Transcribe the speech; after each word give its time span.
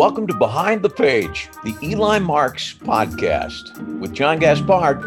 Welcome 0.00 0.26
to 0.28 0.34
Behind 0.34 0.80
the 0.80 0.88
Page, 0.88 1.50
the 1.62 1.76
Eli 1.82 2.20
Marks 2.20 2.72
podcast 2.72 3.98
with 4.00 4.14
John 4.14 4.38
Gaspard 4.38 5.04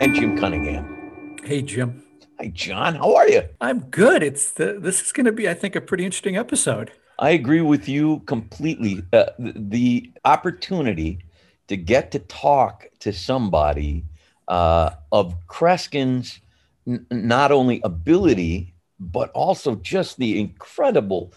and 0.00 0.14
Jim 0.14 0.38
Cunningham. 0.38 1.40
Hey, 1.42 1.60
Jim. 1.60 2.04
Hi, 2.38 2.46
John. 2.54 2.94
How 2.94 3.16
are 3.16 3.28
you? 3.28 3.42
I'm 3.60 3.80
good. 3.80 4.22
It's 4.22 4.52
the, 4.52 4.78
this 4.78 5.02
is 5.02 5.10
going 5.10 5.26
to 5.26 5.32
be, 5.32 5.48
I 5.48 5.54
think, 5.54 5.74
a 5.74 5.80
pretty 5.80 6.04
interesting 6.04 6.36
episode. 6.36 6.92
I 7.18 7.30
agree 7.30 7.62
with 7.62 7.88
you 7.88 8.20
completely. 8.26 9.02
Uh, 9.12 9.24
the, 9.40 9.54
the, 9.56 10.12
opportunity 10.24 11.18
to 11.66 11.76
get 11.76 12.12
to 12.12 12.20
talk 12.20 12.86
to 13.00 13.12
somebody 13.12 14.04
uh, 14.46 14.90
of 15.10 15.34
Kreskin's 15.48 16.38
n- 16.86 17.04
not 17.10 17.50
only 17.50 17.80
ability 17.82 18.72
but 19.00 19.32
also 19.32 19.74
just 19.74 20.16
the 20.16 20.38
incredible 20.38 21.32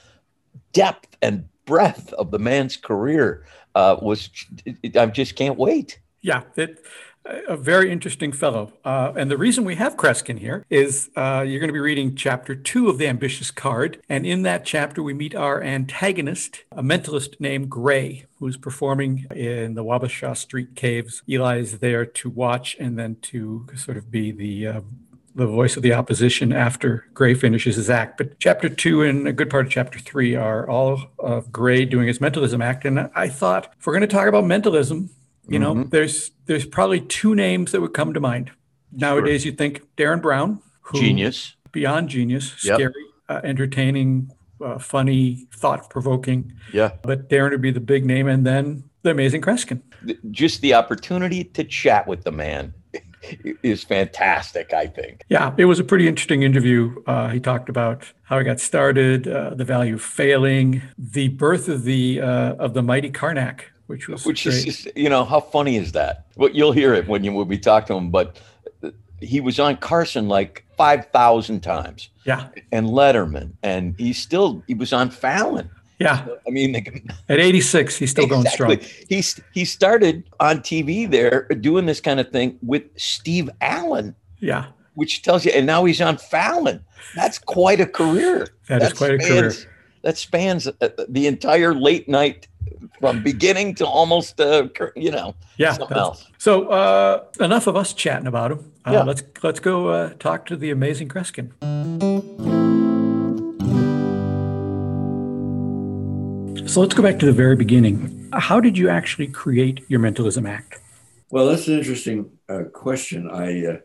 depth 0.74 1.18
and 1.24 1.48
breadth 1.72 2.12
of 2.14 2.32
the 2.32 2.40
man's 2.40 2.76
career 2.76 3.46
uh, 3.76 3.96
was 4.02 4.30
I 4.94 5.06
just 5.06 5.38
can't 5.38 5.58
wait. 5.58 6.00
Yeah, 6.22 6.44
a 7.48 7.56
very 7.56 7.90
interesting 7.90 8.34
fellow. 8.34 8.74
Uh, 8.84 9.14
and 9.16 9.32
the 9.32 9.38
reason 9.38 9.64
we 9.64 9.76
have 9.76 9.96
Kreskin 9.96 10.40
here 10.40 10.66
is 10.70 11.10
uh, 11.16 11.46
you're 11.48 11.62
going 11.62 11.70
to 11.70 11.74
be 11.74 11.80
reading 11.80 12.14
chapter 12.16 12.56
two 12.56 12.90
of 12.90 12.98
The 12.98 13.08
Ambitious 13.08 13.52
Card. 13.52 14.02
And 14.10 14.26
in 14.26 14.42
that 14.42 14.66
chapter, 14.66 15.02
we 15.02 15.14
meet 15.14 15.34
our 15.34 15.64
antagonist, 15.64 16.66
a 16.74 16.84
mentalist 16.84 17.40
named 17.40 17.70
Gray, 17.70 18.26
who's 18.40 18.58
performing 18.58 19.28
in 19.34 19.76
the 19.76 19.86
Wabasha 19.86 20.36
Street 20.36 20.76
Caves. 20.76 21.24
Eli 21.30 21.60
is 21.60 21.80
there 21.80 22.06
to 22.06 22.30
watch 22.30 22.76
and 22.80 23.00
then 23.00 23.16
to 23.22 23.66
sort 23.78 23.96
of 23.98 24.12
be 24.12 24.32
the 24.32 24.68
uh, 24.68 24.82
the 25.35 25.48
voice 25.48 25.77
of 25.77 25.84
the 25.84 25.94
opposition 25.94 26.52
after 26.52 27.05
Gray 27.13 27.34
finishes 27.34 27.76
his 27.76 27.90
act. 27.90 28.18
But 28.18 28.40
chapter 28.40 28.70
two 28.70 29.01
and 29.04 29.27
a 29.27 29.34
good 29.34 29.49
part 29.49 29.65
of 29.65 29.71
chapter 29.71 29.99
three 29.99 30.35
are 30.35 30.70
all 30.70 31.01
of 31.20 31.51
Gray 31.51 31.85
doing 31.85 32.07
his 32.07 32.20
mentalism 32.20 32.62
act. 32.62 32.85
And 32.85 33.10
I 33.15 33.29
thought 33.29 33.73
if 33.79 33.85
we're 33.85 33.93
going 33.93 34.01
to 34.01 34.07
talk 34.07 34.27
about 34.27 34.46
mentalism, 34.46 35.10
you 35.48 35.60
know, 35.60 35.73
mm-hmm. 35.73 35.90
there's 35.90 36.32
there's 36.46 36.65
probably 36.65 37.01
two 37.01 37.35
names 37.35 37.71
that 37.71 37.82
would 37.82 37.93
come 37.93 38.13
to 38.13 38.20
mind. 38.20 38.51
Nowadays, 38.91 39.43
sure. 39.43 39.51
you 39.51 39.57
think 39.57 39.82
Derren 39.96 40.21
Brown, 40.21 40.62
genius, 40.93 41.55
beyond 41.71 42.10
genius, 42.10 42.63
yep. 42.63 42.76
scary, 42.76 43.05
uh, 43.29 43.41
entertaining, 43.43 44.32
uh, 44.63 44.77
funny, 44.79 45.48
thought 45.55 45.90
provoking. 45.90 46.54
Yeah. 46.73 46.91
But 47.01 47.29
Derren 47.29 47.51
would 47.51 47.62
be 47.62 47.71
the 47.71 47.79
big 47.79 48.05
name, 48.05 48.27
and 48.27 48.45
then 48.45 48.84
the 49.04 49.12
amazing 49.12 49.41
Kreskin. 49.41 49.82
Just 50.32 50.62
the 50.62 50.73
opportunity 50.73 51.43
to 51.43 51.63
chat 51.63 52.07
with 52.07 52.23
the 52.23 52.32
man 52.32 52.73
is 53.64 53.84
fantastic, 53.84 54.74
I 54.74 54.88
think. 54.88 55.24
Yeah, 55.30 55.54
it 55.58 55.66
was 55.66 55.80
a 55.80 55.84
pretty 55.84 56.08
interesting 56.08 56.44
interview. 56.44 57.02
Uh, 57.05 57.30
he 57.30 57.40
talked 57.40 57.70
about 57.70 58.12
how 58.24 58.38
he 58.38 58.44
got 58.44 58.60
started, 58.60 59.28
uh, 59.28 59.52
the 59.54 59.66
value 59.66 59.96
of 59.96 60.02
failing, 60.02 60.82
the 60.98 61.30
birth 61.30 61.68
of 61.68 61.84
the 61.84 62.22
uh, 62.22 62.55
of 62.55 62.74
the 62.74 62.82
mighty 62.82 63.10
Carnac, 63.10 63.72
which 63.88 64.08
was 64.08 64.25
which 64.25 64.44
great. 64.44 64.56
is 64.56 64.66
just, 64.66 64.97
you 64.97 65.09
know 65.09 65.24
how 65.25 65.40
funny 65.40 65.78
is 65.78 65.91
that? 65.94 66.25
Well, 66.36 66.50
you'll 66.52 66.72
hear 66.72 66.94
it 66.94 67.08
when 67.08 67.24
you 67.24 67.34
when 67.34 67.47
we 67.47 67.58
talk 67.58 67.86
to 67.88 67.94
him, 67.94 68.09
but 68.09 68.40
he 69.19 69.40
was 69.40 69.59
on 69.59 69.78
Carson 69.78 70.28
like 70.28 70.66
five 70.78 71.06
thousand 71.08 71.62
times. 71.62 72.09
Yeah, 72.25 72.50
and 72.72 72.88
Letterman, 72.88 73.53
and 73.63 73.96
he 73.97 74.13
still 74.13 74.63
he 74.68 74.74
was 74.74 74.94
on 74.94 75.09
Fallon. 75.09 75.69
Yeah. 76.02 76.25
I 76.47 76.50
mean, 76.50 76.75
at 77.30 77.40
86, 77.40 77.97
he's 77.97 78.12
still 78.12 78.25
exactly. 78.25 78.75
going 78.75 78.81
strong. 78.81 79.06
He's 79.07 79.40
he 79.53 79.66
started 79.66 80.24
on 80.40 80.59
TV 80.59 81.09
there 81.09 81.47
doing 81.59 81.85
this 81.85 82.02
kind 82.02 82.19
of 82.19 82.30
thing 82.31 82.57
with 82.63 82.84
Steve 82.97 83.50
Allen. 83.62 84.16
Yeah. 84.40 84.68
Which 84.96 85.22
tells 85.22 85.46
you, 85.46 85.52
and 85.52 85.66
now 85.66 85.85
he's 85.85 86.02
on 86.02 86.18
Fallon. 86.18 86.84
That's 87.16 87.38
quite 87.38 87.79
a 87.79 87.85
career. 87.85 88.47
that, 88.68 88.79
that 88.79 88.91
is 88.91 88.97
quite 88.97 89.22
spans, 89.22 89.25
a 89.25 89.28
career. 89.28 89.74
That 90.02 90.18
spans 90.18 90.68
uh, 90.68 90.90
the 91.07 91.28
entire 91.28 91.74
late 91.74 92.09
night 92.09 92.47
from 93.00 93.23
beginning 93.23 93.75
to 93.75 93.85
almost, 93.85 94.39
uh, 94.41 94.68
you 94.95 95.12
know, 95.12 95.35
yeah. 95.57 95.78
So 96.38 96.68
uh, 96.68 97.23
enough 97.39 97.68
of 97.68 97.75
us 97.75 97.94
chatting 97.94 98.28
about 98.28 98.51
him. 98.51 98.72
Uh, 98.85 98.91
yeah. 98.91 99.03
Let's 99.03 99.23
let's 99.44 99.59
go 99.59 99.88
uh, 99.88 100.13
talk 100.19 100.45
to 100.47 100.57
the 100.57 100.72
amazing 100.72 101.07
Kreskin. 101.07 102.10
So 106.71 106.79
let's 106.79 106.93
go 106.93 107.03
back 107.03 107.19
to 107.19 107.25
the 107.25 107.33
very 107.33 107.57
beginning. 107.57 108.29
How 108.31 108.61
did 108.61 108.77
you 108.77 108.87
actually 108.87 109.27
create 109.27 109.83
your 109.89 109.99
Mentalism 109.99 110.45
Act? 110.45 110.79
Well, 111.29 111.47
that's 111.47 111.67
an 111.67 111.77
interesting 111.77 112.31
uh, 112.47 112.63
question. 112.71 113.29
I, 113.29 113.65
uh, 113.65 113.77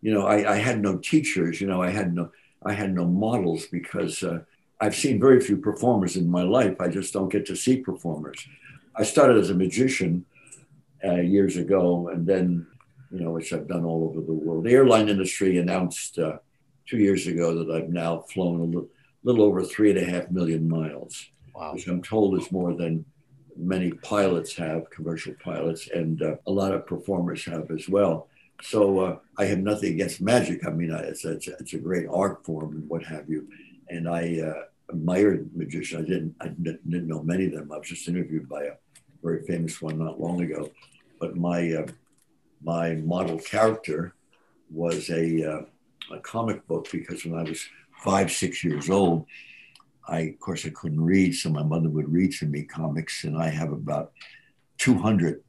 you 0.00 0.14
know, 0.14 0.26
I, 0.26 0.54
I, 0.54 0.56
had 0.56 0.80
no 0.80 0.96
teachers. 0.96 1.60
You 1.60 1.66
know, 1.66 1.82
I 1.82 1.90
had 1.90 2.14
no, 2.14 2.32
I 2.64 2.72
had 2.72 2.94
no 2.94 3.04
models 3.04 3.66
because 3.66 4.22
uh, 4.22 4.38
I've 4.80 4.96
seen 4.96 5.20
very 5.20 5.38
few 5.38 5.58
performers 5.58 6.16
in 6.16 6.30
my 6.30 6.42
life. 6.42 6.80
I 6.80 6.88
just 6.88 7.12
don't 7.12 7.28
get 7.28 7.44
to 7.44 7.54
see 7.54 7.76
performers. 7.76 8.42
I 8.96 9.02
started 9.02 9.36
as 9.36 9.50
a 9.50 9.54
magician 9.54 10.24
uh, 11.04 11.16
years 11.16 11.58
ago, 11.58 12.08
and 12.08 12.26
then, 12.26 12.66
you 13.10 13.20
know, 13.20 13.32
which 13.32 13.52
I've 13.52 13.68
done 13.68 13.84
all 13.84 14.04
over 14.04 14.22
the 14.22 14.32
world. 14.32 14.64
The 14.64 14.72
airline 14.72 15.10
industry 15.10 15.58
announced 15.58 16.18
uh, 16.18 16.38
two 16.86 16.96
years 16.96 17.26
ago 17.26 17.62
that 17.62 17.70
I've 17.70 17.90
now 17.90 18.20
flown 18.32 18.60
a 18.60 18.64
little, 18.64 18.88
little 19.24 19.44
over 19.44 19.62
three 19.62 19.90
and 19.90 19.98
a 19.98 20.10
half 20.10 20.30
million 20.30 20.66
miles 20.66 21.30
wow. 21.54 21.74
which 21.74 21.86
I'm 21.86 22.02
told 22.02 22.38
is 22.38 22.50
more 22.52 22.74
than 22.74 23.04
many 23.56 23.92
pilots 23.92 24.54
have, 24.56 24.90
commercial 24.90 25.34
pilots, 25.42 25.88
and 25.88 26.22
uh, 26.22 26.36
a 26.46 26.50
lot 26.50 26.72
of 26.72 26.86
performers 26.86 27.44
have 27.44 27.70
as 27.70 27.88
well. 27.88 28.28
So 28.62 28.98
uh, 29.00 29.18
I 29.38 29.46
have 29.46 29.58
nothing 29.58 29.94
against 29.94 30.20
magic. 30.20 30.66
I 30.66 30.70
mean, 30.70 30.90
it's 30.90 31.24
a, 31.24 31.32
it's 31.32 31.72
a 31.72 31.78
great 31.78 32.06
art 32.10 32.44
form 32.44 32.72
and 32.72 32.88
what 32.88 33.02
have 33.04 33.28
you. 33.28 33.48
And 33.88 34.08
I 34.08 34.40
uh, 34.40 34.62
admired 34.90 35.50
magicians. 35.54 36.04
I 36.04 36.06
didn't 36.06 36.34
I 36.40 36.48
didn't 36.48 37.08
know 37.08 37.22
many 37.22 37.46
of 37.46 37.52
them. 37.52 37.72
I 37.72 37.78
was 37.78 37.88
just 37.88 38.08
interviewed 38.08 38.48
by 38.48 38.64
a 38.64 38.72
very 39.22 39.44
famous 39.46 39.80
one 39.80 39.98
not 39.98 40.20
long 40.20 40.42
ago. 40.42 40.70
But 41.18 41.36
my 41.36 41.72
uh, 41.72 41.86
my 42.62 42.94
model 42.96 43.38
character 43.38 44.14
was 44.70 45.10
a 45.10 45.52
uh, 45.52 45.62
a 46.14 46.20
comic 46.20 46.66
book 46.66 46.88
because 46.90 47.24
when 47.24 47.38
I 47.38 47.48
was 47.48 47.66
five 48.04 48.30
six 48.30 48.62
years 48.62 48.90
old, 48.90 49.26
I, 50.10 50.20
of 50.20 50.40
course, 50.40 50.66
I 50.66 50.70
couldn't 50.70 51.00
read, 51.00 51.34
so 51.34 51.50
my 51.50 51.62
mother 51.62 51.88
would 51.88 52.12
read 52.12 52.32
to 52.32 52.46
me 52.46 52.64
comics, 52.64 53.24
and 53.24 53.38
I 53.40 53.48
have 53.48 53.70
about 53.70 54.12
200 54.78 55.42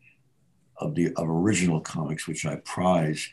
of 0.78 0.96
the 0.96 1.14
of 1.16 1.28
original 1.30 1.82
comics, 1.82 2.28
which 2.28 2.46
I 2.46 2.58
prize. 2.58 3.28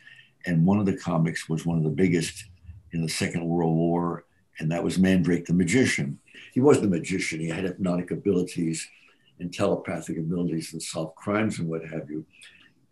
And 0.45 0.65
one 0.65 0.79
of 0.79 0.85
the 0.85 0.97
comics 0.97 1.47
was 1.47 1.65
one 1.65 1.77
of 1.77 1.83
the 1.83 1.89
biggest 1.89 2.45
in 2.93 3.01
the 3.03 3.09
Second 3.09 3.45
World 3.45 3.75
War, 3.75 4.25
and 4.59 4.71
that 4.71 4.83
was 4.83 4.97
Mandrake 4.97 5.45
the 5.45 5.53
Magician. 5.53 6.19
He 6.53 6.61
wasn't 6.61 6.87
a 6.87 6.89
magician; 6.89 7.39
he 7.39 7.49
had 7.49 7.63
hypnotic 7.63 8.09
abilities 8.09 8.87
and 9.39 9.53
telepathic 9.53 10.17
abilities 10.17 10.73
and 10.73 10.81
solved 10.81 11.15
crimes 11.15 11.59
and 11.59 11.69
what 11.69 11.85
have 11.85 12.09
you. 12.09 12.25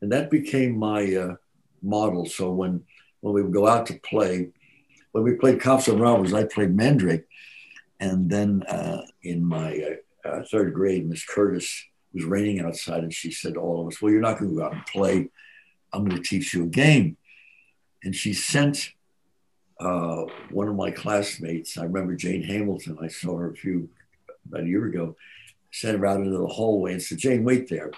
And 0.01 0.11
that 0.11 0.29
became 0.29 0.77
my 0.77 1.15
uh, 1.15 1.35
model. 1.81 2.25
So 2.25 2.51
when 2.51 2.83
when 3.21 3.33
we 3.33 3.41
would 3.41 3.53
go 3.53 3.67
out 3.67 3.87
to 3.87 3.99
play, 4.01 4.49
when 5.11 5.23
we 5.23 5.33
played 5.33 5.59
Cops 5.59 5.87
and 5.87 5.99
Robbers, 5.99 6.33
I 6.33 6.43
played 6.43 6.75
Mandrake 6.75 7.26
and 7.99 8.29
then 8.29 8.63
uh, 8.63 9.01
in 9.23 9.43
my 9.43 9.97
uh, 10.25 10.27
uh, 10.27 10.43
third 10.51 10.73
grade, 10.73 11.07
Miss 11.07 11.25
Curtis 11.25 11.85
was 12.13 12.23
raining 12.23 12.59
outside, 12.59 13.03
and 13.03 13.13
she 13.13 13.31
said 13.31 13.55
to 13.55 13.59
all 13.59 13.81
of 13.81 13.87
us, 13.87 14.01
"Well, 14.01 14.11
you're 14.11 14.21
not 14.21 14.39
going 14.39 14.51
to 14.51 14.57
go 14.57 14.65
out 14.65 14.73
and 14.73 14.85
play. 14.85 15.29
I'm 15.93 16.05
going 16.05 16.21
to 16.21 16.27
teach 16.29 16.53
you 16.53 16.63
a 16.63 16.67
game." 16.67 17.17
And 18.03 18.15
she 18.15 18.33
sent 18.33 18.91
uh, 19.79 20.25
one 20.51 20.67
of 20.67 20.75
my 20.75 20.91
classmates. 20.91 21.77
I 21.77 21.83
remember 21.83 22.15
Jane 22.15 22.43
Hamilton. 22.43 22.97
I 23.01 23.07
saw 23.07 23.37
her 23.37 23.51
a 23.51 23.55
few 23.55 23.89
about 24.47 24.63
a 24.63 24.67
year 24.67 24.85
ago. 24.85 25.15
Sent 25.71 25.97
her 25.97 26.05
out 26.05 26.21
into 26.21 26.37
the 26.37 26.47
hallway 26.47 26.93
and 26.93 27.01
said, 27.01 27.17
"Jane, 27.17 27.43
wait 27.43 27.67
there." 27.69 27.91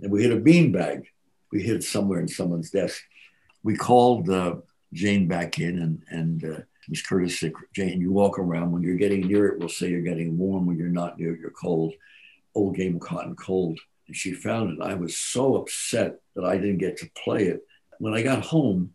And 0.00 0.10
we 0.10 0.22
hit 0.22 0.32
a 0.32 0.40
beanbag. 0.40 1.04
We 1.52 1.62
hid 1.62 1.76
it 1.76 1.84
somewhere 1.84 2.18
in 2.18 2.28
someone's 2.28 2.70
desk. 2.70 3.00
We 3.62 3.76
called 3.76 4.28
uh, 4.28 4.56
Jane 4.92 5.28
back 5.28 5.60
in, 5.60 5.78
and 5.78 6.02
and 6.10 6.64
Miss 6.88 7.02
Curtis 7.02 7.40
said, 7.40 7.52
Jane, 7.74 8.00
you 8.00 8.12
walk 8.12 8.38
around. 8.38 8.72
When 8.72 8.82
you're 8.82 8.96
getting 8.96 9.26
near 9.26 9.46
it, 9.48 9.58
we'll 9.58 9.68
say 9.68 9.88
you're 9.88 10.00
getting 10.00 10.36
warm. 10.36 10.66
When 10.66 10.76
you're 10.76 10.88
not 10.88 11.18
near 11.18 11.34
it, 11.34 11.40
you're 11.40 11.50
cold. 11.50 11.94
Old 12.54 12.76
game 12.76 12.96
of 12.96 13.02
cotton 13.02 13.36
cold. 13.36 13.78
And 14.06 14.16
she 14.16 14.32
found 14.32 14.72
it. 14.72 14.82
I 14.82 14.94
was 14.94 15.16
so 15.16 15.56
upset 15.56 16.20
that 16.36 16.44
I 16.44 16.56
didn't 16.56 16.78
get 16.78 16.98
to 16.98 17.10
play 17.24 17.44
it. 17.44 17.66
When 17.98 18.14
I 18.14 18.22
got 18.22 18.44
home, 18.44 18.92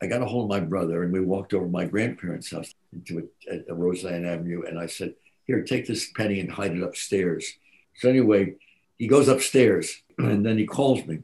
I 0.00 0.06
got 0.06 0.22
a 0.22 0.26
hold 0.26 0.50
of 0.50 0.60
my 0.60 0.64
brother 0.64 1.02
and 1.02 1.12
we 1.12 1.20
walked 1.20 1.54
over 1.54 1.64
to 1.64 1.70
my 1.70 1.84
grandparents' 1.84 2.50
house 2.50 2.74
into 2.92 3.28
a, 3.50 3.60
a 3.68 3.74
Roseland 3.74 4.26
Avenue. 4.26 4.62
And 4.66 4.78
I 4.78 4.86
said, 4.86 5.14
Here, 5.46 5.62
take 5.62 5.86
this 5.86 6.10
penny 6.12 6.40
and 6.40 6.50
hide 6.50 6.76
it 6.76 6.82
upstairs. 6.82 7.52
So, 7.96 8.08
anyway, 8.08 8.54
he 8.98 9.06
goes 9.06 9.28
upstairs 9.28 10.02
and 10.18 10.44
then 10.44 10.58
he 10.58 10.66
calls 10.66 11.04
me. 11.06 11.20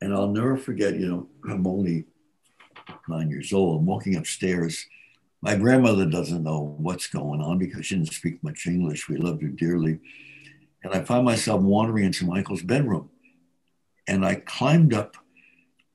And 0.00 0.12
I'll 0.12 0.28
never 0.28 0.56
forget, 0.56 0.98
you 0.98 1.08
know, 1.08 1.28
I'm 1.50 1.66
only 1.66 2.04
nine 3.08 3.30
years 3.30 3.52
old. 3.52 3.80
I'm 3.80 3.86
walking 3.86 4.16
upstairs. 4.16 4.86
My 5.42 5.56
grandmother 5.56 6.06
doesn't 6.06 6.42
know 6.42 6.74
what's 6.78 7.06
going 7.06 7.40
on 7.40 7.58
because 7.58 7.86
she 7.86 7.96
didn't 7.96 8.12
speak 8.12 8.42
much 8.42 8.66
English. 8.66 9.08
We 9.08 9.16
loved 9.16 9.42
her 9.42 9.48
dearly. 9.48 10.00
And 10.82 10.94
I 10.94 11.02
find 11.02 11.24
myself 11.24 11.60
wandering 11.62 12.04
into 12.04 12.26
Michael's 12.26 12.62
bedroom. 12.62 13.10
And 14.06 14.24
I 14.24 14.36
climbed 14.36 14.94
up 14.94 15.16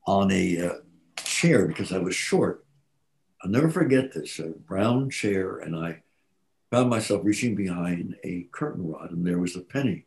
on 0.06 0.30
a 0.30 0.68
uh, 0.68 0.74
chair 1.16 1.66
because 1.66 1.92
I 1.92 1.98
was 1.98 2.14
short. 2.14 2.64
I'll 3.42 3.50
never 3.50 3.70
forget 3.70 4.12
this 4.12 4.38
a 4.38 4.48
brown 4.48 5.10
chair. 5.10 5.58
And 5.58 5.76
I 5.76 6.02
found 6.70 6.90
myself 6.90 7.22
reaching 7.24 7.54
behind 7.54 8.16
a 8.24 8.46
curtain 8.52 8.86
rod, 8.86 9.10
and 9.10 9.26
there 9.26 9.38
was 9.38 9.56
a 9.56 9.60
penny 9.60 10.06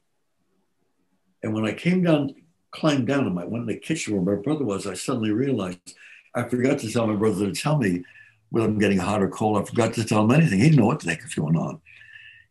And 1.42 1.54
when 1.54 1.66
I 1.66 1.74
came 1.74 2.04
down, 2.04 2.36
climbed 2.72 3.08
down, 3.08 3.28
and 3.28 3.38
I 3.40 3.46
went 3.46 3.64
in 3.64 3.68
the 3.68 3.78
kitchen 3.78 4.14
where 4.16 4.36
my 4.36 4.42
brother 4.42 4.64
was, 4.64 4.88
I 4.88 4.94
suddenly 4.94 5.32
realized 5.32 5.96
I 6.36 6.44
forgot 6.44 6.80
to 6.80 6.92
tell 6.92 7.08
my 7.08 7.16
brother 7.16 7.46
to 7.46 7.54
tell 7.54 7.78
me 7.78 8.04
whether 8.50 8.68
I'm 8.68 8.80
getting 8.80 8.98
hot 8.98 9.22
or 9.22 9.30
cold. 9.30 9.62
I 9.62 9.66
forgot 9.66 9.94
to 9.96 10.04
tell 10.04 10.24
him 10.24 10.32
anything. 10.32 10.60
He 10.60 10.66
didn't 10.66 10.80
know 10.80 10.86
what 10.86 11.00
the 11.00 11.10
heck 11.10 11.24
was 11.24 11.36
going 11.36 11.56
on. 11.56 11.82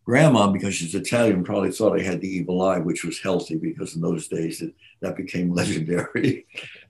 Grandma, 0.04 0.48
because 0.48 0.74
she's 0.74 0.94
Italian, 0.94 1.44
probably 1.44 1.70
thought 1.70 1.98
I 1.98 2.02
had 2.02 2.20
the 2.20 2.28
evil 2.28 2.62
eye, 2.62 2.78
which 2.78 3.04
was 3.04 3.20
healthy 3.20 3.56
because 3.56 3.94
in 3.94 4.00
those 4.00 4.26
days 4.26 4.60
it, 4.60 4.74
that 5.00 5.16
became 5.16 5.52
legendary. 5.54 6.46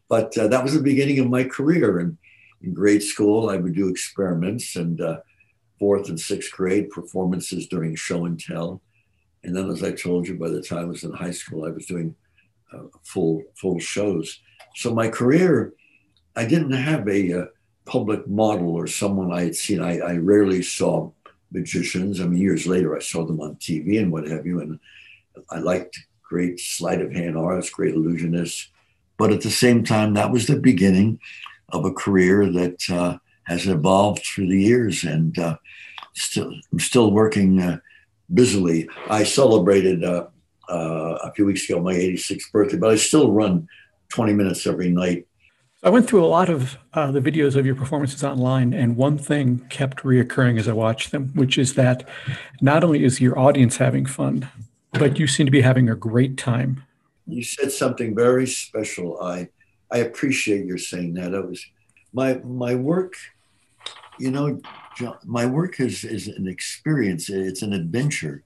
but 0.09 0.37
uh, 0.39 0.49
that 0.49 0.63
was 0.63 0.75
the 0.75 0.83
beginning 0.83 1.19
of 1.19 1.29
my 1.29 1.45
career. 1.45 1.99
And 1.99 2.17
in 2.63 2.73
grade 2.73 3.03
school, 3.03 3.51
I 3.51 3.57
would 3.57 3.75
do 3.75 3.89
experiments 3.89 4.77
and 4.77 5.01
uh, 5.01 5.21
fourth 5.79 6.09
and 6.09 6.19
sixth 6.19 6.53
grade 6.53 6.91
performances 6.91 7.67
during 7.67 7.95
show 7.97 8.25
and 8.25 8.41
tell. 8.41 8.81
And 9.45 9.55
then, 9.55 9.69
as 9.69 9.83
I 9.83 9.93
told 9.93 10.29
you, 10.29 10.37
by 10.37 10.49
the 10.49 10.63
time 10.63 10.79
I 10.79 10.85
was 10.85 11.03
in 11.03 11.13
high 11.13 11.33
school, 11.33 11.65
I 11.65 11.71
was 11.71 11.87
doing 11.87 12.15
uh, 12.73 12.85
full 13.03 13.43
full 13.57 13.79
shows. 13.81 14.41
So 14.77 14.95
my 14.95 15.09
career, 15.09 15.73
I 16.37 16.45
didn't 16.47 16.73
have 16.73 17.09
a, 17.09 17.43
uh, 17.43 17.47
public 17.85 18.27
model 18.29 18.75
or 18.75 18.87
someone 18.87 19.33
I 19.33 19.45
had 19.45 19.57
seen. 19.57 19.81
I, 19.81 19.99
I 19.99 20.17
rarely 20.17 20.63
saw 20.63 21.11
magicians. 21.51 22.21
I 22.21 22.25
mean, 22.25 22.41
years 22.41 22.67
later, 22.67 22.97
I 22.97 23.01
saw 23.01 23.25
them 23.25 23.41
on 23.41 23.57
TV 23.57 24.01
and 24.01 24.13
what 24.13 24.29
have 24.29 24.47
you. 24.47 24.61
And 24.61 24.79
I 25.51 25.59
liked 25.59 25.99
great 26.23 26.61
sleight 26.61 27.01
of 27.01 27.13
hand 27.13 27.37
artists, 27.37 27.73
great 27.73 27.95
illusionists. 27.95 28.69
But 29.19 29.33
at 29.33 29.43
the 29.43 29.51
same 29.51 29.85
time, 29.85 30.15
that 30.15 30.31
was 30.31 30.47
the 30.47 30.59
beginning 30.59 31.21
of 31.71 31.85
a 31.85 31.93
career 31.93 32.51
that 32.51 32.83
uh, 32.91 33.19
has 33.45 33.67
evolved 33.67 34.25
through 34.25 34.49
the 34.49 34.61
years. 34.61 35.05
And 35.05 35.39
uh, 35.39 35.57
still, 36.15 36.53
I'm 36.73 36.79
still 36.79 37.11
working 37.11 37.61
uh, 37.61 37.79
busily. 38.33 38.89
I 39.11 39.25
celebrated 39.25 40.05
uh, 40.05 40.27
uh, 40.69 41.19
a 41.23 41.33
few 41.33 41.45
weeks 41.45 41.69
ago 41.69 41.81
my 41.81 41.95
86th 41.95 42.51
birthday, 42.53 42.79
but 42.79 42.91
I 42.91 42.97
still 42.97 43.33
run 43.33 43.69
20 44.09 44.33
minutes 44.33 44.67
every 44.67 44.91
night 44.91 45.27
I 45.85 45.91
went 45.91 46.09
through 46.09 46.25
a 46.25 46.27
lot 46.27 46.49
of 46.49 46.79
uh, 46.95 47.11
the 47.11 47.21
videos 47.21 47.57
of 47.57 47.67
your 47.67 47.75
performances 47.75 48.23
online, 48.23 48.73
and 48.73 48.97
one 48.97 49.19
thing 49.19 49.67
kept 49.69 50.05
reoccurring 50.05 50.57
as 50.57 50.69
I 50.69 50.73
watched 50.73 51.11
them, 51.11 51.33
which 51.35 51.59
is 51.59 51.75
that 51.75 52.09
not 52.61 52.85
only 52.85 53.03
is 53.03 53.21
your 53.21 53.37
audience 53.37 53.79
having 53.79 54.07
fun, 54.07 54.49
but 54.93 55.19
you 55.19 55.27
seem 55.27 55.47
to 55.47 55.51
be 55.51 55.63
having 55.63 55.89
a 55.89 55.97
great 55.97 56.37
time. 56.37 56.85
You 57.27 57.43
said 57.43 57.73
something 57.73 58.15
very 58.15 58.47
special. 58.47 59.21
I 59.21 59.49
I 59.91 59.99
appreciate 59.99 60.67
your 60.67 60.79
saying 60.79 61.15
that. 61.15 61.35
It 61.35 61.49
was 61.49 61.65
my 62.13 62.35
my 62.45 62.77
work. 62.77 63.15
You 64.21 64.31
know, 64.31 64.61
John, 64.97 65.17
my 65.25 65.47
work 65.47 65.81
is 65.81 66.05
is 66.05 66.29
an 66.29 66.47
experience. 66.47 67.29
It's 67.29 67.63
an 67.63 67.73
adventure. 67.73 68.45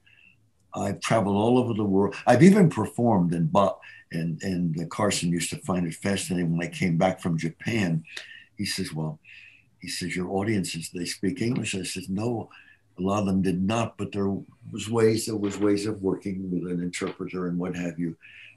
I've 0.73 1.01
traveled 1.01 1.35
all 1.35 1.59
over 1.59 1.75
the 1.75 1.83
world. 1.83 2.15
I've 2.25 2.43
even 2.43 2.69
performed 2.69 3.33
in 3.33 3.45
bought 3.45 3.79
and 4.11 4.41
and 4.41 4.89
Carson 4.89 5.29
used 5.29 5.49
to 5.51 5.57
find 5.57 5.85
it 5.85 5.93
fascinating 5.93 6.51
when 6.51 6.65
I 6.65 6.71
came 6.71 6.97
back 6.97 7.19
from 7.19 7.37
Japan. 7.37 8.03
He 8.57 8.65
says, 8.65 8.93
"Well, 8.93 9.19
he 9.79 9.87
says 9.87 10.15
your 10.15 10.29
audiences 10.31 10.89
they 10.93 11.05
speak 11.05 11.41
English." 11.41 11.75
I 11.75 11.83
says, 11.83 12.09
"No, 12.09 12.49
a 12.97 13.01
lot 13.01 13.19
of 13.19 13.25
them 13.25 13.41
did 13.41 13.61
not, 13.61 13.97
but 13.97 14.11
there 14.11 14.29
was 14.71 14.89
ways 14.89 15.25
there 15.25 15.35
was 15.35 15.59
ways 15.59 15.85
of 15.85 16.01
working 16.01 16.49
with 16.51 16.71
an 16.71 16.81
interpreter 16.81 17.47
and 17.47 17.57
what 17.57 17.75
have 17.75 17.99
you." 17.99 18.15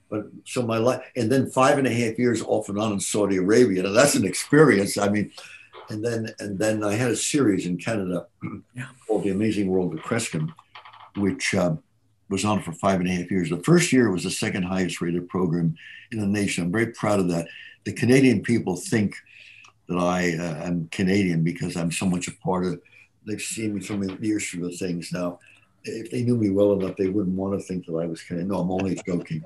But 0.09 0.27
so 0.45 0.63
my 0.63 0.79
life, 0.79 1.03
and 1.17 1.31
then 1.31 1.51
five 1.51 1.79
and 1.79 1.87
a 1.87 1.93
half 1.93 2.19
years 2.19 2.43
off 2.43 2.69
and 2.69 2.79
on 2.79 2.93
in 2.93 3.01
Saudi 3.01 3.37
Arabia. 3.37 3.83
Now 3.83 3.93
that's 3.93 4.15
an 4.15 4.27
experience. 4.27 4.99
I 4.99 5.09
mean, 5.09 5.31
and 5.89 6.05
then 6.05 6.33
and 6.39 6.59
then 6.59 6.85
I 6.85 6.95
had 6.95 7.11
a 7.11 7.17
series 7.17 7.67
in 7.67 7.77
Canada 7.77 8.27
yeah. 8.75 8.87
called 9.07 9.25
The 9.25 9.31
Amazing 9.31 9.69
World 9.69 9.95
of 9.95 10.01
Kreskin, 10.01 10.53
which. 11.17 11.55
Um, 11.55 11.83
was 12.31 12.45
on 12.45 12.63
for 12.63 12.73
five 12.73 13.01
and 13.01 13.09
a 13.09 13.13
half 13.13 13.31
years. 13.31 13.51
The 13.51 13.63
first 13.63 13.93
year 13.93 14.11
was 14.11 14.23
the 14.23 14.31
second 14.31 14.63
highest 14.63 15.01
rated 15.01 15.29
program 15.29 15.77
in 16.13 16.21
the 16.21 16.27
nation. 16.27 16.65
I'm 16.65 16.73
very 16.73 16.93
proud 16.93 17.19
of 17.19 17.29
that. 17.29 17.49
The 17.85 17.93
Canadian 17.93 18.41
people 18.43 18.77
think 18.77 19.17
that 19.89 19.99
I 19.99 20.37
uh, 20.37 20.67
am 20.67 20.89
Canadian 20.93 21.43
because 21.43 21.77
I'm 21.77 21.91
so 21.91 22.07
much 22.07 22.29
a 22.29 22.33
part 22.33 22.65
of. 22.65 22.81
They've 23.27 23.41
seen 23.41 23.75
me 23.75 23.83
so 23.83 23.97
many 23.97 24.17
years 24.25 24.49
through 24.49 24.71
the 24.71 24.77
things. 24.77 25.13
Now, 25.13 25.41
if 25.85 26.11
they 26.11 26.23
knew 26.23 26.37
me 26.37 26.51
well 26.51 26.73
enough, 26.73 26.97
they 26.97 27.09
wouldn't 27.09 27.37
want 27.37 27.59
to 27.59 27.67
think 27.67 27.87
that 27.87 27.95
I 27.95 28.07
was 28.07 28.23
Canadian. 28.23 28.49
No, 28.49 28.61
I'm 28.61 28.71
only 28.71 28.99
joking. 29.07 29.45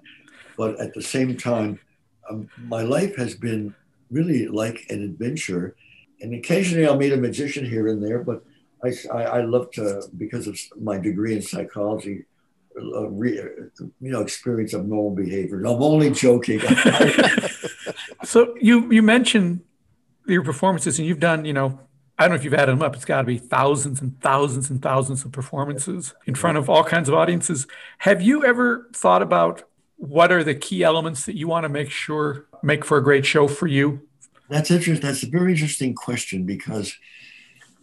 But 0.56 0.78
at 0.78 0.94
the 0.94 1.02
same 1.02 1.36
time, 1.36 1.80
um, 2.28 2.48
my 2.58 2.82
life 2.82 3.16
has 3.16 3.34
been 3.34 3.74
really 4.10 4.46
like 4.46 4.86
an 4.90 5.02
adventure. 5.02 5.74
And 6.20 6.34
occasionally 6.34 6.86
I'll 6.86 6.96
meet 6.96 7.12
a 7.12 7.16
magician 7.16 7.64
here 7.64 7.88
and 7.88 8.02
there, 8.02 8.22
but 8.22 8.44
I, 8.84 8.92
I, 9.12 9.22
I 9.22 9.40
love 9.42 9.70
to, 9.72 10.02
because 10.18 10.46
of 10.46 10.58
my 10.80 10.98
degree 10.98 11.34
in 11.34 11.42
psychology, 11.42 12.24
a 12.76 13.08
re, 13.08 13.32
you 13.32 13.92
know 14.00 14.20
experience 14.20 14.74
of 14.74 14.86
normal 14.86 15.14
behavior. 15.14 15.58
I'm 15.60 15.82
only 15.82 16.10
joking. 16.10 16.60
so 18.24 18.54
you 18.60 18.90
you 18.90 19.02
mentioned 19.02 19.62
your 20.26 20.42
performances, 20.42 20.98
and 20.98 21.06
you've 21.06 21.20
done 21.20 21.44
you 21.44 21.52
know 21.52 21.78
I 22.18 22.24
don't 22.24 22.30
know 22.30 22.36
if 22.36 22.44
you've 22.44 22.54
added 22.54 22.72
them 22.72 22.82
up. 22.82 22.94
It's 22.94 23.04
got 23.04 23.22
to 23.22 23.26
be 23.26 23.38
thousands 23.38 24.00
and 24.00 24.20
thousands 24.20 24.70
and 24.70 24.80
thousands 24.80 25.24
of 25.24 25.32
performances 25.32 26.14
in 26.26 26.34
front 26.34 26.58
of 26.58 26.70
all 26.70 26.84
kinds 26.84 27.08
of 27.08 27.14
audiences. 27.14 27.66
Have 27.98 28.22
you 28.22 28.44
ever 28.44 28.88
thought 28.92 29.20
about 29.20 29.64
what 29.96 30.30
are 30.30 30.44
the 30.44 30.54
key 30.54 30.84
elements 30.84 31.26
that 31.26 31.36
you 31.36 31.48
want 31.48 31.64
to 31.64 31.68
make 31.68 31.90
sure 31.90 32.46
make 32.62 32.84
for 32.84 32.98
a 32.98 33.02
great 33.02 33.26
show 33.26 33.48
for 33.48 33.66
you? 33.66 34.06
That's 34.48 34.70
interesting. 34.70 35.06
That's 35.06 35.24
a 35.24 35.28
very 35.28 35.52
interesting 35.52 35.94
question 35.94 36.44
because 36.44 36.96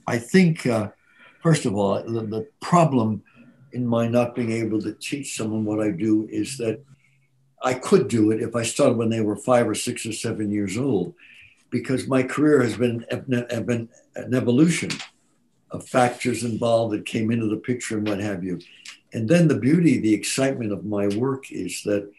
I 0.08 0.18
think, 0.18 0.66
uh, 0.66 0.90
first 1.42 1.66
of 1.66 1.76
all, 1.76 2.02
the, 2.02 2.22
the 2.22 2.48
problem 2.62 3.24
in 3.74 3.86
my 3.86 4.08
not 4.08 4.36
being 4.36 4.52
able 4.52 4.82
to 4.82 4.94
teach 4.94 5.36
someone 5.36 5.66
what 5.66 5.80
I 5.80 5.92
do 5.92 6.28
is 6.32 6.58
that 6.58 6.84
I 7.64 7.76
could 7.76 8.08
do 8.08 8.32
it 8.32 8.42
if 8.42 8.56
I 8.56 8.64
started 8.64 8.98
when 8.98 9.10
they 9.10 9.22
were 9.22 9.36
five 9.36 9.68
or 9.68 9.76
six 9.76 10.06
or 10.06 10.14
seven 10.14 10.52
years 10.52 10.78
old, 10.78 11.14
because 11.70 12.08
my 12.08 12.24
career 12.24 12.62
has 12.64 12.76
been, 12.76 13.06
have 13.10 13.66
been 13.68 13.90
an 14.16 14.34
evolution 14.34 14.90
of 15.70 15.88
factors 15.88 16.44
involved 16.44 16.94
that 16.94 17.06
came 17.06 17.32
into 17.32 17.48
the 17.48 17.58
picture 17.58 17.98
and 17.98 18.08
what 18.08 18.20
have 18.20 18.44
you. 18.44 18.60
And 19.14 19.28
then 19.28 19.48
the 19.48 19.60
beauty, 19.60 20.00
the 20.00 20.14
excitement 20.14 20.72
of 20.72 20.86
my 20.86 21.08
work 21.08 21.52
is 21.52 21.84
that 21.84 22.12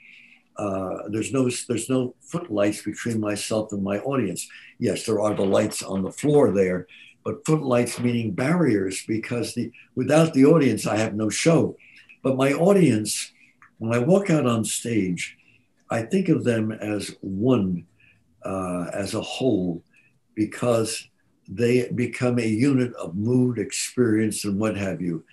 uh, 0.56 1.08
there's 1.08 1.32
no 1.32 1.48
there's 1.68 1.88
no 1.88 2.14
footlights 2.20 2.82
between 2.82 3.18
myself 3.18 3.72
and 3.72 3.82
my 3.82 3.98
audience. 4.00 4.46
Yes, 4.78 5.06
there 5.06 5.20
are 5.20 5.34
the 5.34 5.44
lights 5.44 5.82
on 5.82 6.02
the 6.02 6.12
floor 6.12 6.50
there, 6.50 6.86
but 7.24 7.44
footlights 7.46 8.00
meaning 8.00 8.32
barriers 8.32 9.04
because 9.06 9.54
the 9.54 9.72
without 9.94 10.34
the 10.34 10.44
audience 10.44 10.86
I 10.86 10.96
have 10.96 11.14
no 11.14 11.28
show. 11.28 11.76
But 12.22 12.36
my 12.36 12.52
audience, 12.52 13.32
when 13.78 13.92
I 13.92 13.98
walk 13.98 14.30
out 14.30 14.46
on 14.46 14.64
stage, 14.64 15.36
I 15.90 16.02
think 16.02 16.28
of 16.28 16.44
them 16.44 16.72
as 16.72 17.14
one, 17.20 17.86
uh, 18.44 18.86
as 18.92 19.14
a 19.14 19.20
whole, 19.20 19.82
because 20.34 21.08
they 21.48 21.88
become 21.90 22.38
a 22.38 22.46
unit 22.46 22.94
of 22.94 23.16
mood, 23.16 23.58
experience, 23.58 24.44
and 24.44 24.58
what 24.58 24.76
have 24.76 25.00
you. 25.00 25.24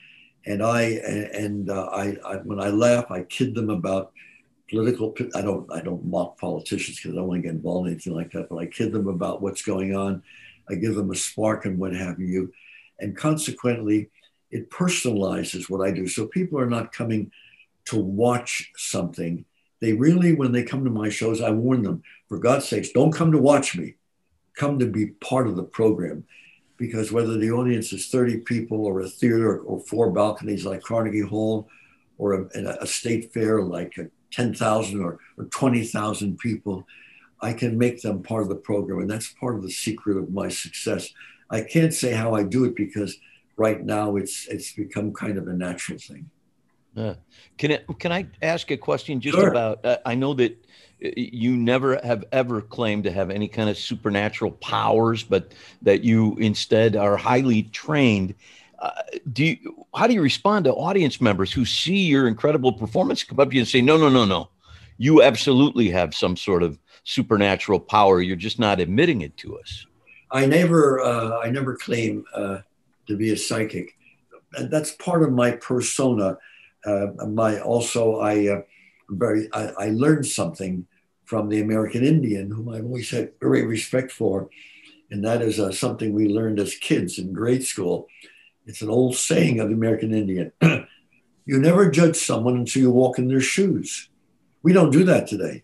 And 0.46 0.63
I 0.63 0.82
and 0.82 1.70
uh, 1.70 1.90
I, 1.92 2.18
I 2.25 2.36
when 2.38 2.60
I 2.60 2.70
laugh, 2.70 3.12
I 3.12 3.24
kid 3.24 3.56
them 3.56 3.70
about 3.70 4.12
political. 4.70 5.16
I 5.36 5.42
don't 5.42 5.72
I 5.72 5.82
don't 5.82 6.06
mock 6.06 6.38
politicians 6.40 6.98
because 6.98 7.13
I 7.13 7.16
don't 7.20 7.28
want 7.28 7.40
to 7.40 7.48
get 7.48 7.56
involved 7.56 7.88
in 7.88 7.94
anything 7.94 8.16
like 8.16 8.32
that. 8.32 8.50
But 8.50 8.58
I 8.58 8.66
kid 8.66 8.92
them 8.92 9.08
about 9.08 9.42
what's 9.42 9.62
going 9.62 9.96
on 9.96 10.24
I 10.70 10.76
give 10.76 10.96
them 10.96 11.12
a 11.12 11.16
spark 11.16 11.66
and 11.66 11.78
what 11.78 11.94
have 11.94 12.20
you. 12.20 12.52
And 13.00 13.16
consequently, 13.16 14.10
it 14.52 14.70
personalizes 14.70 15.70
what 15.70 15.86
I 15.86 15.92
do. 15.92 16.08
So 16.08 16.28
people 16.28 16.60
are 16.60 16.70
not 16.70 16.92
coming 16.92 17.32
to 17.86 17.98
watch 17.98 18.72
something. 18.76 19.46
They 19.80 19.94
really, 19.94 20.34
when 20.34 20.52
they 20.52 20.64
come 20.64 20.84
to 20.84 20.92
my 20.92 21.10
shows, 21.10 21.42
I 21.42 21.52
warn 21.52 21.84
them, 21.84 22.04
for 22.28 22.38
God's 22.38 22.68
sakes, 22.68 22.90
don't 22.90 23.12
come 23.12 23.32
to 23.32 23.38
watch 23.38 23.78
me. 23.78 23.96
Come 24.56 24.80
to 24.80 24.86
be 24.86 25.08
part 25.08 25.48
of 25.48 25.56
the 25.56 25.64
program. 25.64 26.26
Because 26.78 27.12
whether 27.12 27.38
the 27.38 27.52
audience 27.52 27.92
is 27.92 28.08
30 28.08 28.40
people 28.40 28.86
or 28.86 29.02
a 29.02 29.10
theater 29.10 29.60
or 29.60 29.80
four 29.80 30.12
balconies 30.12 30.66
like 30.66 30.82
Carnegie 30.82 31.22
Hall 31.22 31.68
or 32.18 32.34
a, 32.34 32.78
a 32.82 32.88
state 32.88 33.34
fair 33.34 33.62
like 33.62 33.98
10,000 34.32 35.02
or, 35.02 35.20
or 35.38 35.46
20,000 35.46 36.38
people, 36.38 36.86
I 37.41 37.53
can 37.53 37.77
make 37.77 38.01
them 38.01 38.22
part 38.22 38.43
of 38.43 38.50
the 38.50 38.55
program. 38.55 39.00
And 39.00 39.10
that's 39.10 39.34
part 39.34 39.55
of 39.55 39.63
the 39.63 39.72
secret 39.72 40.17
of 40.17 40.31
my 40.31 40.50
success. 40.50 41.10
I 41.50 41.62
can't 41.62 41.93
say 41.93 42.12
how 42.12 42.36
I 42.36 42.43
do 42.43 42.65
it 42.65 42.75
because 42.75 43.17
right 43.58 43.84
now 43.84 44.15
it's 44.15 44.48
it's 44.48 44.74
become 44.74 45.13
kind 45.13 45.38
of 45.38 45.48
a 45.48 45.53
natural 45.53 45.98
thing. 46.00 46.29
Uh, 46.98 47.13
can 47.58 47.72
it, 47.72 47.86
can 48.00 48.12
I 48.12 48.27
ask 48.41 48.72
a 48.72 48.77
question 48.77 49.19
just 49.19 49.38
sure. 49.38 49.50
about? 49.50 49.86
Uh, 49.86 49.98
I 50.05 50.15
know 50.15 50.34
that 50.34 50.51
uh, 51.03 51.10
you 51.15 51.55
never 51.55 52.00
have 52.03 52.25
ever 52.31 52.62
claimed 52.62 53.03
to 53.05 53.12
have 53.12 53.29
any 53.29 53.48
kind 53.48 53.69
of 53.69 53.77
supernatural 53.77 54.51
powers, 54.51 55.24
but 55.24 55.53
that 55.81 56.03
you 56.03 56.36
instead 56.38 56.96
are 56.96 57.15
highly 57.15 57.63
trained. 57.63 58.34
Uh, 58.79 58.91
do 59.34 59.46
you, 59.46 59.86
how 59.93 60.08
do 60.08 60.13
you 60.13 60.22
respond 60.22 60.65
to 60.65 60.74
audience 60.74 61.19
members 61.19 61.51
who 61.51 61.65
see 61.65 62.05
your 62.05 62.27
incredible 62.27 62.74
performance 62.74 63.24
come 63.24 63.39
up 63.39 63.50
to 63.50 63.55
you 63.55 63.62
and 63.62 63.67
say, 63.67 63.81
"No, 63.81 63.98
no, 63.98 64.10
no, 64.10 64.25
no, 64.25 64.50
you 64.98 65.22
absolutely 65.22 65.89
have 65.89 66.15
some 66.15 66.36
sort 66.36 66.63
of 66.63 66.79
supernatural 67.10 67.80
power. 67.80 68.22
You're 68.22 68.36
just 68.36 68.60
not 68.60 68.80
admitting 68.80 69.22
it 69.22 69.36
to 69.38 69.58
us. 69.58 69.86
I 70.32 70.46
never, 70.46 71.01
uh, 71.01 71.39
I 71.39 71.50
never 71.50 71.75
claim 71.75 72.24
uh, 72.36 72.60
to 73.08 73.18
be 73.18 73.32
a 73.32 73.38
psychic, 73.38 73.98
that's 74.70 74.92
part 74.92 75.24
of 75.24 75.32
my 75.32 75.51
persona. 75.51 76.38
Uh, 76.86 77.08
my 77.28 77.60
also, 77.60 78.20
I, 78.20 78.48
uh, 78.48 78.62
very, 79.10 79.50
I, 79.54 79.68
I 79.78 79.89
learned 79.89 80.28
something 80.28 80.86
from 81.25 81.50
the 81.50 81.62
American 81.62 82.04
Indian, 82.04 82.51
whom 82.51 82.70
I've 82.70 82.86
always 82.86 83.10
had 83.10 83.32
great 83.39 83.66
respect 83.66 84.12
for. 84.12 84.50
And 85.12 85.24
that 85.25 85.42
is 85.42 85.60
uh, 85.60 85.72
something 85.72 86.13
we 86.13 86.28
learned 86.28 86.60
as 86.60 86.75
kids 86.75 87.18
in 87.18 87.34
grade 87.34 87.66
school. 87.66 88.08
It's 88.68 88.84
an 88.84 88.89
old 88.89 89.16
saying 89.16 89.60
of 89.60 89.70
the 89.70 89.75
American 89.75 90.13
Indian 90.13 90.51
you 91.46 91.58
never 91.58 91.89
judge 91.89 92.16
someone 92.16 92.58
until 92.58 92.84
you 92.84 92.92
walk 92.92 93.18
in 93.18 93.28
their 93.28 93.42
shoes. 93.42 94.10
We 94.62 94.74
don't 94.74 94.92
do 94.92 95.04
that 95.06 95.25
today. 95.25 95.63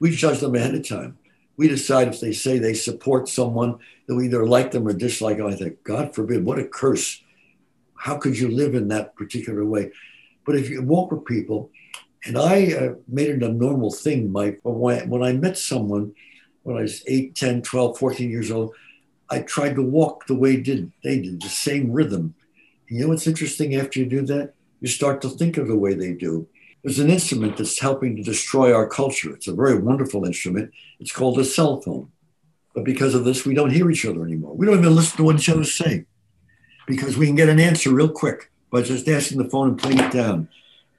We 0.00 0.10
judge 0.10 0.40
them 0.40 0.54
ahead 0.54 0.74
of 0.74 0.88
time. 0.88 1.18
We 1.56 1.68
decide 1.68 2.08
if 2.08 2.20
they 2.20 2.32
say 2.32 2.58
they 2.58 2.74
support 2.74 3.28
someone 3.28 3.78
that 4.06 4.16
we 4.16 4.24
either 4.26 4.46
like 4.46 4.70
them 4.70 4.88
or 4.88 4.92
dislike 4.92 5.36
them. 5.36 5.46
I 5.46 5.54
think, 5.54 5.84
God 5.84 6.14
forbid, 6.14 6.44
what 6.44 6.58
a 6.58 6.64
curse. 6.64 7.22
How 7.94 8.16
could 8.16 8.38
you 8.38 8.48
live 8.48 8.74
in 8.74 8.88
that 8.88 9.14
particular 9.14 9.64
way? 9.64 9.92
But 10.46 10.56
if 10.56 10.70
you 10.70 10.82
walk 10.82 11.12
with 11.12 11.26
people, 11.26 11.70
and 12.24 12.36
I 12.36 12.72
uh, 12.72 12.94
made 13.08 13.28
it 13.28 13.42
a 13.42 13.48
normal 13.48 13.90
thing. 13.90 14.30
My, 14.32 14.56
when, 14.62 15.08
when 15.08 15.22
I 15.22 15.32
met 15.32 15.56
someone 15.56 16.14
when 16.62 16.76
I 16.76 16.82
was 16.82 17.02
8, 17.06 17.34
10, 17.34 17.62
12, 17.62 17.98
14 17.98 18.30
years 18.30 18.50
old, 18.50 18.74
I 19.30 19.40
tried 19.40 19.76
to 19.76 19.82
walk 19.82 20.26
the 20.26 20.34
way 20.34 20.56
did, 20.56 20.92
they 21.02 21.20
did, 21.20 21.40
the 21.40 21.48
same 21.48 21.92
rhythm. 21.92 22.34
And 22.88 22.98
you 22.98 23.04
know 23.04 23.10
what's 23.10 23.26
interesting 23.26 23.76
after 23.76 23.98
you 23.98 24.06
do 24.06 24.22
that? 24.26 24.54
You 24.80 24.88
start 24.88 25.22
to 25.22 25.28
think 25.28 25.56
of 25.56 25.68
the 25.68 25.76
way 25.76 25.94
they 25.94 26.12
do. 26.12 26.46
There's 26.82 26.98
an 26.98 27.10
instrument 27.10 27.58
that's 27.58 27.78
helping 27.78 28.16
to 28.16 28.22
destroy 28.22 28.72
our 28.72 28.86
culture. 28.86 29.34
It's 29.34 29.48
a 29.48 29.54
very 29.54 29.78
wonderful 29.78 30.24
instrument. 30.24 30.72
It's 30.98 31.12
called 31.12 31.38
a 31.38 31.44
cell 31.44 31.80
phone. 31.80 32.10
But 32.74 32.84
because 32.84 33.14
of 33.14 33.24
this, 33.24 33.44
we 33.44 33.54
don't 33.54 33.72
hear 33.72 33.90
each 33.90 34.06
other 34.06 34.24
anymore. 34.24 34.54
We 34.54 34.66
don't 34.66 34.78
even 34.78 34.94
listen 34.94 35.18
to 35.18 35.24
what 35.24 35.36
each 35.36 35.48
other 35.48 35.64
say 35.64 36.06
because 36.86 37.16
we 37.16 37.26
can 37.26 37.36
get 37.36 37.48
an 37.48 37.60
answer 37.60 37.92
real 37.92 38.08
quick 38.08 38.50
by 38.70 38.82
just 38.82 39.08
asking 39.08 39.38
the 39.38 39.48
phone 39.48 39.68
and 39.68 39.78
putting 39.78 39.98
it 39.98 40.12
down. 40.12 40.48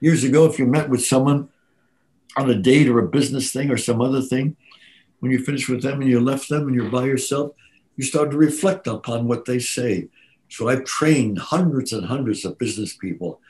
Years 0.00 0.22
ago, 0.24 0.46
if 0.46 0.58
you 0.58 0.66
met 0.66 0.88
with 0.88 1.04
someone 1.04 1.48
on 2.36 2.50
a 2.50 2.54
date 2.54 2.88
or 2.88 2.98
a 2.98 3.08
business 3.08 3.52
thing 3.52 3.70
or 3.70 3.76
some 3.76 4.00
other 4.00 4.22
thing, 4.22 4.56
when 5.20 5.32
you 5.32 5.38
finish 5.38 5.68
with 5.68 5.82
them 5.82 6.00
and 6.00 6.10
you 6.10 6.20
left 6.20 6.48
them 6.48 6.66
and 6.66 6.74
you're 6.74 6.90
by 6.90 7.04
yourself, 7.04 7.52
you 7.96 8.04
start 8.04 8.30
to 8.30 8.36
reflect 8.36 8.86
upon 8.86 9.26
what 9.26 9.44
they 9.44 9.58
say. 9.58 10.08
So 10.48 10.68
I've 10.68 10.84
trained 10.84 11.38
hundreds 11.38 11.92
and 11.92 12.06
hundreds 12.06 12.44
of 12.44 12.58
business 12.58 12.94
people 12.94 13.40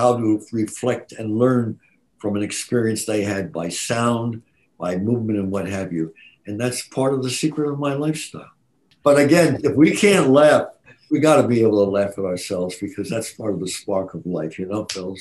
how 0.00 0.16
to 0.16 0.42
reflect 0.52 1.12
and 1.12 1.38
learn 1.38 1.78
from 2.18 2.36
an 2.36 2.42
experience 2.42 3.04
they 3.04 3.22
had 3.22 3.52
by 3.52 3.68
sound, 3.68 4.42
by 4.78 4.96
movement, 4.96 5.38
and 5.38 5.50
what 5.50 5.68
have 5.68 5.92
you. 5.92 6.14
And 6.46 6.58
that's 6.58 6.86
part 6.88 7.12
of 7.14 7.22
the 7.22 7.30
secret 7.30 7.70
of 7.70 7.78
my 7.78 7.94
lifestyle. 7.94 8.50
But 9.02 9.18
again, 9.18 9.60
if 9.62 9.74
we 9.76 9.94
can't 9.94 10.28
laugh, 10.28 10.68
we 11.10 11.20
got 11.20 11.40
to 11.42 11.48
be 11.48 11.60
able 11.62 11.84
to 11.84 11.90
laugh 11.90 12.18
at 12.18 12.24
ourselves 12.24 12.76
because 12.80 13.10
that's 13.10 13.32
part 13.32 13.52
of 13.54 13.60
the 13.60 13.68
spark 13.68 14.14
of 14.14 14.24
life, 14.24 14.58
you 14.58 14.66
know, 14.66 14.84
Phils? 14.86 15.20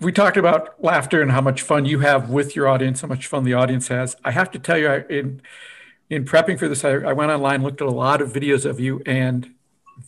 We 0.00 0.10
talked 0.10 0.36
about 0.36 0.82
laughter 0.82 1.22
and 1.22 1.30
how 1.30 1.40
much 1.40 1.62
fun 1.62 1.84
you 1.84 2.00
have 2.00 2.30
with 2.30 2.56
your 2.56 2.66
audience, 2.68 3.00
how 3.02 3.08
much 3.08 3.26
fun 3.26 3.44
the 3.44 3.54
audience 3.54 3.88
has. 3.88 4.16
I 4.24 4.30
have 4.30 4.50
to 4.52 4.58
tell 4.58 4.78
you, 4.78 4.90
in 5.08 5.42
in 6.10 6.24
prepping 6.24 6.58
for 6.58 6.68
this, 6.68 6.84
I, 6.84 6.90
I 6.90 7.12
went 7.12 7.30
online, 7.30 7.62
looked 7.62 7.80
at 7.80 7.88
a 7.88 7.90
lot 7.90 8.20
of 8.20 8.32
videos 8.32 8.64
of 8.64 8.78
you, 8.78 9.02
and 9.06 9.54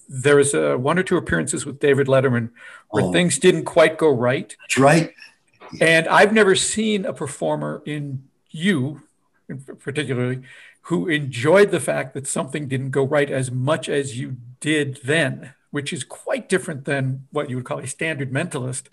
there 0.08 0.36
was 0.36 0.54
uh, 0.54 0.76
one 0.76 0.98
or 0.98 1.02
two 1.02 1.16
appearances 1.16 1.66
with 1.66 1.78
David 1.80 2.06
Letterman 2.06 2.50
where 2.90 3.04
oh, 3.04 3.12
things 3.12 3.38
didn't 3.38 3.64
quite 3.64 3.98
go 3.98 4.10
right. 4.10 4.56
That's 4.60 4.78
right. 4.78 5.14
And 5.80 6.06
I've 6.08 6.32
never 6.32 6.54
seen 6.54 7.04
a 7.04 7.12
performer 7.12 7.82
in 7.84 8.24
you, 8.50 9.02
particularly, 9.80 10.42
who 10.82 11.08
enjoyed 11.08 11.70
the 11.70 11.80
fact 11.80 12.14
that 12.14 12.26
something 12.26 12.68
didn't 12.68 12.90
go 12.90 13.04
right 13.04 13.30
as 13.30 13.50
much 13.50 13.88
as 13.88 14.18
you 14.18 14.36
did 14.60 15.00
then, 15.02 15.54
which 15.70 15.92
is 15.92 16.04
quite 16.04 16.48
different 16.48 16.84
than 16.84 17.26
what 17.32 17.50
you 17.50 17.56
would 17.56 17.64
call 17.64 17.78
a 17.78 17.86
standard 17.86 18.32
mentalist. 18.32 18.84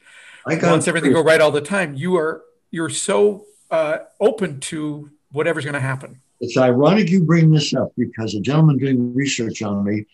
I 0.46 0.58
wants 0.62 0.88
everything 0.88 1.14
go 1.14 1.24
right 1.24 1.40
all 1.40 1.52
the 1.52 1.62
time. 1.62 1.96
You 1.96 2.18
are 2.18 2.44
you're 2.72 2.90
so 2.90 3.46
uh, 3.70 4.00
open 4.20 4.60
to 4.60 5.12
whatever's 5.32 5.64
going 5.64 5.74
to 5.74 5.80
happen. 5.80 6.20
It's 6.42 6.58
ironic 6.58 7.10
you 7.10 7.24
bring 7.24 7.52
this 7.52 7.74
up 7.74 7.92
because 7.98 8.36
a 8.36 8.42
gentleman 8.42 8.78
doing 8.78 9.14
research 9.14 9.62
on 9.62 9.84
me 9.86 10.06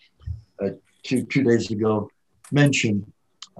two, 1.02 1.24
two 1.24 1.42
days 1.42 1.70
ago 1.70 2.10
mentioned 2.52 3.10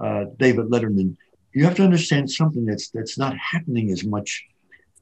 uh, 0.01 0.25
David 0.37 0.67
Letterman. 0.67 1.15
You 1.53 1.65
have 1.65 1.75
to 1.75 1.83
understand 1.83 2.31
something 2.31 2.65
that's 2.65 2.89
that's 2.89 3.17
not 3.17 3.35
happening 3.37 3.91
as 3.91 4.03
much 4.03 4.45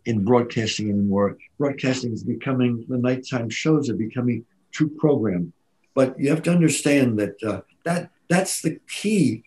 in 0.06 0.24
broadcasting 0.25 0.89
anymore. 0.89 1.38
Broadcasting 1.58 2.12
is 2.13 2.24
becoming 2.24 2.86
the 2.88 2.98
nighttime 2.98 3.50
shows 3.50 3.89
are 3.89 3.96
becoming 3.96 4.46
true 4.72 4.89
program, 4.89 5.53
but 5.94 6.20
you 6.20 6.29
have 6.29 6.44
to 6.44 6.51
understand 6.51 7.20
that 7.20 7.41
uh, 7.44 7.62
that 7.86 8.10
that's 8.29 8.62
the 8.62 8.79
key. 8.88 9.44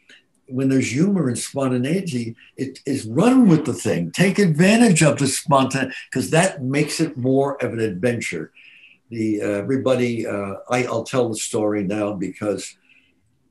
When 0.49 0.69
there's 0.69 0.91
humor 0.91 1.29
and 1.29 1.39
spontaneity, 1.39 2.37
it 2.59 2.81
is 2.85 3.07
run 3.07 3.49
with 3.49 3.65
the 3.65 3.73
thing. 3.73 4.11
Take 4.11 4.39
advantage 4.39 5.03
of 5.03 5.19
the 5.19 5.27
spontaneity 5.27 5.95
because 6.11 6.31
that 6.31 6.63
makes 6.63 7.01
it 7.01 7.17
more 7.17 7.63
of 7.65 7.73
an 7.73 7.81
adventure 7.81 8.53
the 9.13 9.43
uh, 9.43 9.47
everybody 9.47 10.27
uh, 10.27 10.55
I, 10.71 10.87
will 10.87 11.05
tell 11.05 11.29
the 11.29 11.37
story 11.37 11.85
now 11.85 12.15
because 12.15 12.79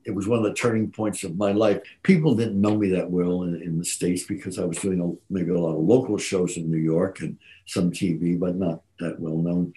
it 0.04 0.10
was 0.10 0.26
one 0.26 0.38
of 0.40 0.44
the 0.44 0.54
turning 0.54 0.90
points 0.90 1.22
of 1.22 1.36
my 1.36 1.52
life. 1.52 1.80
People 2.02 2.34
didn't 2.34 2.60
know 2.60 2.76
me 2.76 2.88
that 2.90 3.08
well 3.08 3.44
in, 3.44 3.62
in 3.62 3.78
the 3.78 3.84
states 3.84 4.24
because 4.24 4.58
I 4.58 4.64
was 4.64 4.78
doing 4.78 5.00
a, 5.00 5.32
maybe 5.32 5.52
a 5.52 5.58
lot 5.58 5.76
of 5.76 5.84
local 5.84 6.18
shows 6.18 6.56
in 6.56 6.68
New 6.68 6.78
York 6.78 7.20
and 7.20 7.38
some 7.66 7.92
TV, 7.92 8.36
but 8.36 8.56
not 8.56 8.82
that 8.98 9.20
well 9.20 9.36
known. 9.36 9.72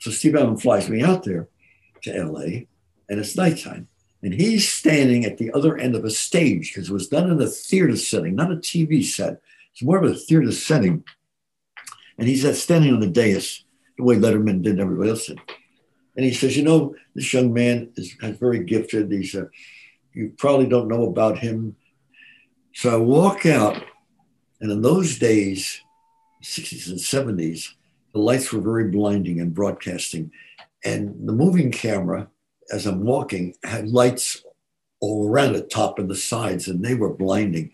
So 0.00 0.10
Steve 0.10 0.34
Allen 0.34 0.56
flies 0.56 0.90
me 0.90 1.00
out 1.00 1.22
there 1.22 1.48
to 2.02 2.24
LA, 2.24 2.64
and 3.08 3.20
it's 3.20 3.36
nighttime, 3.36 3.86
and 4.24 4.34
he's 4.34 4.68
standing 4.68 5.24
at 5.24 5.38
the 5.38 5.52
other 5.52 5.78
end 5.78 5.94
of 5.94 6.04
a 6.04 6.10
stage 6.10 6.72
because 6.74 6.90
it 6.90 6.92
was 6.92 7.06
done 7.06 7.30
in 7.30 7.40
a 7.40 7.46
theater 7.46 7.96
setting, 7.96 8.34
not 8.34 8.50
a 8.50 8.56
TV 8.56 9.04
set. 9.04 9.40
It's 9.72 9.82
more 9.82 10.02
of 10.02 10.10
a 10.10 10.16
theater 10.16 10.50
setting, 10.50 11.04
and 12.18 12.26
he's 12.26 12.60
standing 12.60 12.92
on 12.92 12.98
the 12.98 13.06
dais 13.06 13.62
the 14.00 14.06
way 14.06 14.16
Letterman 14.16 14.62
did 14.62 14.72
and 14.72 14.80
everybody 14.80 15.10
else 15.10 15.26
did. 15.26 15.40
And 16.16 16.24
he 16.24 16.32
says, 16.32 16.56
you 16.56 16.64
know, 16.64 16.94
this 17.14 17.32
young 17.32 17.52
man 17.52 17.92
is, 17.96 18.16
is 18.22 18.38
very 18.38 18.64
gifted. 18.64 19.12
He's 19.12 19.34
a, 19.34 19.48
you 20.12 20.32
probably 20.36 20.66
don't 20.66 20.88
know 20.88 21.04
about 21.04 21.38
him. 21.38 21.76
So 22.74 22.92
I 22.92 22.96
walk 22.96 23.46
out, 23.46 23.82
and 24.60 24.70
in 24.70 24.82
those 24.82 25.18
days, 25.18 25.80
60s 26.42 26.88
and 26.88 26.98
70s, 27.38 27.74
the 28.12 28.20
lights 28.20 28.52
were 28.52 28.60
very 28.60 28.88
blinding 28.90 29.38
in 29.38 29.50
broadcasting. 29.50 30.32
And 30.84 31.28
the 31.28 31.32
moving 31.32 31.70
camera, 31.70 32.28
as 32.72 32.86
I'm 32.86 33.04
walking, 33.04 33.54
had 33.62 33.88
lights 33.88 34.44
all 35.00 35.28
around 35.28 35.52
the 35.52 35.62
top 35.62 35.98
and 35.98 36.10
the 36.10 36.16
sides, 36.16 36.68
and 36.68 36.84
they 36.84 36.94
were 36.94 37.12
blinding. 37.12 37.70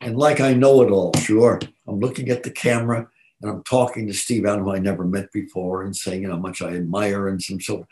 And 0.00 0.16
like 0.16 0.40
I 0.40 0.54
know 0.54 0.82
it 0.82 0.90
all, 0.90 1.12
sure, 1.18 1.60
I'm 1.86 2.00
looking 2.00 2.30
at 2.30 2.42
the 2.42 2.50
camera 2.50 3.08
and 3.46 3.56
I'm 3.56 3.62
talking 3.64 4.06
to 4.08 4.14
Steve 4.14 4.44
Allen, 4.44 4.64
who 4.64 4.74
I 4.74 4.78
never 4.78 5.04
met 5.04 5.32
before, 5.32 5.82
and 5.82 5.94
saying 5.94 6.22
you 6.22 6.28
know, 6.28 6.34
how 6.34 6.40
much 6.40 6.62
I 6.62 6.74
admire 6.74 7.28
and 7.28 7.42
some 7.42 7.60
so. 7.60 7.86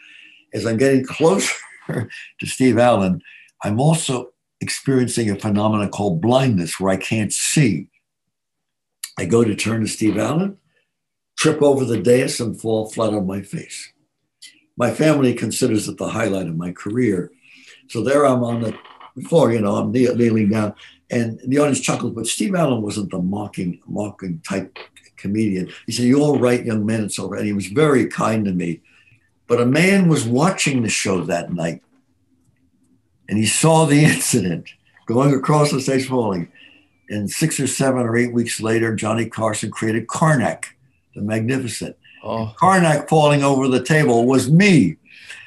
As 0.53 0.67
I'm 0.67 0.77
getting 0.77 1.05
closer 1.07 1.55
to 1.89 2.47
Steve 2.47 2.79
Allen, 2.79 3.21
I'm 3.63 3.81
also 3.81 4.31
experiencing 4.61 5.31
a 5.31 5.37
phenomenon 5.37 5.91
called 5.91 6.21
blindness, 6.21 6.81
where 6.81 6.93
I 6.93 6.97
can't 6.97 7.33
see. 7.33 7.89
I 9.19 9.27
go 9.27 9.45
to 9.45 9.55
turn 9.55 9.83
to 9.83 9.87
Steve 9.87 10.19
Allen, 10.19 10.57
trip 11.39 11.63
over 11.63 11.85
the 11.85 12.01
dais, 12.01 12.41
and 12.41 12.61
fall 12.61 12.91
flat 12.91 13.15
on 13.15 13.27
my 13.27 13.43
face. 13.43 13.93
My 14.77 14.91
family 14.91 15.35
considers 15.35 15.89
it 15.89 15.99
the 15.99 16.09
highlight 16.09 16.49
of 16.49 16.57
my 16.57 16.73
career. 16.73 17.31
So 17.89 18.03
there 18.03 18.27
I'm 18.27 18.43
on 18.43 18.61
the 18.63 18.77
floor, 19.29 19.53
you 19.53 19.61
know, 19.61 19.77
I'm 19.77 19.93
kneeling 19.93 20.51
down, 20.51 20.75
and 21.11 21.39
the 21.47 21.59
audience 21.59 21.81
chuckles. 21.81 22.13
But 22.13 22.27
Steve 22.27 22.57
Allen 22.57 22.83
wasn't 22.83 23.13
the 23.13 23.19
mocking, 23.19 23.81
mocking 23.87 24.41
type 24.41 24.77
comedian. 25.17 25.71
He 25.87 25.93
said, 25.93 26.07
You're 26.07 26.21
all 26.21 26.39
right, 26.39 26.65
young 26.65 26.85
man, 26.85 27.05
it's 27.05 27.19
all 27.19 27.29
right. 27.29 27.41
And 27.41 27.47
he 27.47 27.53
was 27.53 27.67
very 27.67 28.07
kind 28.07 28.45
to 28.45 28.53
me. 28.53 28.81
But 29.47 29.61
a 29.61 29.67
man 29.67 30.09
was 30.09 30.25
watching 30.25 30.83
the 30.83 30.89
show 30.89 31.23
that 31.25 31.53
night 31.53 31.83
and 33.29 33.39
he 33.39 33.47
saw 33.47 33.85
the 33.85 34.05
incident 34.05 34.71
going 35.07 35.35
across 35.35 35.71
the 35.71 35.81
stage 35.81 36.09
falling. 36.09 36.51
And 37.11 37.31
six 37.31 37.61
or 37.61 37.67
seven 37.67 38.01
or 38.01 38.17
eight 38.17 38.33
weeks 38.33 38.61
later, 38.61 38.95
Johnny 38.95 39.27
Carson 39.27 39.71
created 39.71 40.09
Carnac, 40.09 40.75
the 41.15 41.21
Magnificent. 41.21 41.97
Oh. 42.23 42.55
Carnac 42.57 43.09
falling 43.09 43.45
over 43.45 43.69
the 43.69 43.83
table 43.83 44.27
was 44.27 44.51
me. 44.51 44.97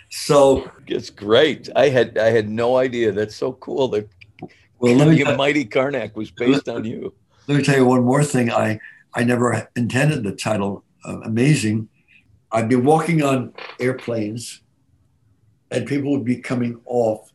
So 0.09 0.71
it's 0.85 1.09
great. 1.09 1.67
I 1.75 1.89
had 1.89 2.17
I 2.17 2.29
had 2.29 2.47
no 2.47 2.77
idea. 2.77 3.11
That's 3.11 3.35
so 3.35 3.53
cool 3.53 3.87
that 3.89 4.07
well, 4.79 4.95
let 4.95 5.07
me, 5.07 5.23
mighty 5.35 5.65
Carnac 5.65 6.15
was 6.15 6.29
based 6.29 6.69
on 6.69 6.85
you. 6.85 7.13
Let 7.47 7.57
me 7.57 7.63
tell 7.63 7.75
you 7.75 7.85
one 7.85 8.03
more 8.03 8.23
thing. 8.23 8.51
I 8.51 8.79
I 9.17 9.23
never 9.23 9.67
intended 9.75 10.23
the 10.23 10.31
title 10.31 10.83
uh, 11.03 11.21
Amazing. 11.21 11.89
I'd 12.51 12.69
be 12.69 12.75
walking 12.75 13.23
on 13.23 13.51
airplanes 13.79 14.61
and 15.71 15.87
people 15.87 16.11
would 16.11 16.23
be 16.23 16.37
coming 16.37 16.79
off 16.85 17.33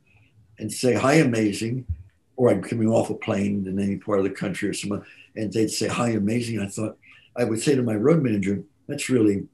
and 0.61 0.73
say, 0.73 0.95
Hi, 0.95 1.15
Amazing. 1.15 1.85
Or 2.37 2.51
I'm 2.51 2.62
coming 2.62 2.89
off 2.89 3.11
a 3.11 3.15
plane 3.15 3.67
in 3.67 3.81
any 3.81 3.97
part 3.97 4.21
of 4.21 4.25
the 4.25 4.31
country 4.31 4.69
or 4.69 4.73
somewhere, 4.73 5.05
and 5.35 5.53
they'd 5.53 5.71
say, 5.71 5.89
Hi, 5.89 6.11
Amazing. 6.11 6.61
I 6.61 6.69
thought, 6.69 6.97
I 7.37 7.43
would 7.43 7.61
say 7.61 7.75
to 7.75 7.83
my 7.83 7.97
road 7.97 8.23
manager, 8.23 8.62
That's 8.87 9.11
really 9.11 9.49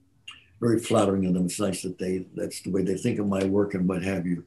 very 0.61 0.79
flattering 0.79 1.25
of 1.25 1.33
them. 1.33 1.45
It's 1.45 1.59
nice 1.59 1.81
that 1.81 1.97
they, 1.97 2.27
that's 2.35 2.61
the 2.61 2.69
way 2.69 2.83
they 2.83 2.95
think 2.95 3.17
of 3.17 3.27
my 3.27 3.43
work 3.45 3.73
and 3.73 3.89
what 3.89 4.03
have 4.03 4.27
you. 4.27 4.45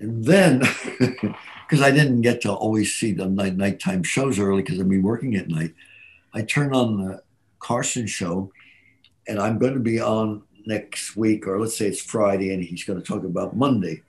And 0.00 0.24
then, 0.24 0.58
because 0.98 1.80
I 1.80 1.92
didn't 1.92 2.22
get 2.22 2.40
to 2.40 2.52
always 2.52 2.92
see 2.92 3.12
the 3.12 3.26
night 3.26 3.56
nighttime 3.56 4.02
shows 4.02 4.40
early 4.40 4.62
because 4.62 4.80
I'd 4.80 4.88
be 4.88 4.98
working 4.98 5.36
at 5.36 5.48
night, 5.48 5.74
I 6.32 6.42
turn 6.42 6.74
on 6.74 7.02
the 7.02 7.22
Carson 7.58 8.06
show, 8.06 8.52
and 9.26 9.38
I'm 9.38 9.58
going 9.58 9.74
to 9.74 9.80
be 9.80 10.00
on 10.00 10.42
next 10.66 11.16
week, 11.16 11.46
or 11.46 11.60
let's 11.60 11.76
say 11.76 11.86
it's 11.86 12.02
Friday, 12.02 12.52
and 12.52 12.62
he's 12.62 12.84
going 12.84 13.00
to 13.00 13.06
talk 13.06 13.24
about 13.24 13.56
Monday. 13.56 14.02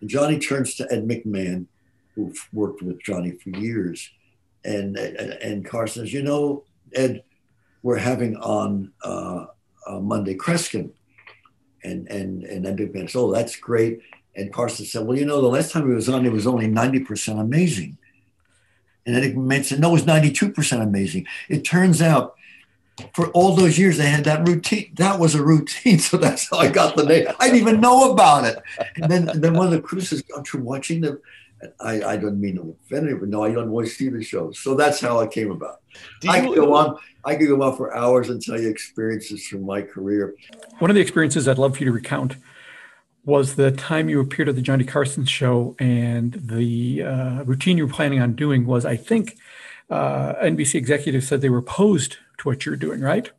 And 0.00 0.10
Johnny 0.10 0.38
turns 0.38 0.74
to 0.76 0.92
Ed 0.92 1.06
McMahon, 1.06 1.66
who 2.14 2.32
worked 2.52 2.82
with 2.82 3.02
Johnny 3.02 3.32
for 3.32 3.50
years, 3.50 4.10
and 4.64 4.96
and, 4.96 5.64
Carson 5.64 6.04
says, 6.04 6.12
"You 6.12 6.22
know, 6.22 6.64
Ed, 6.94 7.22
we're 7.82 7.98
having 7.98 8.36
on 8.36 8.92
uh, 9.02 9.46
uh, 9.86 10.00
Monday 10.00 10.34
Kreskin," 10.34 10.90
and 11.82 12.08
and 12.08 12.44
and 12.44 12.66
Ed 12.66 12.76
McMahon 12.76 13.02
says, 13.08 13.16
"Oh, 13.16 13.32
that's 13.32 13.56
great." 13.56 14.00
And 14.36 14.52
Carson 14.52 14.86
said, 14.86 15.06
"Well, 15.06 15.18
you 15.18 15.26
know, 15.26 15.40
the 15.40 15.48
last 15.48 15.70
time 15.72 15.86
he 15.86 15.94
was 15.94 16.08
on, 16.08 16.26
it 16.26 16.32
was 16.32 16.46
only 16.46 16.66
ninety 16.66 17.00
percent 17.00 17.38
amazing." 17.38 17.98
And 19.06 19.16
Ed 19.16 19.34
McMahon 19.34 19.64
said, 19.64 19.80
"No, 19.80 19.90
it 19.90 19.92
was 19.92 20.06
ninety-two 20.06 20.50
percent 20.52 20.82
amazing." 20.82 21.26
It 21.48 21.64
turns 21.64 22.00
out 22.00 22.36
for 23.12 23.28
all 23.28 23.54
those 23.54 23.78
years 23.78 23.98
they 23.98 24.08
had 24.08 24.24
that 24.24 24.46
routine. 24.46 24.92
That 24.94 25.18
was 25.18 25.34
a 25.34 25.42
routine, 25.42 25.98
so 26.08 26.16
that's 26.16 26.48
how 26.50 26.58
I 26.58 26.68
got 26.68 26.96
the 26.96 27.04
name. 27.04 27.26
I 27.38 27.46
didn't 27.46 27.60
even 27.60 27.80
know 27.80 28.12
about 28.12 28.44
it. 28.44 28.58
And 28.96 29.10
then, 29.10 29.28
and 29.28 29.42
then 29.42 29.54
one 29.54 29.66
of 29.66 29.72
the 29.72 29.80
crew 29.80 30.00
says, 30.00 30.22
"Aren't 30.34 30.52
you 30.52 30.60
watching 30.60 31.00
the?" 31.00 31.20
I, 31.80 32.02
I 32.02 32.16
don't 32.18 32.40
mean 32.40 32.56
to 32.56 32.76
offend 32.84 33.08
anyone. 33.08 33.30
No, 33.30 33.44
I 33.44 33.52
don't 33.52 33.68
always 33.68 33.96
see 33.96 34.10
the 34.10 34.22
shows. 34.22 34.58
So 34.58 34.74
that's 34.74 35.00
how 35.00 35.20
it 35.20 35.30
came 35.30 35.50
about. 35.50 35.80
You, 36.22 36.30
I 36.30 36.40
could 36.40 36.56
go 36.56 36.74
on. 36.74 36.98
I 37.24 37.36
could 37.36 37.48
go 37.48 37.62
on 37.62 37.76
for 37.76 37.94
hours 37.96 38.28
and 38.28 38.42
tell 38.42 38.60
you 38.60 38.68
experiences 38.68 39.46
from 39.46 39.64
my 39.64 39.80
career. 39.80 40.34
One 40.78 40.90
of 40.90 40.94
the 40.94 41.00
experiences 41.00 41.48
I'd 41.48 41.58
love 41.58 41.76
for 41.76 41.80
you 41.80 41.86
to 41.86 41.92
recount 41.92 42.36
was 43.24 43.54
the 43.54 43.70
time 43.70 44.08
you 44.08 44.20
appeared 44.20 44.48
at 44.48 44.54
the 44.54 44.62
Johnny 44.62 44.84
Carson 44.84 45.24
show, 45.24 45.74
and 45.78 46.34
the 46.34 47.02
uh, 47.02 47.44
routine 47.44 47.78
you 47.78 47.86
were 47.86 47.92
planning 47.92 48.20
on 48.20 48.34
doing 48.34 48.66
was, 48.66 48.84
I 48.84 48.96
think, 48.96 49.36
uh, 49.90 50.34
NBC 50.34 50.74
executives 50.74 51.28
said 51.28 51.40
they 51.40 51.48
were 51.48 51.58
opposed 51.58 52.18
to 52.38 52.48
what 52.48 52.66
you're 52.66 52.76
doing, 52.76 53.00
right? 53.00 53.30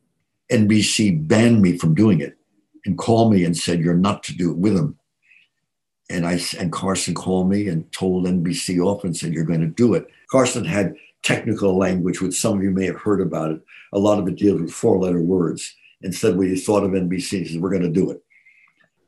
NBC 0.52 1.28
banned 1.28 1.62
me 1.62 1.78
from 1.78 1.96
doing 1.96 2.20
it 2.20 2.38
and 2.86 2.98
called 2.98 3.34
me 3.34 3.44
and 3.44 3.58
said, 3.58 3.80
You're 3.80 3.96
not 3.96 4.24
to 4.24 4.36
do 4.36 4.52
it 4.52 4.58
with 4.58 4.76
them. 4.76 4.98
And 6.10 6.26
I 6.26 6.40
and 6.60 6.72
Carson 6.72 7.16
called 7.16 7.50
me 7.50 7.68
and 7.68 7.92
told 7.92 8.26
NBC 8.26 8.80
off 8.84 9.04
and 9.04 9.16
said, 9.16 9.34
You're 9.34 9.44
going 9.44 9.62
to 9.62 9.68
do 9.68 9.94
it. 9.96 10.08
Carson 10.30 10.66
had 10.66 10.96
technical 11.24 11.78
language, 11.78 12.22
which 12.22 12.40
some 12.40 12.58
of 12.58 12.64
you 12.64 12.72
may 12.72 12.86
have 12.86 13.02
heard 13.02 13.22
about 13.22 13.52
it. 13.52 13.62
A 13.94 14.00
lot 14.00 14.20
of 14.20 14.28
it 14.28 14.36
deals 14.36 14.62
with 14.62 14.72
four 14.72 15.00
letter 15.00 15.22
words. 15.22 15.76
And 16.02 16.14
said 16.14 16.38
what 16.38 16.48
thought 16.60 16.84
of 16.84 16.92
NBC. 16.92 17.40
He 17.40 17.46
said, 17.46 17.62
We're 17.62 17.72
going 17.72 17.82
to 17.82 17.90
do 17.90 18.12
it. 18.12 18.24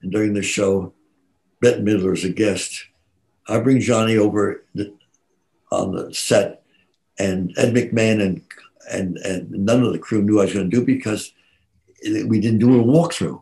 And 0.01 0.11
during 0.11 0.33
the 0.33 0.43
show, 0.43 0.93
Bette 1.61 1.81
Midler 1.81 2.13
is 2.13 2.23
a 2.23 2.29
guest. 2.29 2.85
I 3.47 3.59
bring 3.59 3.79
Johnny 3.79 4.17
over 4.17 4.63
the, 4.75 4.93
on 5.71 5.93
the 5.93 6.13
set, 6.13 6.63
and 7.17 7.53
Ed 7.57 7.73
McMahon 7.73 8.21
and 8.21 8.41
and 8.89 9.17
and 9.17 9.49
none 9.51 9.83
of 9.83 9.91
the 9.91 9.99
crew 9.99 10.21
knew 10.21 10.39
I 10.39 10.45
was 10.45 10.53
going 10.53 10.69
to 10.69 10.77
do 10.77 10.85
because 10.85 11.33
we 12.03 12.39
didn't 12.39 12.59
do 12.59 12.79
a 12.79 12.83
walkthrough. 12.83 13.41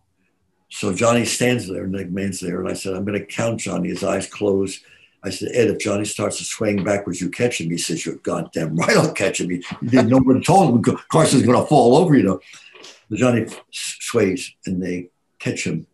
So 0.69 0.93
Johnny 0.93 1.25
stands 1.25 1.67
there, 1.67 1.83
and 1.83 1.93
McMahon's 1.93 2.39
there, 2.39 2.59
and 2.59 2.69
I 2.69 2.73
said, 2.73 2.93
"I'm 2.93 3.05
going 3.05 3.19
to 3.19 3.25
count 3.25 3.59
Johnny." 3.59 3.89
His 3.89 4.03
eyes 4.03 4.27
closed. 4.27 4.81
I 5.23 5.29
said, 5.29 5.51
"Ed, 5.53 5.69
if 5.69 5.79
Johnny 5.79 6.05
starts 6.05 6.37
to 6.37 6.43
swaying 6.43 6.83
backwards, 6.83 7.21
you 7.21 7.29
catch 7.29 7.61
him." 7.61 7.69
He 7.69 7.77
says, 7.77 8.05
"You're 8.05 8.15
goddamn 8.15 8.75
right, 8.75 8.97
I'll 8.97 9.13
catch 9.13 9.39
him." 9.39 9.49
He, 9.49 9.63
didn't 9.85 10.09
know 10.09 10.19
what 10.19 10.33
to 10.33 10.41
tell 10.41 10.67
him. 10.67 10.81
Carson's 11.11 11.43
going 11.43 11.59
to 11.59 11.67
fall 11.67 11.97
over, 11.97 12.15
you 12.15 12.23
know. 12.23 12.39
Johnny 13.13 13.45
sways, 13.71 14.51
and 14.65 14.81
they 14.81 15.09
catch 15.39 15.65
him, 15.65 15.85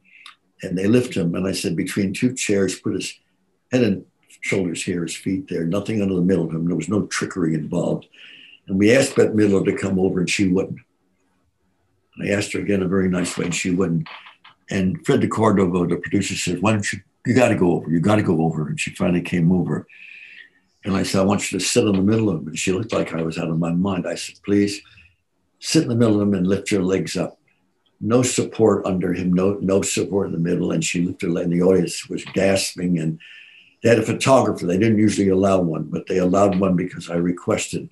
and 0.62 0.78
they 0.78 0.88
lift 0.88 1.14
him. 1.16 1.36
And 1.36 1.48
I 1.48 1.52
said, 1.52 1.76
between 1.76 2.14
two 2.14 2.34
chairs, 2.34 2.80
put 2.80 2.94
his 2.94 3.14
head 3.72 3.84
and 3.84 4.06
shoulders 4.42 4.84
here, 4.84 5.04
his 5.04 5.16
feet 5.16 5.48
there, 5.48 5.66
nothing 5.66 6.02
under 6.02 6.16
the 6.16 6.22
middle 6.22 6.46
of 6.46 6.52
him. 6.52 6.66
There 6.66 6.76
was 6.76 6.90
no 6.90 7.06
trickery 7.08 7.54
involved. 7.54 8.08
And 8.68 8.78
we 8.78 8.96
asked 8.96 9.16
Bette 9.16 9.32
Midler 9.32 9.66
to 9.66 9.76
come 9.76 10.00
over, 10.00 10.20
and 10.20 10.30
she 10.30 10.48
wouldn't. 10.48 10.80
I 12.22 12.30
asked 12.30 12.54
her 12.54 12.60
again 12.60 12.84
a 12.84 12.88
very 12.88 13.10
nice 13.10 13.38
way, 13.38 13.46
and 13.46 13.56
she 13.56 13.72
wouldn't. 13.72 14.08
And 14.70 15.04
Fred 15.06 15.22
de 15.22 15.28
DeCordova, 15.28 15.90
the 15.90 15.98
producer, 15.98 16.36
said, 16.36 16.62
Why 16.62 16.72
don't 16.72 16.94
you, 16.94 17.00
you 17.26 17.34
got 17.34 17.50
to 17.50 17.56
go 17.56 17.74
over, 17.74 17.90
you 17.90 18.00
got 18.00 18.16
to 18.16 18.24
go 18.24 18.44
over. 18.44 18.68
And 18.68 18.80
she 18.80 18.94
finally 18.96 19.22
came 19.22 19.52
over. 19.52 19.88
And 20.84 20.96
I 20.96 21.04
said, 21.04 21.22
I 21.22 21.26
want 21.26 21.52
you 21.52 21.60
to 21.60 21.66
sit 21.66 21.86
in 21.86 21.94
the 21.94 22.02
middle 22.02 22.30
of 22.30 22.42
him. 22.42 22.48
And 22.48 22.58
she 22.58 22.72
looked 22.72 22.94
like 22.94 23.14
I 23.14 23.22
was 23.22 23.38
out 23.38 23.50
of 23.50 23.60
my 23.60 23.72
mind. 23.72 24.08
I 24.08 24.16
said, 24.16 24.36
Please 24.44 24.82
sit 25.60 25.84
in 25.84 25.90
the 25.90 25.96
middle 25.96 26.16
of 26.16 26.28
him 26.28 26.34
and 26.34 26.48
lift 26.48 26.72
your 26.72 26.84
legs 26.84 27.18
up. 27.18 27.38
No 28.02 28.24
support 28.24 28.86
under 28.86 29.14
him, 29.14 29.32
no, 29.32 29.60
no 29.62 29.82
support 29.84 30.28
in 30.28 30.34
the 30.34 30.40
middle. 30.40 30.72
And 30.72 30.84
she 30.84 31.06
looked 31.06 31.22
her 31.22 31.28
and 31.38 31.52
the 31.52 31.62
audience 31.62 32.10
was 32.10 32.26
gasping. 32.26 33.00
And 33.00 33.20
they 33.82 33.90
had 33.90 34.00
a 34.00 34.04
photographer. 34.04 34.66
They 34.66 34.78
didn't 34.78 34.98
usually 34.98 35.30
allow 35.30 35.62
one, 35.62 35.84
but 35.84 36.08
they 36.08 36.18
allowed 36.18 36.60
one 36.60 36.76
because 36.76 37.10
I 37.10 37.16
requested. 37.16 37.90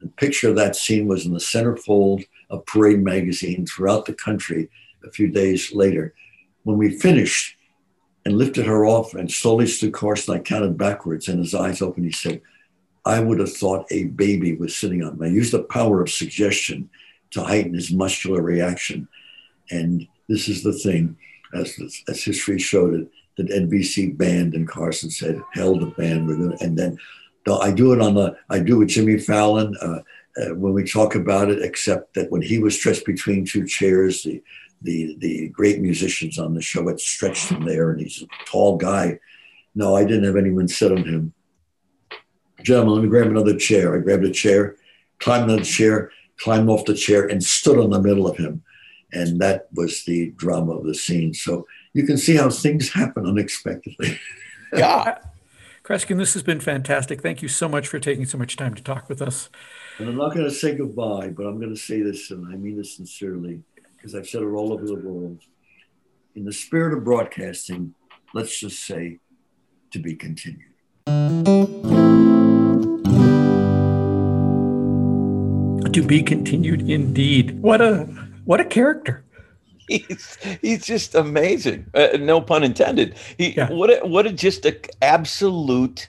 The 0.00 0.08
picture 0.08 0.48
of 0.48 0.56
that 0.56 0.76
scene 0.76 1.06
was 1.06 1.26
in 1.26 1.32
the 1.32 1.40
centerfold 1.40 2.24
of 2.48 2.64
Parade 2.66 3.02
magazine 3.02 3.66
throughout 3.66 4.06
the 4.06 4.14
country 4.14 4.70
a 5.04 5.10
few 5.10 5.28
days 5.28 5.74
later. 5.74 6.14
When 6.62 6.78
we 6.78 6.98
finished 6.98 7.56
and 8.24 8.36
lifted 8.36 8.66
her 8.66 8.86
off 8.86 9.14
and 9.14 9.30
slowly 9.30 9.66
stood 9.66 9.92
Carson, 9.92 10.34
I 10.34 10.38
counted 10.38 10.78
backwards 10.78 11.28
and 11.28 11.38
his 11.38 11.54
eyes 11.54 11.82
opened. 11.82 12.06
He 12.06 12.12
said, 12.12 12.40
I 13.04 13.20
would 13.20 13.40
have 13.40 13.52
thought 13.52 13.90
a 13.90 14.04
baby 14.04 14.54
was 14.54 14.76
sitting 14.76 15.02
on 15.02 15.18
me. 15.18 15.28
I 15.28 15.30
used 15.30 15.52
the 15.52 15.62
power 15.62 16.02
of 16.02 16.10
suggestion 16.10 16.90
to 17.30 17.42
heighten 17.42 17.74
his 17.74 17.92
muscular 17.92 18.42
reaction. 18.42 19.08
And 19.70 20.06
this 20.28 20.48
is 20.48 20.62
the 20.62 20.72
thing, 20.72 21.16
as, 21.54 21.78
as 22.08 22.22
history 22.22 22.58
showed 22.58 22.94
it, 22.94 23.08
that 23.36 23.48
NBC 23.48 24.16
banned 24.16 24.54
and 24.54 24.68
Carson 24.68 25.10
said, 25.10 25.40
hell 25.52 25.78
the 25.78 25.86
ban. 25.86 26.26
With 26.26 26.52
it. 26.52 26.60
And 26.60 26.78
then 26.78 26.98
I 27.48 27.72
do 27.72 27.92
it 27.92 28.00
on 28.00 28.14
the, 28.14 28.36
I 28.48 28.60
do 28.60 28.76
it 28.76 28.78
with 28.80 28.88
Jimmy 28.88 29.18
Fallon 29.18 29.76
uh, 29.80 30.00
uh, 30.40 30.54
when 30.54 30.72
we 30.72 30.84
talk 30.84 31.14
about 31.14 31.50
it, 31.50 31.62
except 31.62 32.14
that 32.14 32.30
when 32.30 32.42
he 32.42 32.58
was 32.58 32.76
stretched 32.76 33.06
between 33.06 33.44
two 33.44 33.66
chairs, 33.66 34.22
the, 34.22 34.42
the, 34.82 35.16
the 35.18 35.48
great 35.48 35.80
musicians 35.80 36.38
on 36.38 36.54
the 36.54 36.62
show 36.62 36.86
had 36.88 37.00
stretched 37.00 37.48
him 37.48 37.64
there 37.64 37.90
and 37.90 38.00
he's 38.00 38.22
a 38.22 38.26
tall 38.46 38.76
guy. 38.76 39.18
No, 39.74 39.96
I 39.96 40.04
didn't 40.04 40.24
have 40.24 40.36
anyone 40.36 40.68
sit 40.68 40.92
on 40.92 41.04
him. 41.04 41.32
Gentlemen, 42.62 42.94
let 42.94 43.02
me 43.02 43.08
grab 43.08 43.26
another 43.28 43.56
chair. 43.56 43.96
I 43.96 44.00
grabbed 44.00 44.24
a 44.24 44.30
chair, 44.30 44.76
climbed 45.18 45.50
on 45.50 45.58
the 45.58 45.64
chair, 45.64 46.10
climbed 46.38 46.68
off 46.68 46.84
the 46.84 46.94
chair, 46.94 47.26
and 47.26 47.42
stood 47.42 47.78
on 47.78 47.90
the 47.90 48.00
middle 48.00 48.26
of 48.26 48.36
him. 48.36 48.62
And 49.12 49.40
that 49.40 49.68
was 49.72 50.04
the 50.04 50.30
drama 50.36 50.72
of 50.72 50.84
the 50.84 50.94
scene. 50.94 51.34
So 51.34 51.66
you 51.92 52.04
can 52.04 52.16
see 52.16 52.36
how 52.36 52.50
things 52.50 52.92
happen 52.92 53.26
unexpectedly. 53.26 54.18
yeah. 54.72 54.86
Uh, 54.86 55.14
Kreskin, 55.82 56.18
this 56.18 56.34
has 56.34 56.42
been 56.42 56.60
fantastic. 56.60 57.20
Thank 57.20 57.42
you 57.42 57.48
so 57.48 57.68
much 57.68 57.88
for 57.88 57.98
taking 57.98 58.24
so 58.24 58.38
much 58.38 58.56
time 58.56 58.74
to 58.74 58.82
talk 58.82 59.08
with 59.08 59.20
us. 59.20 59.48
And 59.98 60.08
I'm 60.08 60.16
not 60.16 60.34
going 60.34 60.44
to 60.46 60.54
say 60.54 60.74
goodbye, 60.74 61.30
but 61.30 61.46
I'm 61.46 61.58
going 61.58 61.74
to 61.74 61.80
say 61.80 62.00
this, 62.00 62.30
and 62.30 62.46
I 62.46 62.56
mean 62.56 62.76
this 62.76 62.96
sincerely, 62.96 63.62
because 63.96 64.14
I've 64.14 64.28
said 64.28 64.42
it 64.42 64.46
all 64.46 64.72
over 64.72 64.86
the 64.86 64.94
world. 64.94 65.40
In 66.36 66.44
the 66.44 66.52
spirit 66.52 66.96
of 66.96 67.02
broadcasting, 67.02 67.94
let's 68.34 68.58
just 68.60 68.86
say 68.86 69.18
to 69.90 69.98
be 69.98 70.14
continued. 70.14 70.70
To 75.92 76.02
be 76.06 76.22
continued 76.22 76.88
indeed. 76.88 77.60
What 77.60 77.80
a 77.80 78.29
what 78.44 78.60
a 78.60 78.64
character 78.64 79.24
he's 79.90 80.38
he's 80.62 80.84
just 80.84 81.14
amazing. 81.14 81.86
Uh, 81.94 82.08
no 82.18 82.40
pun 82.40 82.62
intended. 82.62 83.16
He 83.36 83.54
yeah. 83.56 83.70
what 83.70 83.90
a, 83.90 84.06
what 84.06 84.26
a 84.26 84.32
just 84.32 84.64
a 84.64 84.78
absolute 85.02 86.08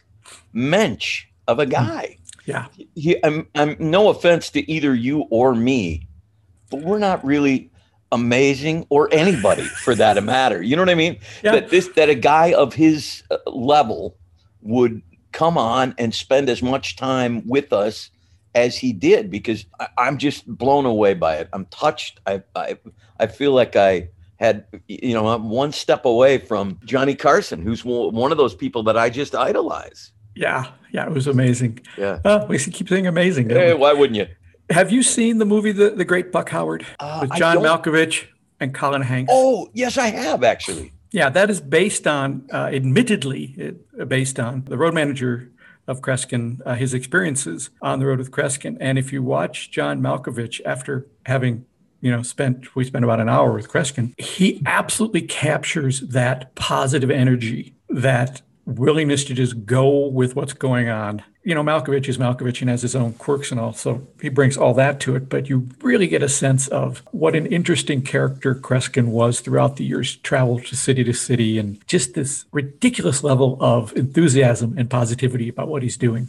mensch 0.53 1.25
of 1.47 1.59
a 1.59 1.65
guy. 1.65 2.17
Yeah. 2.45 2.67
He, 2.95 3.23
I'm 3.23 3.47
I'm 3.55 3.75
no 3.79 4.09
offense 4.09 4.49
to 4.51 4.71
either 4.71 4.93
you 4.93 5.21
or 5.29 5.55
me, 5.55 6.07
but 6.69 6.81
we're 6.81 6.99
not 6.99 7.23
really 7.25 7.71
amazing 8.11 8.85
or 8.89 9.09
anybody 9.13 9.63
for 9.63 9.95
that 9.95 10.21
matter. 10.23 10.61
You 10.61 10.75
know 10.75 10.81
what 10.81 10.89
I 10.89 10.95
mean? 10.95 11.17
Yeah. 11.43 11.53
That 11.53 11.69
this 11.69 11.89
that 11.95 12.09
a 12.09 12.15
guy 12.15 12.53
of 12.53 12.73
his 12.73 13.23
uh, 13.31 13.37
level 13.47 14.17
would 14.61 15.01
come 15.31 15.57
on 15.57 15.95
and 15.97 16.13
spend 16.13 16.49
as 16.49 16.61
much 16.61 16.97
time 16.97 17.47
with 17.47 17.71
us 17.73 18.09
as 18.55 18.77
he 18.77 18.93
did 18.93 19.29
because 19.29 19.65
I, 19.79 20.07
am 20.07 20.17
just 20.17 20.45
blown 20.47 20.85
away 20.85 21.13
by 21.13 21.37
it. 21.37 21.49
I'm 21.53 21.65
touched. 21.65 22.19
I, 22.25 22.43
I 22.55 22.77
I 23.19 23.27
feel 23.27 23.53
like 23.53 23.75
I 23.75 24.09
had 24.37 24.65
you 24.87 25.13
know 25.13 25.27
I'm 25.27 25.49
one 25.49 25.71
step 25.71 26.05
away 26.05 26.37
from 26.37 26.79
Johnny 26.85 27.15
Carson, 27.15 27.61
who's 27.61 27.85
one 27.85 28.31
of 28.31 28.37
those 28.37 28.55
people 28.55 28.83
that 28.83 28.97
I 28.97 29.09
just 29.09 29.35
idolize. 29.35 30.11
Yeah, 30.35 30.67
yeah, 30.91 31.05
it 31.05 31.11
was 31.11 31.27
amazing. 31.27 31.79
Yeah, 31.97 32.19
uh, 32.23 32.45
we 32.47 32.57
keep 32.57 32.89
saying 32.89 33.07
amazing. 33.07 33.49
Hey, 33.49 33.73
why 33.73 33.93
wouldn't 33.93 34.17
you? 34.17 34.27
Have 34.71 34.91
you 34.91 35.03
seen 35.03 35.37
the 35.37 35.45
movie 35.45 35.73
The, 35.73 35.89
the 35.89 36.05
Great 36.05 36.31
Buck 36.31 36.49
Howard 36.49 36.85
uh, 36.99 37.19
with 37.21 37.33
John 37.33 37.57
Malkovich 37.57 38.27
and 38.59 38.73
Colin 38.73 39.01
Hanks? 39.01 39.29
Oh, 39.33 39.69
yes, 39.73 39.97
I 39.97 40.07
have 40.07 40.43
actually. 40.43 40.93
Yeah, 41.11 41.29
that 41.29 41.49
is 41.49 41.59
based 41.59 42.07
on, 42.07 42.47
uh, 42.53 42.69
admittedly, 42.71 43.53
it, 43.57 44.07
based 44.07 44.39
on 44.39 44.63
the 44.65 44.77
road 44.77 44.93
manager 44.93 45.51
of 45.91 46.01
Kreskin, 46.01 46.59
uh, 46.65 46.75
his 46.75 46.93
experiences 46.93 47.69
on 47.81 47.99
the 47.99 48.05
road 48.05 48.19
with 48.19 48.31
Kreskin. 48.31 48.77
And 48.79 48.97
if 48.97 49.11
you 49.13 49.21
watch 49.21 49.69
John 49.69 50.01
Malkovich 50.01 50.61
after 50.65 51.07
having 51.25 51.65
you 52.01 52.09
know, 52.09 52.23
spent 52.23 52.75
we 52.75 52.83
spent 52.83 53.05
about 53.05 53.19
an 53.19 53.29
hour 53.29 53.51
with 53.51 53.69
Kreskin. 53.69 54.19
He 54.19 54.61
absolutely 54.65 55.21
captures 55.21 56.01
that 56.01 56.55
positive 56.55 57.11
energy, 57.11 57.75
that 57.89 58.41
willingness 58.65 59.23
to 59.25 59.35
just 59.35 59.65
go 59.65 60.07
with 60.07 60.35
what's 60.35 60.53
going 60.53 60.89
on 60.89 61.23
you 61.43 61.55
know, 61.55 61.63
Malkovich 61.63 62.07
is 62.07 62.17
Malkovich 62.17 62.61
and 62.61 62.69
has 62.69 62.83
his 62.83 62.95
own 62.95 63.13
quirks 63.13 63.51
and 63.51 63.59
all, 63.59 63.73
so 63.73 64.05
he 64.21 64.29
brings 64.29 64.57
all 64.57 64.73
that 64.75 64.99
to 65.01 65.15
it. 65.15 65.27
But 65.27 65.49
you 65.49 65.67
really 65.81 66.07
get 66.07 66.21
a 66.21 66.29
sense 66.29 66.67
of 66.67 66.99
what 67.11 67.35
an 67.35 67.47
interesting 67.47 68.03
character 68.03 68.53
Kreskin 68.53 69.07
was 69.07 69.39
throughout 69.39 69.77
the 69.77 69.83
years, 69.83 70.17
traveled 70.17 70.65
to 70.67 70.75
city 70.75 71.03
to 71.03 71.13
city, 71.13 71.57
and 71.57 71.85
just 71.87 72.13
this 72.13 72.45
ridiculous 72.51 73.23
level 73.23 73.57
of 73.59 73.95
enthusiasm 73.97 74.75
and 74.77 74.89
positivity 74.89 75.49
about 75.49 75.67
what 75.67 75.81
he's 75.81 75.97
doing. 75.97 76.27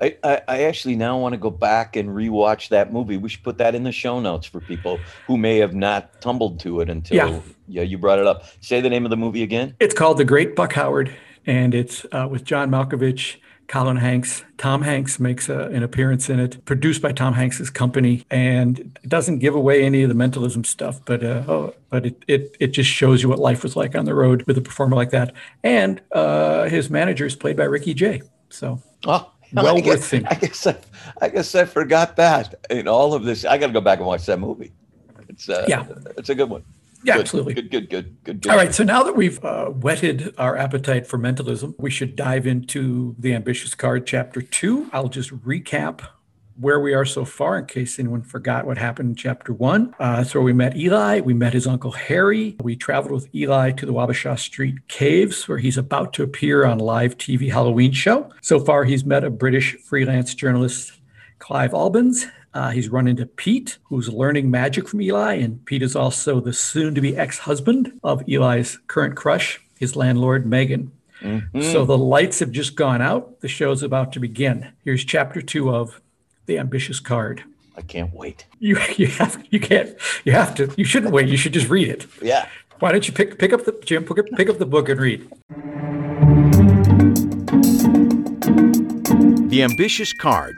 I, 0.00 0.16
I, 0.22 0.42
I 0.46 0.62
actually 0.64 0.94
now 0.94 1.18
want 1.18 1.32
to 1.32 1.38
go 1.38 1.50
back 1.50 1.96
and 1.96 2.10
rewatch 2.10 2.68
that 2.68 2.92
movie. 2.92 3.16
We 3.16 3.28
should 3.30 3.42
put 3.42 3.58
that 3.58 3.74
in 3.74 3.82
the 3.82 3.92
show 3.92 4.20
notes 4.20 4.46
for 4.46 4.60
people 4.60 5.00
who 5.26 5.38
may 5.38 5.56
have 5.58 5.74
not 5.74 6.20
tumbled 6.20 6.60
to 6.60 6.80
it 6.80 6.90
until 6.90 7.16
Yeah. 7.16 7.40
yeah 7.66 7.82
you 7.82 7.98
brought 7.98 8.18
it 8.18 8.26
up. 8.26 8.44
Say 8.60 8.80
the 8.80 8.90
name 8.90 9.06
of 9.06 9.10
the 9.10 9.16
movie 9.16 9.42
again. 9.42 9.74
It's 9.80 9.94
called 9.94 10.18
The 10.18 10.24
Great 10.24 10.54
Buck 10.54 10.74
Howard, 10.74 11.10
and 11.46 11.74
it's 11.74 12.04
uh, 12.12 12.28
with 12.30 12.44
John 12.44 12.70
Malkovich, 12.70 13.36
Colin 13.68 13.96
Hanks. 13.96 14.44
Tom 14.58 14.82
Hanks 14.82 15.18
makes 15.18 15.48
a, 15.48 15.60
an 15.68 15.82
appearance 15.82 16.30
in 16.30 16.38
it, 16.40 16.64
produced 16.64 17.02
by 17.02 17.12
Tom 17.12 17.34
Hanks's 17.34 17.68
company, 17.70 18.24
and 18.30 18.78
it 18.78 19.08
doesn't 19.08 19.38
give 19.40 19.54
away 19.54 19.82
any 19.82 20.02
of 20.02 20.08
the 20.08 20.14
mentalism 20.14 20.64
stuff, 20.64 21.00
but 21.04 21.24
uh, 21.24 21.42
oh, 21.48 21.74
but 21.90 22.06
it, 22.06 22.22
it 22.28 22.56
it 22.60 22.66
just 22.68 22.88
shows 22.90 23.22
you 23.22 23.28
what 23.28 23.38
life 23.38 23.62
was 23.62 23.74
like 23.76 23.94
on 23.96 24.04
the 24.04 24.14
road 24.14 24.42
with 24.44 24.56
a 24.56 24.60
performer 24.60 24.94
like 24.96 25.10
that. 25.10 25.32
And 25.64 26.00
uh, 26.12 26.68
his 26.68 26.90
manager 26.90 27.26
is 27.26 27.34
played 27.36 27.56
by 27.56 27.64
Ricky 27.64 27.92
Jay, 27.94 28.22
so 28.50 28.80
Oh, 29.04 29.30
Well 29.52 29.76
I 29.76 29.80
guess, 29.80 29.86
worth 29.96 30.04
seeing. 30.04 30.26
I 30.26 30.34
guess 30.34 30.66
I, 30.66 30.76
I 31.20 31.28
guess 31.28 31.54
I 31.54 31.64
forgot 31.64 32.16
that 32.16 32.54
in 32.70 32.86
all 32.88 33.14
of 33.14 33.24
this. 33.24 33.44
I 33.44 33.58
got 33.58 33.68
to 33.68 33.72
go 33.72 33.80
back 33.80 33.98
and 33.98 34.06
watch 34.06 34.26
that 34.26 34.38
movie. 34.38 34.72
It's 35.28 35.48
uh, 35.48 35.64
Yeah. 35.68 35.86
it's 36.16 36.28
a 36.28 36.34
good 36.34 36.48
one. 36.48 36.62
Yeah, 37.02 37.14
Good, 37.14 37.20
absolutely. 37.20 37.54
Good, 37.54 37.70
good, 37.70 37.90
good, 37.90 38.24
good, 38.24 38.42
good. 38.42 38.50
All 38.50 38.56
right, 38.56 38.74
so 38.74 38.84
now 38.84 39.02
that 39.02 39.16
we've 39.16 39.42
uh, 39.44 39.66
whetted 39.66 40.34
our 40.38 40.56
appetite 40.56 41.06
for 41.06 41.18
mentalism, 41.18 41.74
we 41.78 41.90
should 41.90 42.16
dive 42.16 42.46
into 42.46 43.14
the 43.18 43.34
ambitious 43.34 43.74
card, 43.74 44.06
chapter 44.06 44.42
two. 44.42 44.88
I'll 44.92 45.08
just 45.08 45.30
recap 45.30 46.00
where 46.58 46.80
we 46.80 46.94
are 46.94 47.04
so 47.04 47.24
far 47.24 47.58
in 47.58 47.66
case 47.66 47.98
anyone 47.98 48.22
forgot 48.22 48.66
what 48.66 48.78
happened 48.78 49.10
in 49.10 49.14
chapter 49.14 49.52
one. 49.52 49.94
Uh, 49.98 50.24
where 50.24 50.42
we 50.42 50.52
met 50.52 50.76
Eli. 50.76 51.20
We 51.20 51.34
met 51.34 51.52
his 51.52 51.66
uncle 51.66 51.92
Harry. 51.92 52.56
We 52.62 52.76
traveled 52.76 53.12
with 53.12 53.34
Eli 53.34 53.72
to 53.72 53.86
the 53.86 53.92
Wabasha 53.92 54.38
Street 54.38 54.88
Caves, 54.88 55.46
where 55.48 55.58
he's 55.58 55.76
about 55.76 56.12
to 56.14 56.22
appear 56.22 56.64
on 56.64 56.78
live 56.78 57.18
TV 57.18 57.50
Halloween 57.50 57.92
show. 57.92 58.30
So 58.42 58.58
far, 58.58 58.84
he's 58.84 59.04
met 59.04 59.24
a 59.24 59.30
British 59.30 59.76
freelance 59.76 60.34
journalist, 60.34 60.92
Clive 61.38 61.74
Albans. 61.74 62.26
Uh, 62.56 62.70
he's 62.70 62.88
run 62.88 63.06
into 63.06 63.26
Pete, 63.26 63.76
who's 63.84 64.08
learning 64.08 64.50
magic 64.50 64.88
from 64.88 65.02
Eli, 65.02 65.34
and 65.34 65.62
Pete 65.66 65.82
is 65.82 65.94
also 65.94 66.40
the 66.40 66.54
soon-to-be 66.54 67.14
ex-husband 67.14 67.92
of 68.02 68.22
Eli's 68.26 68.78
current 68.86 69.14
crush, 69.14 69.60
his 69.78 69.94
landlord 69.94 70.46
Megan. 70.46 70.90
So 71.60 71.84
the 71.84 71.98
lights 71.98 72.38
have 72.38 72.52
just 72.52 72.76
gone 72.76 73.02
out. 73.02 73.40
The 73.40 73.48
show's 73.48 73.82
about 73.82 74.12
to 74.12 74.20
begin. 74.20 74.72
Here's 74.84 75.04
chapter 75.04 75.42
two 75.42 75.74
of 75.74 76.00
The 76.46 76.58
Ambitious 76.58 77.00
Card. 77.00 77.42
I 77.76 77.82
can't 77.82 78.14
wait. 78.14 78.46
You 78.58 78.78
you 78.96 79.08
have 79.08 79.44
you 79.50 79.60
can't 79.60 79.94
you 80.24 80.32
have 80.32 80.54
to 80.54 80.72
you 80.76 80.84
shouldn't 80.84 81.12
wait. 81.12 81.28
You 81.28 81.36
should 81.36 81.52
just 81.52 81.68
read 81.68 81.88
it. 81.88 82.06
Yeah. 82.22 82.48
Why 82.78 82.92
don't 82.92 83.06
you 83.06 83.12
pick 83.12 83.38
pick 83.38 83.52
up 83.52 83.64
the 83.64 83.72
Jim 83.84 84.04
pick 84.04 84.18
up, 84.18 84.26
pick 84.36 84.48
up 84.48 84.58
the 84.58 84.66
book 84.66 84.88
and 84.88 85.00
read? 85.00 85.28
The 89.50 89.62
Ambitious 89.62 90.12
Card, 90.12 90.54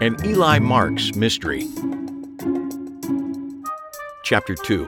an 0.00 0.16
Eli 0.24 0.60
Marks 0.60 1.16
mystery. 1.16 1.66
Chapter 4.22 4.54
2 4.54 4.86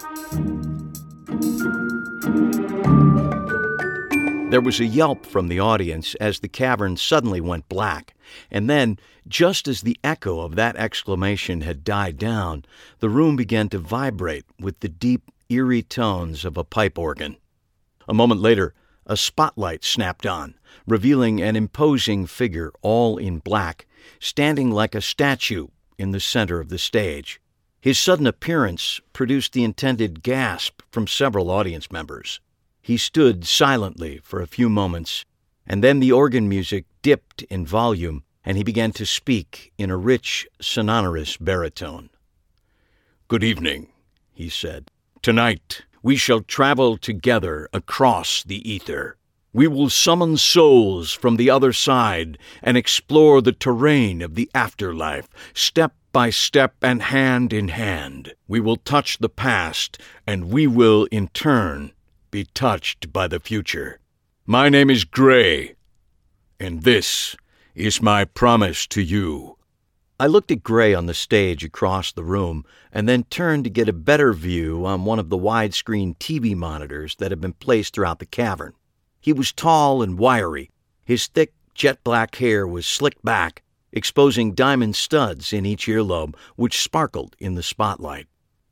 There 4.50 4.60
was 4.60 4.78
a 4.78 4.84
yelp 4.84 5.26
from 5.26 5.48
the 5.48 5.58
audience 5.58 6.14
as 6.16 6.38
the 6.38 6.48
cavern 6.48 6.96
suddenly 6.96 7.40
went 7.40 7.68
black, 7.68 8.14
and 8.52 8.70
then, 8.70 8.98
just 9.26 9.66
as 9.66 9.80
the 9.80 9.98
echo 10.04 10.40
of 10.40 10.54
that 10.54 10.76
exclamation 10.76 11.62
had 11.62 11.82
died 11.82 12.16
down, 12.16 12.64
the 13.00 13.08
room 13.08 13.34
began 13.34 13.68
to 13.70 13.78
vibrate 13.78 14.44
with 14.60 14.78
the 14.78 14.88
deep, 14.88 15.22
eerie 15.48 15.82
tones 15.82 16.44
of 16.44 16.56
a 16.56 16.62
pipe 16.62 16.96
organ. 16.96 17.36
A 18.06 18.14
moment 18.14 18.40
later, 18.40 18.74
a 19.10 19.16
spotlight 19.16 19.82
snapped 19.82 20.24
on, 20.24 20.54
revealing 20.86 21.42
an 21.42 21.56
imposing 21.56 22.26
figure 22.26 22.72
all 22.80 23.18
in 23.18 23.40
black, 23.40 23.84
standing 24.20 24.70
like 24.70 24.94
a 24.94 25.00
statue 25.00 25.66
in 25.98 26.12
the 26.12 26.20
center 26.20 26.60
of 26.60 26.68
the 26.68 26.78
stage. 26.78 27.40
His 27.80 27.98
sudden 27.98 28.24
appearance 28.24 29.00
produced 29.12 29.52
the 29.52 29.64
intended 29.64 30.22
gasp 30.22 30.80
from 30.92 31.08
several 31.08 31.50
audience 31.50 31.90
members. 31.90 32.40
He 32.80 32.96
stood 32.96 33.44
silently 33.44 34.20
for 34.22 34.40
a 34.40 34.46
few 34.46 34.68
moments, 34.68 35.24
and 35.66 35.82
then 35.82 35.98
the 35.98 36.12
organ 36.12 36.48
music 36.48 36.84
dipped 37.02 37.42
in 37.42 37.66
volume, 37.66 38.22
and 38.44 38.56
he 38.56 38.62
began 38.62 38.92
to 38.92 39.04
speak 39.04 39.72
in 39.76 39.90
a 39.90 39.96
rich, 39.96 40.46
sonorous 40.60 41.36
baritone. 41.36 42.10
Good 43.26 43.42
evening, 43.42 43.88
he 44.32 44.48
said. 44.48 44.88
Tonight 45.20 45.82
we 46.02 46.16
shall 46.16 46.40
travel 46.40 46.96
together 46.96 47.68
across 47.72 48.42
the 48.42 48.68
ether. 48.70 49.16
We 49.52 49.66
will 49.66 49.90
summon 49.90 50.36
souls 50.36 51.12
from 51.12 51.36
the 51.36 51.50
other 51.50 51.72
side 51.72 52.38
and 52.62 52.76
explore 52.76 53.42
the 53.42 53.52
terrain 53.52 54.22
of 54.22 54.34
the 54.34 54.48
afterlife, 54.54 55.28
step 55.54 55.92
by 56.12 56.30
step 56.30 56.74
and 56.82 57.02
hand 57.02 57.52
in 57.52 57.68
hand. 57.68 58.34
We 58.48 58.60
will 58.60 58.76
touch 58.76 59.18
the 59.18 59.28
past, 59.28 60.00
and 60.26 60.50
we 60.50 60.66
will, 60.66 61.06
in 61.10 61.28
turn, 61.28 61.92
be 62.30 62.44
touched 62.44 63.12
by 63.12 63.26
the 63.26 63.40
future. 63.40 63.98
My 64.46 64.68
name 64.68 64.90
is 64.90 65.04
Gray, 65.04 65.74
and 66.58 66.82
this 66.82 67.36
is 67.74 68.02
my 68.02 68.24
promise 68.24 68.86
to 68.88 69.02
you. 69.02 69.56
I 70.20 70.26
looked 70.26 70.50
at 70.50 70.62
Gray 70.62 70.92
on 70.92 71.06
the 71.06 71.14
stage 71.14 71.64
across 71.64 72.12
the 72.12 72.22
room 72.22 72.66
and 72.92 73.08
then 73.08 73.24
turned 73.30 73.64
to 73.64 73.70
get 73.70 73.88
a 73.88 73.94
better 73.94 74.34
view 74.34 74.84
on 74.84 75.06
one 75.06 75.18
of 75.18 75.30
the 75.30 75.38
widescreen 75.38 76.14
TV 76.18 76.54
monitors 76.54 77.16
that 77.16 77.30
had 77.30 77.40
been 77.40 77.54
placed 77.54 77.94
throughout 77.94 78.18
the 78.18 78.26
cavern. 78.26 78.74
He 79.18 79.32
was 79.32 79.50
tall 79.50 80.02
and 80.02 80.18
wiry. 80.18 80.70
His 81.06 81.26
thick, 81.26 81.54
jet 81.72 82.04
black 82.04 82.34
hair 82.34 82.66
was 82.66 82.86
slicked 82.86 83.24
back, 83.24 83.62
exposing 83.92 84.52
diamond 84.52 84.94
studs 84.94 85.54
in 85.54 85.64
each 85.64 85.86
earlobe, 85.86 86.34
which 86.54 86.82
sparkled 86.82 87.34
in 87.38 87.54
the 87.54 87.62
spotlight. 87.62 88.26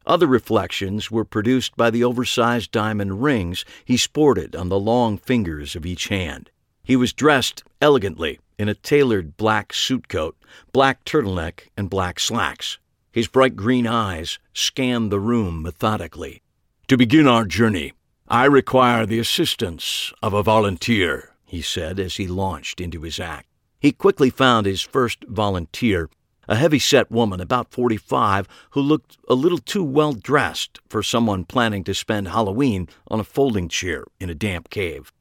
Other 0.05 0.27
reflections 0.27 1.11
were 1.11 1.25
produced 1.25 1.79
by 1.79 1.89
the 1.89 2.05
oversized 2.05 2.73
diamond 2.73 3.23
rings 3.23 3.65
he 3.87 3.97
sported 3.97 4.55
on 4.55 4.69
the 4.69 4.79
long 4.79 5.17
fingers 5.17 5.75
of 5.75 5.87
each 5.87 6.09
hand. 6.09 6.51
He 6.88 6.96
was 6.96 7.12
dressed 7.12 7.64
elegantly 7.83 8.40
in 8.59 8.70
a 8.70 8.74
tailored 8.74 9.37
black 9.37 9.74
suit 9.74 10.09
coat, 10.09 10.38
black 10.72 11.05
turtleneck, 11.05 11.68
and 11.77 11.90
black 11.90 12.18
slacks. 12.18 12.79
His 13.12 13.29
bright 13.29 13.57
green 13.57 13.87
eyes 13.87 14.38
scanned 14.55 15.12
the 15.12 15.20
room 15.20 15.61
methodically. 15.61 16.40
To 16.87 16.96
begin 16.96 17.27
our 17.27 17.44
journey, 17.44 17.92
I 18.27 18.46
require 18.46 19.05
the 19.05 19.18
assistance 19.18 20.14
of 20.22 20.33
a 20.33 20.42
volunteer, 20.42 21.35
he 21.44 21.61
said 21.61 22.01
as 22.01 22.16
he 22.16 22.27
launched 22.27 22.81
into 22.81 23.03
his 23.03 23.20
act. 23.20 23.48
He 23.79 23.92
quickly 23.92 24.31
found 24.31 24.64
his 24.64 24.81
first 24.81 25.24
volunteer, 25.24 26.09
a 26.48 26.57
heavy 26.57 26.79
set 26.79 27.11
woman 27.11 27.38
about 27.38 27.70
45 27.70 28.48
who 28.70 28.81
looked 28.81 29.18
a 29.29 29.35
little 29.35 29.59
too 29.59 29.85
well 29.85 30.14
dressed 30.14 30.79
for 30.88 31.03
someone 31.03 31.44
planning 31.44 31.85
to 31.85 31.92
spend 31.92 32.29
Halloween 32.29 32.88
on 33.09 33.20
a 33.20 33.24
folding 33.24 33.68
chair 33.68 34.07
in 34.18 34.31
a 34.31 34.35
damp 34.35 34.70
cave. 34.70 35.12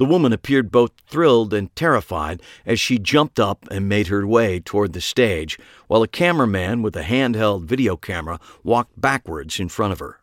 The 0.00 0.06
woman 0.06 0.32
appeared 0.32 0.70
both 0.70 0.92
thrilled 1.06 1.52
and 1.52 1.76
terrified 1.76 2.40
as 2.64 2.80
she 2.80 2.98
jumped 2.98 3.38
up 3.38 3.68
and 3.70 3.86
made 3.86 4.06
her 4.06 4.26
way 4.26 4.58
toward 4.58 4.94
the 4.94 5.00
stage, 5.02 5.58
while 5.88 6.02
a 6.02 6.08
cameraman 6.08 6.80
with 6.80 6.96
a 6.96 7.02
handheld 7.02 7.64
video 7.64 7.98
camera 7.98 8.40
walked 8.64 8.98
backwards 8.98 9.60
in 9.60 9.68
front 9.68 9.92
of 9.92 9.98
her. 9.98 10.20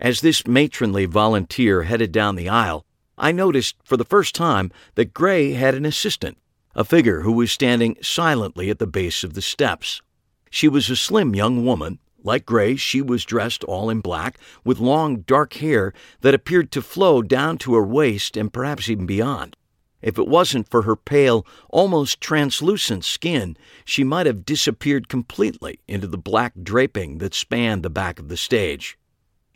As 0.00 0.22
this 0.22 0.46
matronly 0.46 1.04
volunteer 1.04 1.82
headed 1.82 2.10
down 2.10 2.36
the 2.36 2.48
aisle, 2.48 2.86
I 3.18 3.32
noticed 3.32 3.76
for 3.84 3.98
the 3.98 4.04
first 4.06 4.34
time 4.34 4.72
that 4.94 5.12
Gray 5.12 5.52
had 5.52 5.74
an 5.74 5.84
assistant, 5.84 6.38
a 6.74 6.82
figure 6.82 7.20
who 7.20 7.32
was 7.32 7.52
standing 7.52 7.98
silently 8.00 8.70
at 8.70 8.78
the 8.78 8.86
base 8.86 9.24
of 9.24 9.34
the 9.34 9.42
steps. 9.42 10.00
She 10.48 10.68
was 10.68 10.88
a 10.88 10.96
slim 10.96 11.34
young 11.34 11.66
woman. 11.66 11.98
Like 12.24 12.44
Gray, 12.44 12.76
she 12.76 13.00
was 13.00 13.24
dressed 13.24 13.62
all 13.64 13.88
in 13.88 14.00
black, 14.00 14.38
with 14.64 14.80
long 14.80 15.20
dark 15.20 15.54
hair 15.54 15.92
that 16.20 16.34
appeared 16.34 16.72
to 16.72 16.82
flow 16.82 17.22
down 17.22 17.58
to 17.58 17.74
her 17.74 17.84
waist 17.84 18.36
and 18.36 18.52
perhaps 18.52 18.88
even 18.88 19.06
beyond. 19.06 19.56
If 20.00 20.18
it 20.18 20.28
wasn't 20.28 20.68
for 20.68 20.82
her 20.82 20.96
pale, 20.96 21.46
almost 21.70 22.20
translucent 22.20 23.04
skin, 23.04 23.56
she 23.84 24.04
might 24.04 24.26
have 24.26 24.44
disappeared 24.44 25.08
completely 25.08 25.80
into 25.88 26.06
the 26.06 26.18
black 26.18 26.52
draping 26.62 27.18
that 27.18 27.34
spanned 27.34 27.82
the 27.82 27.90
back 27.90 28.18
of 28.18 28.28
the 28.28 28.36
stage. 28.36 28.98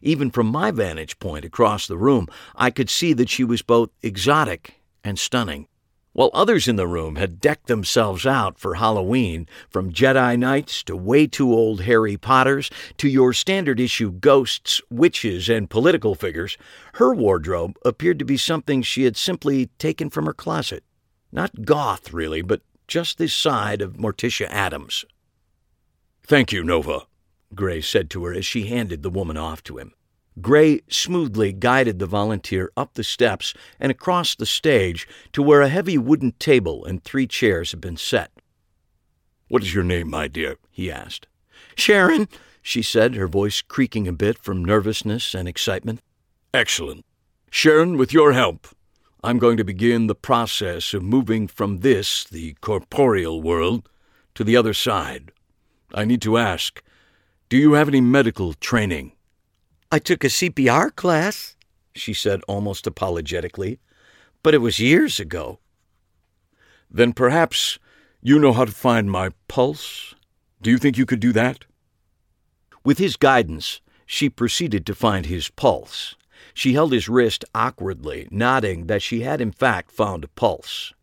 Even 0.01 0.31
from 0.31 0.48
my 0.48 0.72
vantage 0.72 1.18
point 1.20 1.44
across 1.44 1.87
the 1.87 1.98
room, 1.98 2.27
I 2.57 2.70
could 2.70 2.90
see 2.90 3.12
that 3.12 3.29
she 3.29 3.44
was 3.44 3.62
both 3.62 3.90
exotic 4.03 4.81
and 5.05 5.18
stunning. 5.18 5.68
While 6.14 6.31
others 6.35 6.68
in 6.68 6.77
the 6.77 6.87
room 6.87 7.16
had 7.16 7.40
decked 7.40 7.68
themselves 7.68 8.27
out 8.27 8.59
for 8.59 8.75
Halloween, 8.75 9.46
from 9.70 9.92
Jedi 9.92 10.38
Knights 10.38 10.83
to 10.85 10.94
way 10.94 11.27
too 11.27 11.51
old 11.51 11.83
Harry 11.83 12.18
Potters 12.18 12.70
to 12.98 13.09
your 13.09 13.33
standard 13.33 13.81
issue 13.81 14.12
ghosts, 14.12 14.83
witches, 14.90 15.48
and 15.48 15.70
political 15.70 16.14
figures, 16.14 16.59
her 16.94 17.14
wardrobe 17.14 17.79
appeared 17.83 18.18
to 18.18 18.27
be 18.27 18.37
something 18.37 18.83
she 18.83 19.05
had 19.05 19.16
simply 19.16 19.66
taken 19.79 20.11
from 20.11 20.27
her 20.27 20.35
closet. 20.35 20.85
Not 21.33 21.64
goth, 21.64 22.12
really, 22.12 22.42
but 22.42 22.61
just 22.87 23.16
this 23.16 23.33
side 23.33 23.81
of 23.81 23.96
Morticia 23.96 24.48
Addams. 24.51 25.07
Thank 26.22 26.53
you, 26.53 26.62
Nova, 26.62 27.07
Gray 27.55 27.81
said 27.81 28.11
to 28.11 28.25
her 28.25 28.35
as 28.35 28.44
she 28.44 28.66
handed 28.66 29.03
the 29.03 29.11
woman 29.11 29.38
off 29.38 29.62
to 29.64 29.79
him. 29.79 29.94
Gray 30.40 30.80
smoothly 30.88 31.52
guided 31.52 31.98
the 31.98 32.06
volunteer 32.06 32.70
up 32.76 32.94
the 32.94 33.04
steps 33.04 33.52
and 33.78 33.90
across 33.90 34.34
the 34.34 34.46
stage 34.46 35.06
to 35.32 35.42
where 35.42 35.60
a 35.60 35.68
heavy 35.68 35.98
wooden 35.98 36.32
table 36.32 36.84
and 36.84 37.02
three 37.02 37.26
chairs 37.26 37.72
had 37.72 37.80
been 37.80 37.96
set. 37.96 38.30
What 39.48 39.62
is 39.62 39.74
your 39.74 39.84
name, 39.84 40.08
my 40.08 40.28
dear? 40.28 40.56
he 40.70 40.90
asked. 40.90 41.26
Sharon, 41.76 42.28
she 42.62 42.80
said, 42.80 43.14
her 43.14 43.28
voice 43.28 43.60
creaking 43.60 44.08
a 44.08 44.12
bit 44.12 44.38
from 44.38 44.64
nervousness 44.64 45.34
and 45.34 45.46
excitement. 45.46 46.00
Excellent. 46.54 47.04
Sharon, 47.50 47.98
with 47.98 48.14
your 48.14 48.32
help, 48.32 48.68
I'm 49.22 49.38
going 49.38 49.58
to 49.58 49.64
begin 49.64 50.06
the 50.06 50.14
process 50.14 50.94
of 50.94 51.02
moving 51.02 51.46
from 51.46 51.80
this, 51.80 52.24
the 52.24 52.54
corporeal 52.62 53.42
world, 53.42 53.88
to 54.34 54.44
the 54.44 54.56
other 54.56 54.72
side. 54.72 55.32
I 55.92 56.06
need 56.06 56.22
to 56.22 56.38
ask 56.38 56.82
do 57.50 57.58
you 57.58 57.74
have 57.74 57.88
any 57.88 58.00
medical 58.00 58.54
training? 58.54 59.12
I 59.94 59.98
took 59.98 60.24
a 60.24 60.28
CPR 60.28 60.96
class, 60.96 61.55
she 61.94 62.14
said 62.14 62.40
almost 62.48 62.87
apologetically, 62.87 63.78
but 64.42 64.55
it 64.55 64.62
was 64.62 64.81
years 64.81 65.20
ago. 65.20 65.59
Then 66.90 67.12
perhaps 67.12 67.78
you 68.22 68.38
know 68.38 68.55
how 68.55 68.64
to 68.64 68.72
find 68.72 69.11
my 69.11 69.33
pulse? 69.48 70.14
Do 70.62 70.70
you 70.70 70.78
think 70.78 70.96
you 70.96 71.05
could 71.05 71.20
do 71.20 71.31
that? 71.33 71.66
With 72.83 72.96
his 72.96 73.16
guidance, 73.16 73.83
she 74.07 74.31
proceeded 74.31 74.87
to 74.87 74.94
find 74.94 75.26
his 75.26 75.50
pulse. 75.50 76.16
She 76.55 76.72
held 76.72 76.92
his 76.92 77.11
wrist 77.11 77.44
awkwardly, 77.55 78.28
nodding 78.31 78.87
that 78.87 79.02
she 79.02 79.20
had 79.20 79.42
in 79.42 79.52
fact 79.52 79.90
found 79.90 80.24
a 80.24 80.28
pulse. 80.28 80.94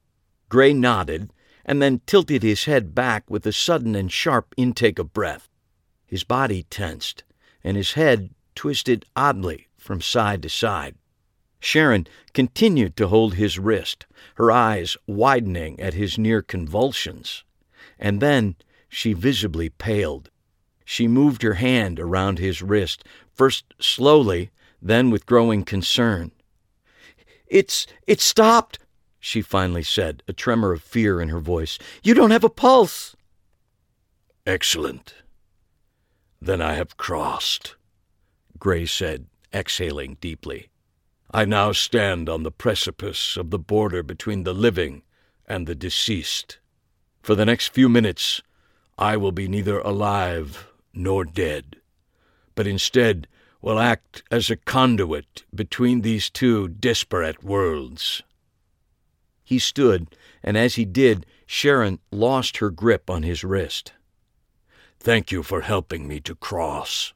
Gray 0.50 0.74
nodded 0.74 1.32
and 1.64 1.80
then 1.80 2.02
tilted 2.08 2.42
his 2.42 2.64
head 2.64 2.96
back 2.96 3.30
with 3.30 3.46
a 3.46 3.54
sudden 3.54 3.94
and 3.94 4.12
sharp 4.12 4.56
intake 4.58 4.98
of 4.98 5.14
breath. 5.14 5.48
His 6.08 6.24
body 6.24 6.64
tensed, 6.72 7.24
and 7.64 7.78
his 7.78 7.94
head 7.94 8.32
twisted 8.60 9.06
oddly 9.16 9.70
from 9.78 10.02
side 10.02 10.44
to 10.44 10.50
side. 10.50 10.94
Sharon 11.62 12.06
continued 12.34 12.98
to 12.98 13.08
hold 13.08 13.36
his 13.36 13.58
wrist, 13.58 14.06
her 14.36 14.52
eyes 14.52 14.98
widening 15.08 15.80
at 15.80 15.94
his 15.94 16.18
near 16.18 16.42
convulsions. 16.42 17.46
And 17.98 18.20
then 18.20 18.58
she 18.90 19.14
visibly 19.14 19.70
paled. 19.70 20.30
She 20.84 21.08
moved 21.08 21.42
her 21.42 21.54
hand 21.54 22.02
around 22.02 22.38
his 22.38 22.62
wrist, 22.62 23.06
first 23.34 23.64
slowly, 23.80 24.50
then 24.82 25.10
with 25.10 25.26
growing 25.26 25.64
concern. 25.64 26.34
It's 27.48 27.88
it's 28.08 28.26
stopped, 28.26 28.78
she 29.22 29.42
finally 29.42 29.84
said, 29.84 30.22
a 30.28 30.34
tremor 30.34 30.74
of 30.74 30.82
fear 30.82 31.22
in 31.22 31.30
her 31.30 31.40
voice. 31.40 31.80
You 32.04 32.14
don't 32.14 32.32
have 32.32 32.44
a 32.44 32.50
pulse. 32.50 33.16
Excellent. 34.46 35.14
Then 36.42 36.62
I 36.62 36.74
have 36.74 36.98
crossed, 36.98 37.78
Gray 38.60 38.86
said, 38.86 39.28
exhaling 39.54 40.18
deeply. 40.20 40.70
I 41.32 41.46
now 41.46 41.72
stand 41.72 42.28
on 42.28 42.44
the 42.44 42.52
precipice 42.52 43.38
of 43.38 43.52
the 43.52 43.60
border 43.60 44.04
between 44.04 44.44
the 44.44 44.54
living 44.54 45.04
and 45.48 45.66
the 45.66 45.76
deceased. 45.76 46.60
For 47.22 47.36
the 47.36 47.46
next 47.46 47.70
few 47.70 47.88
minutes, 47.88 48.42
I 48.98 49.16
will 49.18 49.32
be 49.32 49.48
neither 49.48 49.80
alive 49.80 50.68
nor 50.94 51.24
dead, 51.24 51.78
but 52.56 52.68
instead 52.68 53.28
will 53.62 53.80
act 53.80 54.24
as 54.32 54.50
a 54.50 54.56
conduit 54.56 55.44
between 55.54 56.02
these 56.02 56.30
two 56.30 56.68
disparate 56.68 57.44
worlds. 57.44 58.24
He 59.44 59.60
stood, 59.60 60.16
and 60.44 60.58
as 60.58 60.76
he 60.76 60.86
did, 60.86 61.26
Sharon 61.46 62.00
lost 62.12 62.58
her 62.58 62.70
grip 62.70 63.10
on 63.10 63.24
his 63.24 63.44
wrist. 63.44 63.94
Thank 65.00 65.32
you 65.32 65.44
for 65.44 65.62
helping 65.62 66.08
me 66.08 66.20
to 66.22 66.36
cross. 66.36 67.14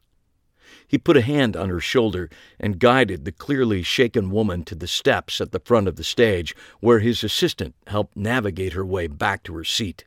He 0.94 1.00
put 1.00 1.18
a 1.18 1.24
hand 1.24 1.58
on 1.58 1.70
her 1.70 1.80
shoulder 1.80 2.30
and 2.60 2.78
guided 2.78 3.26
the 3.26 3.32
clearly 3.32 3.82
shaken 3.82 4.30
woman 4.30 4.64
to 4.66 4.76
the 4.76 4.86
steps 4.86 5.42
at 5.42 5.52
the 5.52 5.60
front 5.60 5.88
of 5.88 5.96
the 5.96 6.04
stage, 6.04 6.56
where 6.82 7.00
his 7.00 7.24
assistant 7.24 7.74
helped 7.88 8.16
navigate 8.16 8.74
her 8.74 8.86
way 8.86 9.08
back 9.08 9.42
to 9.46 9.56
her 9.56 9.64
seat. 9.64 10.06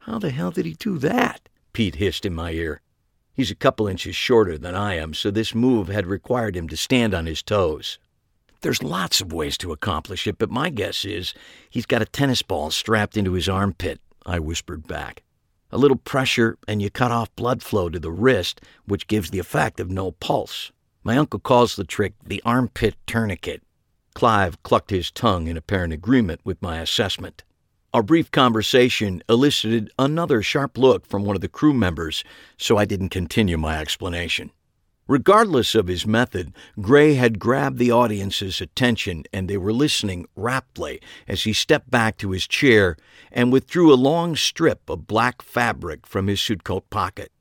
How 0.00 0.18
the 0.18 0.30
hell 0.30 0.50
did 0.50 0.66
he 0.66 0.74
do 0.74 0.98
that? 0.98 1.48
Pete 1.72 1.94
hissed 1.94 2.26
in 2.26 2.34
my 2.34 2.50
ear. 2.50 2.80
He's 3.32 3.52
a 3.52 3.54
couple 3.54 3.86
inches 3.86 4.16
shorter 4.16 4.58
than 4.58 4.74
I 4.74 4.94
am, 4.94 5.14
so 5.14 5.30
this 5.30 5.54
move 5.54 5.86
had 5.86 6.08
required 6.08 6.56
him 6.56 6.68
to 6.70 6.76
stand 6.76 7.14
on 7.14 7.26
his 7.26 7.40
toes. 7.40 8.00
There's 8.62 8.82
lots 8.82 9.20
of 9.20 9.32
ways 9.32 9.56
to 9.58 9.70
accomplish 9.70 10.26
it, 10.26 10.36
but 10.36 10.50
my 10.50 10.70
guess 10.70 11.04
is 11.04 11.32
he's 11.70 11.86
got 11.86 12.02
a 12.02 12.06
tennis 12.06 12.42
ball 12.42 12.72
strapped 12.72 13.16
into 13.16 13.34
his 13.34 13.48
armpit, 13.48 14.00
I 14.26 14.40
whispered 14.40 14.88
back. 14.88 15.22
A 15.72 15.78
little 15.78 15.96
pressure, 15.96 16.58
and 16.66 16.82
you 16.82 16.90
cut 16.90 17.12
off 17.12 17.34
blood 17.36 17.62
flow 17.62 17.88
to 17.88 17.98
the 17.98 18.10
wrist, 18.10 18.60
which 18.86 19.06
gives 19.06 19.30
the 19.30 19.38
effect 19.38 19.78
of 19.78 19.90
no 19.90 20.12
pulse. 20.12 20.72
My 21.04 21.16
uncle 21.16 21.40
calls 21.40 21.76
the 21.76 21.84
trick 21.84 22.14
the 22.24 22.42
armpit 22.44 22.96
tourniquet. 23.06 23.62
Clive 24.14 24.62
clucked 24.62 24.90
his 24.90 25.10
tongue 25.10 25.46
in 25.46 25.56
apparent 25.56 25.92
agreement 25.92 26.40
with 26.44 26.60
my 26.60 26.80
assessment. 26.80 27.44
Our 27.94 28.02
brief 28.02 28.30
conversation 28.30 29.22
elicited 29.28 29.90
another 29.98 30.42
sharp 30.42 30.76
look 30.76 31.06
from 31.06 31.24
one 31.24 31.36
of 31.36 31.42
the 31.42 31.48
crew 31.48 31.74
members, 31.74 32.22
so 32.56 32.76
I 32.76 32.84
didn't 32.84 33.08
continue 33.08 33.56
my 33.56 33.78
explanation. 33.78 34.50
Regardless 35.10 35.74
of 35.74 35.88
his 35.88 36.06
method, 36.06 36.54
Gray 36.80 37.14
had 37.14 37.40
grabbed 37.40 37.78
the 37.78 37.90
audience's 37.90 38.60
attention 38.60 39.24
and 39.32 39.50
they 39.50 39.56
were 39.56 39.72
listening 39.72 40.24
raptly 40.36 41.00
as 41.26 41.42
he 41.42 41.52
stepped 41.52 41.90
back 41.90 42.16
to 42.18 42.30
his 42.30 42.46
chair 42.46 42.96
and 43.32 43.50
withdrew 43.50 43.92
a 43.92 43.98
long 43.98 44.36
strip 44.36 44.88
of 44.88 45.08
black 45.08 45.42
fabric 45.42 46.06
from 46.06 46.28
his 46.28 46.40
suitcoat 46.40 46.88
pocket. 46.90 47.32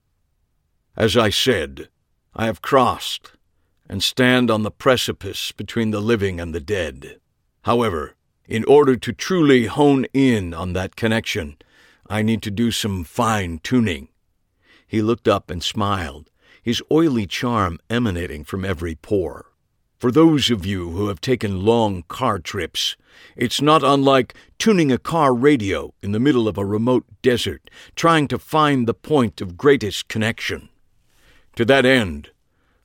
As 0.97 1.15
I 1.15 1.29
said, 1.29 1.89
I 2.35 2.47
have 2.47 2.63
crossed 2.63 3.33
and 3.87 4.01
stand 4.01 4.49
on 4.49 4.63
the 4.63 4.71
precipice 4.71 5.51
between 5.51 5.91
the 5.91 6.01
living 6.01 6.39
and 6.39 6.55
the 6.55 6.59
dead. 6.59 7.19
However, 7.65 8.15
in 8.47 8.65
order 8.65 8.95
to 8.95 9.13
truly 9.13 9.67
hone 9.67 10.05
in 10.11 10.55
on 10.55 10.73
that 10.73 10.95
connection, 10.95 11.55
I 12.09 12.23
need 12.23 12.41
to 12.41 12.49
do 12.49 12.71
some 12.71 13.03
fine 13.03 13.59
tuning. 13.61 14.07
He 14.87 15.03
looked 15.03 15.27
up 15.27 15.51
and 15.51 15.61
smiled 15.61 16.31
his 16.61 16.81
oily 16.91 17.25
charm 17.25 17.79
emanating 17.89 18.43
from 18.43 18.65
every 18.65 18.95
pore. 18.95 19.49
For 19.99 20.11
those 20.11 20.49
of 20.49 20.65
you 20.65 20.91
who 20.91 21.09
have 21.09 21.19
taken 21.19 21.65
long 21.65 22.03
car 22.07 22.39
trips, 22.39 22.95
it's 23.35 23.61
not 23.61 23.83
unlike 23.83 24.33
tuning 24.57 24.93
a 24.93 24.97
car 24.97 25.33
radio 25.33 25.93
in 26.01 26.13
the 26.13 26.21
middle 26.21 26.47
of 26.47 26.57
a 26.57 26.63
remote 26.63 27.05
desert, 27.21 27.69
trying 27.95 28.29
to 28.29 28.39
find 28.39 28.87
the 28.87 28.93
point 28.93 29.41
of 29.41 29.57
greatest 29.57 30.07
connection. 30.07 30.69
To 31.57 31.65
that 31.65 31.85
end, 31.85 32.31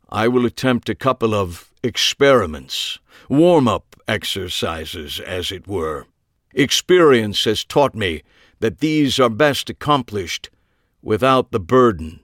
I 0.08 0.26
will 0.26 0.44
attempt 0.44 0.88
a 0.88 0.94
couple 0.96 1.34
of 1.34 1.70
experiments, 1.84 2.98
warm 3.28 3.68
up 3.68 3.94
exercises, 4.08 5.20
as 5.20 5.52
it 5.52 5.68
were. 5.68 6.06
Experience 6.52 7.44
has 7.44 7.64
taught 7.64 7.94
me 7.94 8.22
that 8.58 8.78
these 8.78 9.20
are 9.20 9.30
best 9.30 9.70
accomplished 9.70 10.50
without 11.00 11.52
the 11.52 11.60
burden 11.60 12.20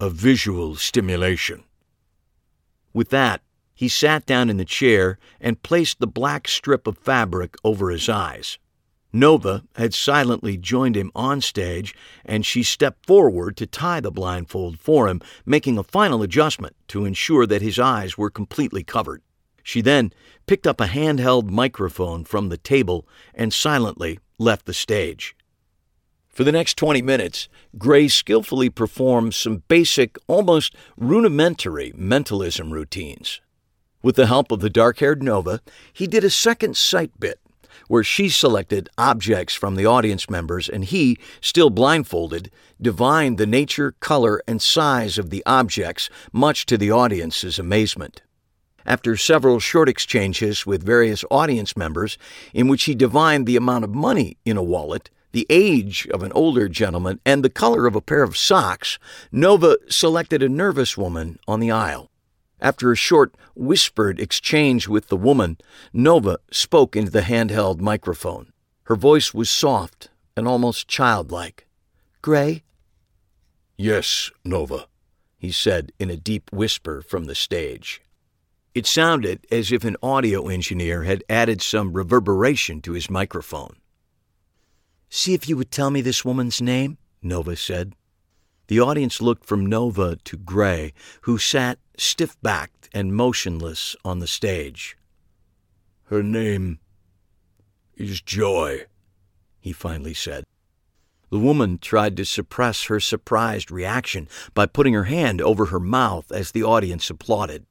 of 0.00 0.14
visual 0.14 0.74
stimulation. 0.74 1.62
With 2.92 3.10
that, 3.10 3.42
he 3.74 3.88
sat 3.88 4.26
down 4.26 4.50
in 4.50 4.56
the 4.56 4.64
chair 4.64 5.18
and 5.40 5.62
placed 5.62 6.00
the 6.00 6.06
black 6.06 6.48
strip 6.48 6.86
of 6.86 6.98
fabric 6.98 7.54
over 7.62 7.90
his 7.90 8.08
eyes. 8.08 8.58
Nova 9.12 9.64
had 9.76 9.92
silently 9.92 10.56
joined 10.56 10.96
him 10.96 11.10
on 11.14 11.40
stage, 11.40 11.94
and 12.24 12.46
she 12.46 12.62
stepped 12.62 13.06
forward 13.06 13.56
to 13.56 13.66
tie 13.66 14.00
the 14.00 14.10
blindfold 14.10 14.78
for 14.78 15.08
him, 15.08 15.20
making 15.44 15.78
a 15.78 15.82
final 15.82 16.22
adjustment 16.22 16.76
to 16.88 17.04
ensure 17.04 17.46
that 17.46 17.62
his 17.62 17.78
eyes 17.78 18.16
were 18.16 18.30
completely 18.30 18.84
covered. 18.84 19.22
She 19.62 19.80
then 19.80 20.12
picked 20.46 20.66
up 20.66 20.80
a 20.80 20.86
handheld 20.86 21.50
microphone 21.50 22.24
from 22.24 22.48
the 22.48 22.58
table 22.58 23.06
and 23.34 23.52
silently 23.52 24.18
left 24.38 24.66
the 24.66 24.74
stage. 24.74 25.36
For 26.30 26.44
the 26.44 26.52
next 26.52 26.76
20 26.76 27.02
minutes, 27.02 27.48
Gray 27.76 28.06
skillfully 28.06 28.70
performed 28.70 29.34
some 29.34 29.64
basic, 29.68 30.16
almost 30.28 30.74
rudimentary 30.96 31.92
mentalism 31.96 32.72
routines. 32.72 33.40
With 34.02 34.16
the 34.16 34.28
help 34.28 34.52
of 34.52 34.60
the 34.60 34.70
dark 34.70 35.00
haired 35.00 35.22
Nova, 35.22 35.60
he 35.92 36.06
did 36.06 36.24
a 36.24 36.30
second 36.30 36.76
sight 36.76 37.10
bit 37.18 37.40
where 37.88 38.04
she 38.04 38.28
selected 38.28 38.88
objects 38.96 39.54
from 39.54 39.74
the 39.74 39.86
audience 39.86 40.30
members 40.30 40.68
and 40.68 40.84
he, 40.84 41.18
still 41.40 41.70
blindfolded, 41.70 42.50
divined 42.80 43.36
the 43.36 43.46
nature, 43.46 43.96
color, 43.98 44.40
and 44.46 44.62
size 44.62 45.18
of 45.18 45.30
the 45.30 45.42
objects, 45.44 46.08
much 46.32 46.66
to 46.66 46.78
the 46.78 46.90
audience's 46.90 47.58
amazement. 47.58 48.22
After 48.86 49.16
several 49.16 49.58
short 49.58 49.88
exchanges 49.88 50.64
with 50.64 50.86
various 50.86 51.24
audience 51.30 51.76
members, 51.76 52.16
in 52.54 52.68
which 52.68 52.84
he 52.84 52.94
divined 52.94 53.46
the 53.46 53.56
amount 53.56 53.84
of 53.84 53.94
money 53.94 54.36
in 54.44 54.56
a 54.56 54.62
wallet, 54.62 55.10
the 55.32 55.46
age 55.48 56.08
of 56.08 56.22
an 56.22 56.32
older 56.32 56.68
gentleman, 56.68 57.20
and 57.24 57.44
the 57.44 57.50
color 57.50 57.86
of 57.86 57.94
a 57.94 58.00
pair 58.00 58.22
of 58.22 58.36
socks, 58.36 58.98
Nova 59.30 59.76
selected 59.88 60.42
a 60.42 60.48
nervous 60.48 60.96
woman 60.96 61.38
on 61.46 61.60
the 61.60 61.70
aisle. 61.70 62.10
After 62.60 62.92
a 62.92 62.96
short, 62.96 63.34
whispered 63.54 64.20
exchange 64.20 64.86
with 64.86 65.08
the 65.08 65.16
woman, 65.16 65.58
Nova 65.92 66.38
spoke 66.50 66.94
into 66.94 67.10
the 67.10 67.22
handheld 67.22 67.80
microphone. 67.80 68.52
Her 68.84 68.96
voice 68.96 69.32
was 69.32 69.48
soft 69.48 70.10
and 70.36 70.46
almost 70.46 70.88
childlike. 70.88 71.66
Gray? 72.22 72.62
Yes, 73.76 74.30
Nova, 74.44 74.86
he 75.38 75.50
said 75.50 75.92
in 75.98 76.10
a 76.10 76.16
deep 76.16 76.52
whisper 76.52 77.00
from 77.00 77.24
the 77.24 77.34
stage. 77.34 78.02
It 78.74 78.86
sounded 78.86 79.46
as 79.50 79.72
if 79.72 79.84
an 79.84 79.96
audio 80.02 80.48
engineer 80.48 81.04
had 81.04 81.24
added 81.28 81.62
some 81.62 81.92
reverberation 81.92 82.82
to 82.82 82.92
his 82.92 83.10
microphone. 83.10 83.76
See 85.12 85.34
if 85.34 85.48
you 85.48 85.56
would 85.56 85.72
tell 85.72 85.90
me 85.90 86.00
this 86.00 86.24
woman's 86.24 86.62
name, 86.62 86.96
Nova 87.20 87.56
said. 87.56 87.94
The 88.68 88.78
audience 88.78 89.20
looked 89.20 89.44
from 89.44 89.66
Nova 89.66 90.14
to 90.22 90.36
Gray, 90.36 90.92
who 91.22 91.36
sat 91.36 91.80
stiff 91.98 92.40
backed 92.40 92.88
and 92.94 93.14
motionless 93.14 93.96
on 94.04 94.20
the 94.20 94.28
stage. 94.28 94.96
Her 96.04 96.22
name 96.22 96.78
is 97.96 98.20
Joy, 98.20 98.86
he 99.58 99.72
finally 99.72 100.14
said. 100.14 100.44
The 101.30 101.38
woman 101.40 101.78
tried 101.78 102.16
to 102.16 102.24
suppress 102.24 102.84
her 102.84 103.00
surprised 103.00 103.72
reaction 103.72 104.28
by 104.54 104.66
putting 104.66 104.94
her 104.94 105.04
hand 105.04 105.40
over 105.40 105.66
her 105.66 105.80
mouth 105.80 106.30
as 106.30 106.52
the 106.52 106.62
audience 106.62 107.10
applauded. 107.10 107.66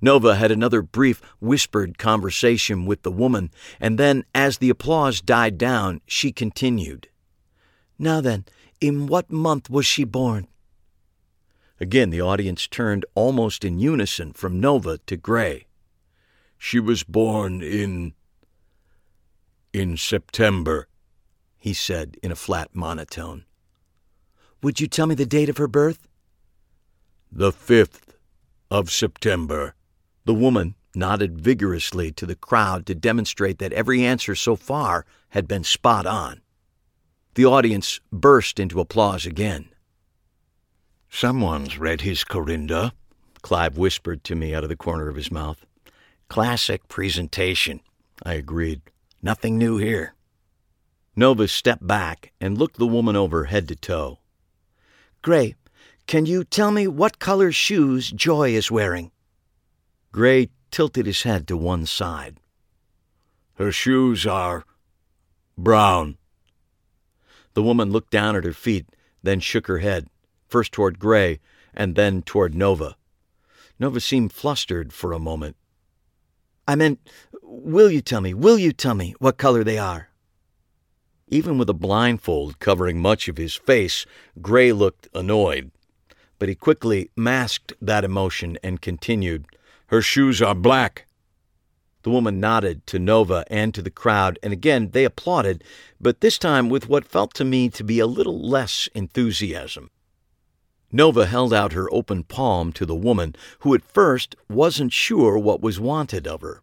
Nova 0.00 0.36
had 0.36 0.50
another 0.50 0.82
brief, 0.82 1.22
whispered 1.40 1.98
conversation 1.98 2.84
with 2.84 3.02
the 3.02 3.10
woman, 3.10 3.50
and 3.80 3.98
then, 3.98 4.24
as 4.34 4.58
the 4.58 4.70
applause 4.70 5.20
died 5.20 5.56
down, 5.56 6.00
she 6.06 6.32
continued. 6.32 7.08
Now 7.98 8.20
then, 8.20 8.44
in 8.80 9.06
what 9.06 9.30
month 9.30 9.70
was 9.70 9.86
she 9.86 10.04
born? 10.04 10.48
Again, 11.80 12.10
the 12.10 12.20
audience 12.20 12.66
turned 12.66 13.04
almost 13.14 13.64
in 13.64 13.78
unison 13.78 14.32
from 14.32 14.60
Nova 14.60 14.98
to 15.06 15.16
Gray. 15.16 15.66
She 16.58 16.80
was 16.80 17.02
born 17.02 17.62
in. 17.62 18.14
in 19.72 19.96
September, 19.96 20.88
he 21.58 21.72
said 21.72 22.16
in 22.22 22.32
a 22.32 22.36
flat 22.36 22.74
monotone. 22.74 23.44
Would 24.62 24.80
you 24.80 24.86
tell 24.86 25.06
me 25.06 25.14
the 25.14 25.26
date 25.26 25.48
of 25.48 25.58
her 25.58 25.68
birth? 25.68 26.08
The 27.30 27.52
5th 27.52 28.14
of 28.70 28.90
September. 28.90 29.74
The 30.26 30.34
woman 30.34 30.74
nodded 30.92 31.40
vigorously 31.40 32.10
to 32.12 32.26
the 32.26 32.34
crowd 32.34 32.84
to 32.86 32.94
demonstrate 32.96 33.58
that 33.58 33.72
every 33.72 34.04
answer 34.04 34.34
so 34.34 34.56
far 34.56 35.06
had 35.30 35.46
been 35.46 35.62
spot 35.62 36.04
on. 36.04 36.40
The 37.34 37.46
audience 37.46 38.00
burst 38.12 38.58
into 38.58 38.80
applause 38.80 39.24
again. 39.24 39.68
Someone's 41.08 41.78
read 41.78 42.00
his 42.00 42.24
Corinda, 42.24 42.92
Clive 43.42 43.78
whispered 43.78 44.24
to 44.24 44.34
me 44.34 44.52
out 44.52 44.64
of 44.64 44.68
the 44.68 44.76
corner 44.76 45.08
of 45.08 45.14
his 45.14 45.30
mouth. 45.30 45.64
Classic 46.28 46.88
presentation, 46.88 47.80
I 48.24 48.34
agreed. 48.34 48.80
Nothing 49.22 49.56
new 49.56 49.76
here. 49.76 50.14
Nova 51.14 51.46
stepped 51.46 51.86
back 51.86 52.32
and 52.40 52.58
looked 52.58 52.78
the 52.78 52.86
woman 52.86 53.14
over 53.14 53.44
head 53.44 53.68
to 53.68 53.76
toe. 53.76 54.18
Gray, 55.22 55.54
can 56.08 56.26
you 56.26 56.42
tell 56.42 56.72
me 56.72 56.88
what 56.88 57.20
color 57.20 57.52
shoes 57.52 58.10
Joy 58.10 58.50
is 58.50 58.72
wearing? 58.72 59.12
Gray 60.16 60.48
tilted 60.70 61.04
his 61.04 61.24
head 61.24 61.46
to 61.46 61.58
one 61.58 61.84
side. 61.84 62.40
Her 63.56 63.70
shoes 63.70 64.26
are 64.26 64.64
brown. 65.58 66.16
The 67.52 67.62
woman 67.62 67.90
looked 67.90 68.12
down 68.12 68.34
at 68.34 68.44
her 68.44 68.54
feet, 68.54 68.86
then 69.22 69.40
shook 69.40 69.66
her 69.66 69.80
head, 69.80 70.08
first 70.48 70.72
toward 70.72 70.98
Gray 70.98 71.38
and 71.74 71.96
then 71.96 72.22
toward 72.22 72.54
Nova. 72.54 72.96
Nova 73.78 74.00
seemed 74.00 74.32
flustered 74.32 74.90
for 74.90 75.12
a 75.12 75.18
moment. 75.18 75.54
I 76.66 76.76
meant, 76.76 76.98
will 77.42 77.90
you 77.90 78.00
tell 78.00 78.22
me, 78.22 78.32
will 78.32 78.58
you 78.58 78.72
tell 78.72 78.94
me 78.94 79.14
what 79.18 79.36
color 79.36 79.62
they 79.62 79.76
are? 79.76 80.08
Even 81.28 81.58
with 81.58 81.68
a 81.68 81.74
blindfold 81.74 82.58
covering 82.58 83.02
much 83.02 83.28
of 83.28 83.36
his 83.36 83.54
face, 83.54 84.06
Gray 84.40 84.72
looked 84.72 85.10
annoyed. 85.14 85.72
But 86.38 86.48
he 86.48 86.54
quickly 86.54 87.10
masked 87.16 87.74
that 87.82 88.02
emotion 88.02 88.56
and 88.62 88.80
continued. 88.80 89.44
Her 89.88 90.02
shoes 90.02 90.42
are 90.42 90.54
black. 90.54 91.06
The 92.02 92.10
woman 92.10 92.38
nodded 92.38 92.86
to 92.88 92.98
Nova 92.98 93.44
and 93.48 93.74
to 93.74 93.82
the 93.82 93.90
crowd, 93.90 94.38
and 94.42 94.52
again 94.52 94.90
they 94.90 95.04
applauded, 95.04 95.64
but 96.00 96.20
this 96.20 96.38
time 96.38 96.68
with 96.68 96.88
what 96.88 97.04
felt 97.04 97.34
to 97.34 97.44
me 97.44 97.68
to 97.70 97.82
be 97.82 97.98
a 97.98 98.06
little 98.06 98.40
less 98.40 98.88
enthusiasm. 98.94 99.90
Nova 100.92 101.26
held 101.26 101.52
out 101.52 101.72
her 101.72 101.92
open 101.92 102.22
palm 102.22 102.72
to 102.72 102.86
the 102.86 102.94
woman, 102.94 103.34
who 103.60 103.74
at 103.74 103.84
first 103.84 104.36
wasn't 104.48 104.92
sure 104.92 105.36
what 105.36 105.60
was 105.60 105.80
wanted 105.80 106.26
of 106.26 106.42
her. 106.42 106.62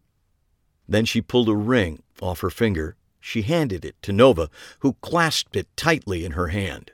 Then 0.88 1.04
she 1.04 1.20
pulled 1.20 1.48
a 1.48 1.54
ring 1.54 2.02
off 2.20 2.40
her 2.40 2.50
finger. 2.50 2.96
She 3.20 3.42
handed 3.42 3.84
it 3.84 3.96
to 4.02 4.12
Nova, 4.12 4.50
who 4.80 4.94
clasped 5.00 5.56
it 5.56 5.74
tightly 5.76 6.24
in 6.24 6.32
her 6.32 6.48
hand. 6.48 6.90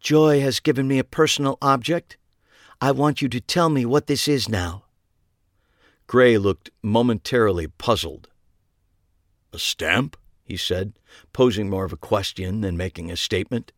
Joy 0.00 0.40
has 0.40 0.60
given 0.60 0.88
me 0.88 0.98
a 0.98 1.04
personal 1.04 1.58
object. 1.62 2.16
I 2.80 2.90
want 2.90 3.22
you 3.22 3.28
to 3.28 3.40
tell 3.40 3.68
me 3.68 3.84
what 3.84 4.08
this 4.08 4.26
is 4.26 4.48
now. 4.48 4.84
Gray 6.06 6.38
looked 6.38 6.70
momentarily 6.82 7.66
puzzled. 7.66 8.28
A 9.52 9.58
stamp? 9.58 10.16
he 10.44 10.56
said, 10.56 10.92
posing 11.32 11.70
more 11.70 11.84
of 11.84 11.92
a 11.92 11.96
question 11.96 12.60
than 12.60 12.76
making 12.76 13.10
a 13.10 13.16
statement. 13.16 13.72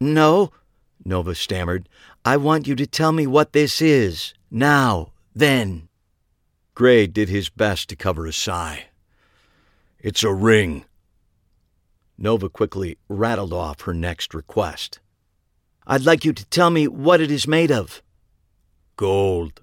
No, 0.00 0.52
Nova 1.04 1.34
stammered. 1.34 1.88
I 2.24 2.36
want 2.36 2.66
you 2.66 2.74
to 2.76 2.86
tell 2.86 3.12
me 3.12 3.26
what 3.26 3.52
this 3.52 3.80
is. 3.80 4.34
Now, 4.50 5.12
then. 5.34 5.88
Gray 6.74 7.06
did 7.06 7.28
his 7.28 7.48
best 7.48 7.88
to 7.88 7.96
cover 7.96 8.26
a 8.26 8.32
sigh. 8.32 8.86
It's 9.98 10.22
a 10.22 10.32
ring. 10.32 10.84
Nova 12.18 12.48
quickly 12.48 12.98
rattled 13.08 13.52
off 13.52 13.82
her 13.82 13.94
next 13.94 14.34
request. 14.34 15.00
I'd 15.86 16.04
like 16.04 16.24
you 16.24 16.32
to 16.32 16.44
tell 16.46 16.70
me 16.70 16.88
what 16.88 17.20
it 17.20 17.30
is 17.30 17.46
made 17.46 17.70
of. 17.70 18.02
Gold. 18.96 19.62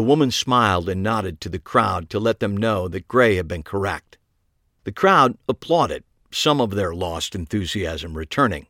The 0.00 0.06
woman 0.06 0.30
smiled 0.30 0.88
and 0.88 1.02
nodded 1.02 1.42
to 1.42 1.50
the 1.50 1.58
crowd 1.58 2.08
to 2.08 2.18
let 2.18 2.40
them 2.40 2.56
know 2.56 2.88
that 2.88 3.06
Gray 3.06 3.36
had 3.36 3.46
been 3.46 3.62
correct. 3.62 4.16
The 4.84 4.92
crowd 4.92 5.36
applauded, 5.46 6.04
some 6.30 6.58
of 6.58 6.70
their 6.70 6.94
lost 6.94 7.34
enthusiasm 7.34 8.16
returning. 8.16 8.66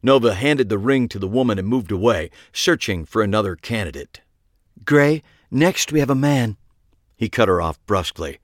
Nova 0.00 0.32
handed 0.32 0.68
the 0.68 0.78
ring 0.78 1.08
to 1.08 1.18
the 1.18 1.26
woman 1.26 1.58
and 1.58 1.66
moved 1.66 1.90
away, 1.90 2.30
searching 2.52 3.04
for 3.04 3.20
another 3.20 3.56
candidate. 3.56 4.20
Gray, 4.84 5.24
next 5.50 5.90
we 5.90 5.98
have 5.98 6.08
a 6.08 6.14
man. 6.14 6.56
He 7.16 7.28
cut 7.28 7.48
her 7.48 7.60
off 7.60 7.84
brusquely. 7.86 8.38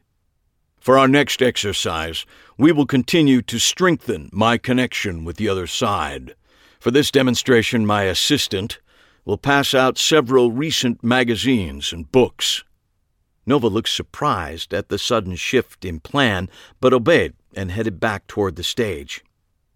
For 0.80 0.98
our 0.98 1.06
next 1.06 1.40
exercise, 1.40 2.26
we 2.58 2.72
will 2.72 2.86
continue 2.86 3.40
to 3.42 3.60
strengthen 3.60 4.30
my 4.32 4.58
connection 4.58 5.24
with 5.24 5.36
the 5.36 5.48
other 5.48 5.68
side. 5.68 6.34
For 6.80 6.90
this 6.90 7.12
demonstration, 7.12 7.86
my 7.86 8.02
assistant, 8.02 8.80
will 9.26 9.36
pass 9.36 9.74
out 9.74 9.98
several 9.98 10.52
recent 10.52 11.02
magazines 11.04 11.92
and 11.92 12.10
books. 12.12 12.62
Nova 13.44 13.66
looked 13.66 13.88
surprised 13.88 14.72
at 14.72 14.88
the 14.88 14.98
sudden 14.98 15.34
shift 15.34 15.84
in 15.84 16.00
plan, 16.00 16.48
but 16.80 16.94
obeyed 16.94 17.34
and 17.54 17.72
headed 17.72 17.98
back 18.00 18.26
toward 18.28 18.54
the 18.54 18.62
stage. 18.62 19.24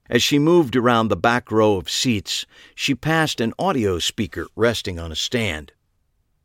As 0.08 0.22
she 0.22 0.38
moved 0.38 0.76
around 0.76 1.08
the 1.08 1.16
back 1.16 1.50
row 1.50 1.76
of 1.76 1.90
seats, 1.90 2.46
she 2.74 2.94
passed 2.94 3.40
an 3.40 3.52
audio 3.58 3.98
speaker 3.98 4.46
resting 4.54 4.98
on 4.98 5.12
a 5.12 5.16
stand. 5.16 5.72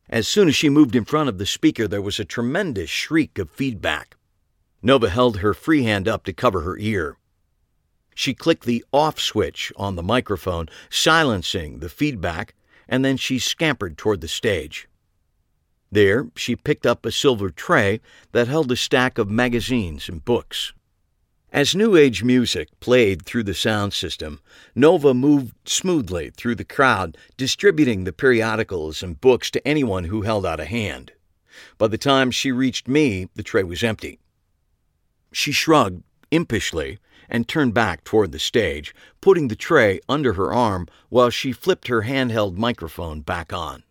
As 0.10 0.28
soon 0.28 0.48
as 0.48 0.56
she 0.56 0.70
moved 0.70 0.96
in 0.96 1.06
front 1.06 1.30
of 1.30 1.38
the 1.38 1.46
speaker, 1.46 1.88
there 1.88 2.02
was 2.02 2.20
a 2.20 2.26
tremendous 2.26 2.90
shriek 2.90 3.38
of 3.38 3.50
feedback. 3.50 4.18
Nova 4.82 5.10
held 5.10 5.38
her 5.38 5.54
free 5.54 5.84
hand 5.84 6.08
up 6.08 6.24
to 6.26 6.34
cover 6.34 6.62
her 6.62 6.78
ear. 6.78 7.18
She 8.14 8.34
clicked 8.34 8.66
the 8.66 8.86
off 8.92 9.20
switch 9.20 9.74
on 9.76 9.96
the 9.96 10.04
microphone, 10.04 10.70
silencing 10.90 11.80
the 11.80 11.90
feedback, 11.90 12.54
and 12.88 13.04
then 13.04 13.18
she 13.18 13.40
scampered 13.40 13.98
toward 13.98 14.22
the 14.22 14.28
stage. 14.28 14.88
There, 15.92 16.28
she 16.36 16.56
picked 16.56 16.86
up 16.86 17.06
a 17.06 17.12
silver 17.12 17.50
tray 17.50 18.02
that 18.32 18.48
held 18.48 18.72
a 18.72 18.76
stack 18.76 19.18
of 19.18 19.30
magazines 19.30 20.10
and 20.10 20.24
books. 20.24 20.74
As 21.52 21.74
New 21.74 21.96
Age 21.96 22.22
music 22.22 22.68
played 22.82 23.26
through 23.26 23.44
the 23.44 23.54
sound 23.54 23.94
system, 23.94 24.42
Nova 24.76 25.14
moved 25.14 25.56
smoothly 25.66 26.32
through 26.32 26.56
the 26.56 26.66
crowd, 26.66 27.18
distributing 27.38 28.04
the 28.04 28.12
periodicals 28.12 29.02
and 29.02 29.22
books 29.22 29.50
to 29.52 29.66
anyone 29.66 30.06
who 30.06 30.24
held 30.24 30.46
out 30.46 30.60
a 30.60 30.66
hand. 30.66 31.14
By 31.78 31.88
the 31.88 31.98
time 31.98 32.30
she 32.30 32.52
reached 32.52 32.90
me, 32.90 33.30
the 33.36 33.44
tray 33.44 33.64
was 33.64 33.84
empty. 33.84 34.20
She 35.32 35.54
shrugged 35.54 36.04
impishly 36.30 36.98
and 37.30 37.48
turned 37.48 37.74
back 37.74 38.04
toward 38.04 38.32
the 38.32 38.40
stage, 38.40 38.94
putting 39.22 39.48
the 39.48 39.56
tray 39.56 40.00
under 40.08 40.34
her 40.34 40.54
arm 40.54 40.88
while 41.10 41.30
she 41.30 41.52
flipped 41.52 41.88
her 41.88 42.04
handheld 42.04 42.58
microphone 42.58 43.22
back 43.22 43.52
on. 43.52 43.84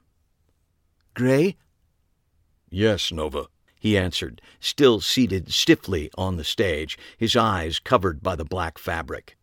Gray? 1.15 1.57
Yes, 2.71 3.13
Nova, 3.13 3.47
he 3.79 3.97
answered, 3.97 4.41
still 4.61 5.01
seated 5.01 5.53
stiffly 5.53 6.11
on 6.17 6.37
the 6.37 6.45
stage, 6.45 6.99
his 7.17 7.37
eyes 7.37 7.79
covered 7.79 8.23
by 8.23 8.35
the 8.35 8.45
black 8.45 8.79
fabric. 8.79 9.37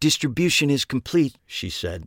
Distribution 0.00 0.70
is 0.70 0.84
complete, 0.84 1.36
she 1.46 1.68
said. 1.68 2.06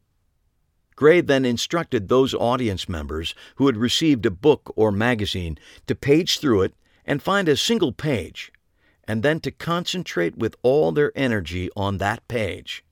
Gray 0.96 1.22
then 1.22 1.46
instructed 1.46 2.08
those 2.08 2.34
audience 2.34 2.88
members 2.88 3.36
who 3.56 3.66
had 3.66 3.76
received 3.76 4.26
a 4.26 4.32
book 4.32 4.72
or 4.76 4.92
magazine 4.92 5.58
to 5.88 5.96
page 5.96 6.40
through 6.40 6.62
it 6.62 6.74
and 7.06 7.22
find 7.22 7.50
a 7.50 7.58
single 7.58 7.92
page 7.92 8.52
and 9.08 9.24
then 9.24 9.40
to 9.42 9.52
concentrate 9.52 10.38
with 10.38 10.56
all 10.62 10.92
their 10.92 11.12
energy 11.16 11.70
on 11.76 11.98
that 11.98 12.28
page. 12.28 12.84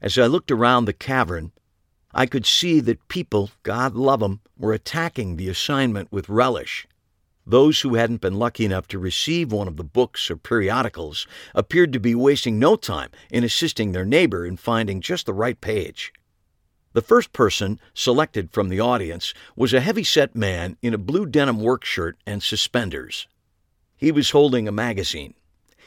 As 0.00 0.16
I 0.16 0.26
looked 0.26 0.50
around 0.50 0.84
the 0.84 0.92
cavern, 0.92 1.52
I 2.12 2.26
could 2.26 2.46
see 2.46 2.80
that 2.80 3.08
people, 3.08 3.50
God 3.62 3.94
love 3.94 4.22
'em, 4.22 4.40
were 4.56 4.72
attacking 4.72 5.36
the 5.36 5.48
assignment 5.48 6.10
with 6.10 6.28
relish. 6.28 6.86
Those 7.46 7.80
who 7.80 7.94
hadn't 7.94 8.20
been 8.20 8.34
lucky 8.34 8.64
enough 8.64 8.86
to 8.88 8.98
receive 8.98 9.52
one 9.52 9.68
of 9.68 9.76
the 9.76 9.84
books 9.84 10.30
or 10.30 10.36
periodicals 10.36 11.26
appeared 11.54 11.92
to 11.92 12.00
be 12.00 12.14
wasting 12.14 12.58
no 12.58 12.76
time 12.76 13.10
in 13.30 13.44
assisting 13.44 13.92
their 13.92 14.04
neighbor 14.04 14.46
in 14.46 14.56
finding 14.56 15.00
just 15.00 15.26
the 15.26 15.34
right 15.34 15.60
page. 15.60 16.12
The 16.92 17.02
first 17.02 17.32
person 17.32 17.78
selected 17.94 18.50
from 18.50 18.68
the 18.68 18.80
audience 18.80 19.32
was 19.54 19.72
a 19.72 19.80
heavy 19.80 20.04
set 20.04 20.34
man 20.34 20.76
in 20.82 20.92
a 20.92 20.98
blue 20.98 21.26
denim 21.26 21.60
work 21.60 21.84
shirt 21.84 22.18
and 22.26 22.42
suspenders. 22.42 23.28
He 24.00 24.10
was 24.10 24.30
holding 24.30 24.66
a 24.66 24.72
magazine. 24.72 25.34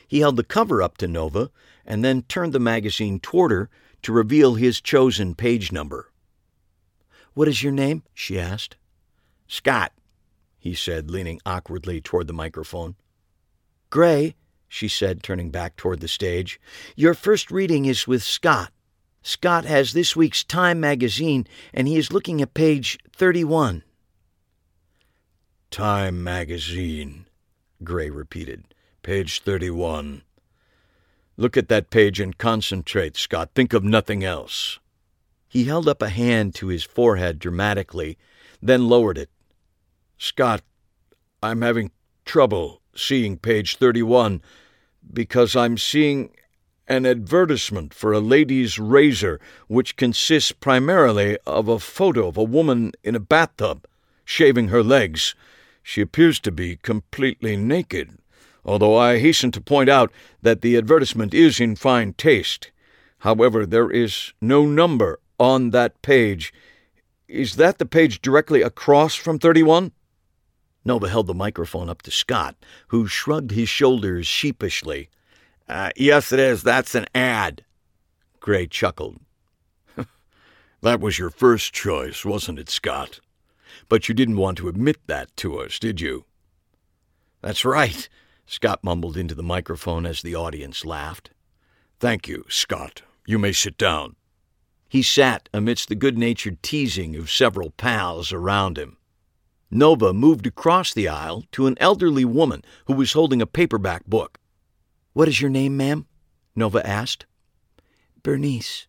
He 0.07 0.19
held 0.19 0.35
the 0.35 0.43
cover 0.43 0.83
up 0.83 0.97
to 0.97 1.07
Nova 1.07 1.49
and 1.83 2.05
then 2.05 2.21
turned 2.21 2.53
the 2.53 2.59
magazine 2.59 3.19
toward 3.19 3.51
her 3.51 3.71
to 4.03 4.13
reveal 4.13 4.53
his 4.53 4.79
chosen 4.79 5.33
page 5.33 5.71
number. 5.71 6.11
What 7.33 7.47
is 7.47 7.63
your 7.63 7.71
name? 7.71 8.03
she 8.13 8.39
asked. 8.39 8.75
Scott, 9.47 9.93
he 10.59 10.75
said, 10.75 11.09
leaning 11.09 11.41
awkwardly 11.43 12.01
toward 12.01 12.27
the 12.27 12.33
microphone. 12.33 12.95
Gray, 13.89 14.35
she 14.67 14.87
said, 14.87 15.23
turning 15.23 15.49
back 15.49 15.75
toward 15.75 15.99
the 15.99 16.07
stage, 16.07 16.61
your 16.95 17.15
first 17.15 17.49
reading 17.49 17.85
is 17.85 18.07
with 18.07 18.21
Scott. 18.21 18.71
Scott 19.23 19.65
has 19.65 19.93
this 19.93 20.15
week's 20.15 20.43
Time 20.43 20.79
magazine, 20.79 21.47
and 21.73 21.87
he 21.87 21.97
is 21.97 22.13
looking 22.13 22.43
at 22.43 22.53
page 22.53 22.99
31. 23.11 23.81
Time 25.71 26.23
magazine, 26.23 27.25
Gray 27.83 28.09
repeated. 28.09 28.63
Page 29.01 29.41
31. 29.41 30.23
Look 31.35 31.57
at 31.57 31.67
that 31.69 31.89
page 31.89 32.19
and 32.19 32.37
concentrate, 32.37 33.17
Scott. 33.17 33.51
Think 33.55 33.73
of 33.73 33.83
nothing 33.83 34.23
else. 34.23 34.79
He 35.47 35.65
held 35.65 35.87
up 35.87 36.01
a 36.01 36.09
hand 36.09 36.55
to 36.55 36.67
his 36.67 36.83
forehead 36.83 37.39
dramatically, 37.39 38.17
then 38.61 38.87
lowered 38.87 39.17
it. 39.17 39.29
Scott, 40.17 40.61
I'm 41.41 41.61
having 41.61 41.91
trouble 42.25 42.81
seeing 42.95 43.37
page 43.37 43.77
31 43.77 44.41
because 45.11 45.55
I'm 45.55 45.77
seeing 45.77 46.31
an 46.87 47.05
advertisement 47.05 47.93
for 47.93 48.13
a 48.13 48.19
lady's 48.19 48.77
razor, 48.77 49.39
which 49.67 49.95
consists 49.95 50.51
primarily 50.51 51.37
of 51.45 51.67
a 51.67 51.79
photo 51.79 52.27
of 52.27 52.37
a 52.37 52.43
woman 52.43 52.91
in 53.03 53.15
a 53.15 53.19
bathtub, 53.19 53.85
shaving 54.25 54.67
her 54.67 54.83
legs. 54.83 55.35
She 55.83 56.01
appears 56.01 56.39
to 56.39 56.51
be 56.51 56.77
completely 56.77 57.57
naked, 57.57 58.17
although 58.65 58.97
I 58.97 59.19
hasten 59.19 59.51
to 59.51 59.61
point 59.61 59.89
out 59.89 60.11
that 60.41 60.61
the 60.61 60.77
advertisement 60.77 61.33
is 61.33 61.59
in 61.59 61.75
fine 61.75 62.13
taste. 62.13 62.71
However, 63.19 63.65
there 63.65 63.91
is 63.91 64.33
no 64.41 64.65
number 64.65 65.19
on 65.37 65.69
that 65.71 66.01
page. 66.01 66.53
Is 67.27 67.57
that 67.57 67.77
the 67.77 67.85
page 67.85 68.21
directly 68.21 68.61
across 68.61 69.15
from 69.15 69.39
31? 69.39 69.91
Nova 70.85 71.09
held 71.09 71.27
the 71.27 71.33
microphone 71.33 71.89
up 71.89 72.01
to 72.03 72.11
Scott, 72.11 72.55
who 72.87 73.07
shrugged 73.07 73.51
his 73.51 73.69
shoulders 73.69 74.27
sheepishly. 74.27 75.09
Uh, 75.67 75.91
yes, 75.95 76.31
it 76.31 76.39
is. 76.39 76.63
That's 76.63 76.95
an 76.95 77.05
ad. 77.15 77.63
Gray 78.39 78.67
chuckled. 78.67 79.19
that 80.81 80.99
was 80.99 81.17
your 81.17 81.29
first 81.29 81.73
choice, 81.73 82.25
wasn't 82.25 82.59
it, 82.59 82.69
Scott? 82.69 83.21
But 83.93 84.09
you 84.09 84.15
didn't 84.15 84.37
want 84.37 84.57
to 84.57 84.69
admit 84.69 84.97
that 85.05 85.37
to 85.37 85.59
us, 85.59 85.77
did 85.77 86.01
you? 86.01 86.25
That's 87.41 87.63
right, 87.63 88.09
Scott 88.47 88.83
mumbled 88.83 89.15
into 89.15 89.35
the 89.35 89.43
microphone 89.43 90.07
as 90.07 90.23
the 90.23 90.33
audience 90.33 90.83
laughed. 90.83 91.29
Thank 91.99 92.27
you, 92.27 92.43
Scott. 92.49 93.03
You 93.27 93.37
may 93.37 93.51
sit 93.51 93.77
down. 93.77 94.15
He 94.89 95.03
sat 95.03 95.47
amidst 95.53 95.89
the 95.89 95.95
good 95.95 96.17
natured 96.17 96.63
teasing 96.63 97.15
of 97.15 97.29
several 97.29 97.69
pals 97.69 98.33
around 98.33 98.79
him. 98.79 98.97
Nova 99.69 100.11
moved 100.11 100.47
across 100.47 100.91
the 100.91 101.07
aisle 101.07 101.43
to 101.51 101.67
an 101.67 101.77
elderly 101.79 102.25
woman 102.25 102.63
who 102.85 102.93
was 102.93 103.13
holding 103.13 103.43
a 103.43 103.45
paperback 103.45 104.07
book. 104.07 104.39
What 105.13 105.27
is 105.27 105.39
your 105.39 105.51
name, 105.51 105.77
ma'am? 105.77 106.07
Nova 106.55 106.83
asked. 106.83 107.27
Bernice, 108.23 108.87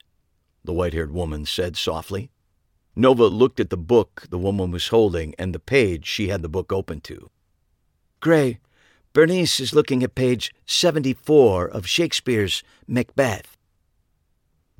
the 0.65 0.73
white 0.73 0.95
haired 0.95 1.13
woman 1.13 1.45
said 1.45 1.77
softly. 1.77 2.31
Nova 2.97 3.27
looked 3.27 3.61
at 3.61 3.71
the 3.71 3.77
book 3.77 4.25
the 4.31 4.39
woman 4.39 4.71
was 4.71 4.89
holding 4.89 5.35
and 5.39 5.55
the 5.55 5.59
page 5.59 6.07
she 6.07 6.29
had 6.29 6.43
the 6.43 6.49
book 6.49 6.73
open 6.73 7.01
to. 7.03 7.31
Gray, 8.21 8.61
Bernice 9.13 9.61
is 9.61 9.75
looking 9.75 10.03
at 10.03 10.17
page 10.17 10.53
74 10.67 11.69
of 11.69 11.87
Shakespeare's 11.87 12.65
Macbeth. 12.89 13.57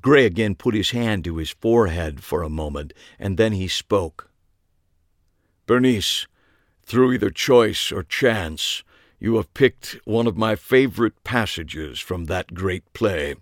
Gray 0.01 0.25
again 0.25 0.55
put 0.55 0.75
his 0.75 0.91
hand 0.91 1.23
to 1.23 1.37
his 1.37 1.51
forehead 1.51 2.21
for 2.21 2.43
a 2.43 2.49
moment, 2.49 2.93
and 3.17 3.37
then 3.37 3.53
he 3.53 3.67
spoke. 3.67 4.29
Bernice, 5.65 6.27
through 6.83 7.13
either 7.13 7.29
choice 7.29 7.91
or 7.91 8.03
chance, 8.03 8.83
you 9.19 9.37
have 9.37 9.53
picked 9.53 9.97
one 10.03 10.27
of 10.27 10.37
my 10.37 10.55
favorite 10.55 11.23
passages 11.23 11.99
from 11.99 12.25
that 12.25 12.53
great 12.53 12.91
play. 12.93 13.35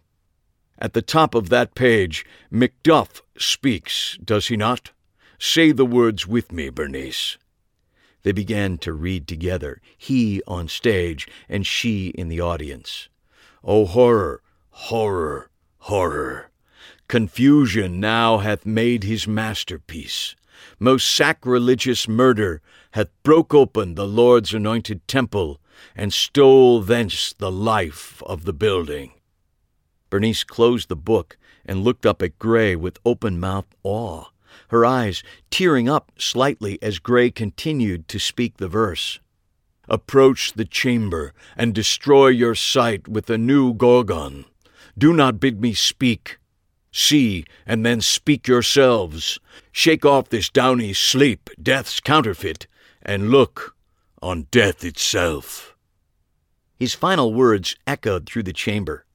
At 0.78 0.94
the 0.94 1.02
top 1.02 1.36
of 1.36 1.50
that 1.50 1.76
page, 1.76 2.24
Macduff 2.52 3.23
speaks, 3.38 4.18
does 4.24 4.48
he 4.48 4.58
not? 4.58 4.92
Say 5.40 5.72
the 5.72 5.86
words 5.86 6.28
with 6.28 6.52
me, 6.52 6.70
Bernice. 6.70 7.38
They 8.24 8.32
began 8.32 8.78
to 8.80 8.94
read 8.94 9.28
together, 9.28 9.82
he 9.98 10.42
on 10.48 10.68
stage 10.70 11.28
and 11.50 11.68
she 11.68 12.08
in 12.08 12.30
the 12.30 12.40
audience. 12.40 13.10
O 13.64 13.86
horror, 13.86 14.42
horror, 14.70 15.50
horror! 15.80 16.50
Confusion 17.08 18.00
now 18.00 18.38
hath 18.38 18.66
made 18.66 19.04
his 19.04 19.28
masterpiece. 19.28 20.36
Most 20.80 21.14
sacrilegious 21.14 22.08
murder 22.08 22.62
hath 22.92 23.10
broke 23.24 23.54
open 23.54 23.96
the 23.96 24.08
Lord's 24.08 24.54
anointed 24.54 25.06
temple 25.08 25.60
and 25.96 26.14
stole 26.14 26.82
thence 26.82 27.34
the 27.34 27.52
life 27.52 28.24
of 28.26 28.46
the 28.46 28.54
building. 28.54 29.12
Bernice 30.10 30.44
closed 30.44 30.90
the 30.90 30.96
book 30.96 31.38
and 31.66 31.84
looked 31.84 32.06
up 32.06 32.22
at 32.22 32.40
Gray 32.40 32.76
with 32.76 33.00
open 33.06 33.40
mouthed 33.40 33.76
awe, 33.84 34.26
her 34.70 34.86
eyes 34.86 35.24
tearing 35.50 35.90
up 35.90 36.12
slightly 36.18 36.78
as 36.82 37.00
Gray 37.00 37.32
continued 37.32 38.08
to 38.10 38.20
speak 38.20 38.58
the 38.58 38.68
verse. 38.68 39.20
Approach 39.90 40.54
the 40.54 40.66
chamber 40.66 41.34
and 41.58 41.74
destroy 41.74 42.28
your 42.28 42.56
sight 42.56 43.08
with 43.08 43.30
a 43.30 43.38
new 43.38 43.74
Gorgon. 43.74 44.46
Do 44.98 45.14
not 45.14 45.40
bid 45.40 45.62
me 45.62 45.74
speak. 45.74 46.38
See, 46.92 47.46
and 47.66 47.86
then 47.86 48.02
speak 48.02 48.48
yourselves. 48.48 49.40
Shake 49.72 50.06
off 50.06 50.30
this 50.30 50.50
downy 50.50 50.94
sleep, 50.94 51.50
death's 51.62 52.00
counterfeit, 52.00 52.68
and 53.02 53.30
look 53.30 53.76
on 54.22 54.48
death 54.52 54.86
itself. 54.86 55.76
His 56.80 56.94
final 56.94 57.34
words 57.34 57.76
echoed 57.88 58.26
through 58.26 58.44
the 58.44 58.54
chamber. 58.54 59.06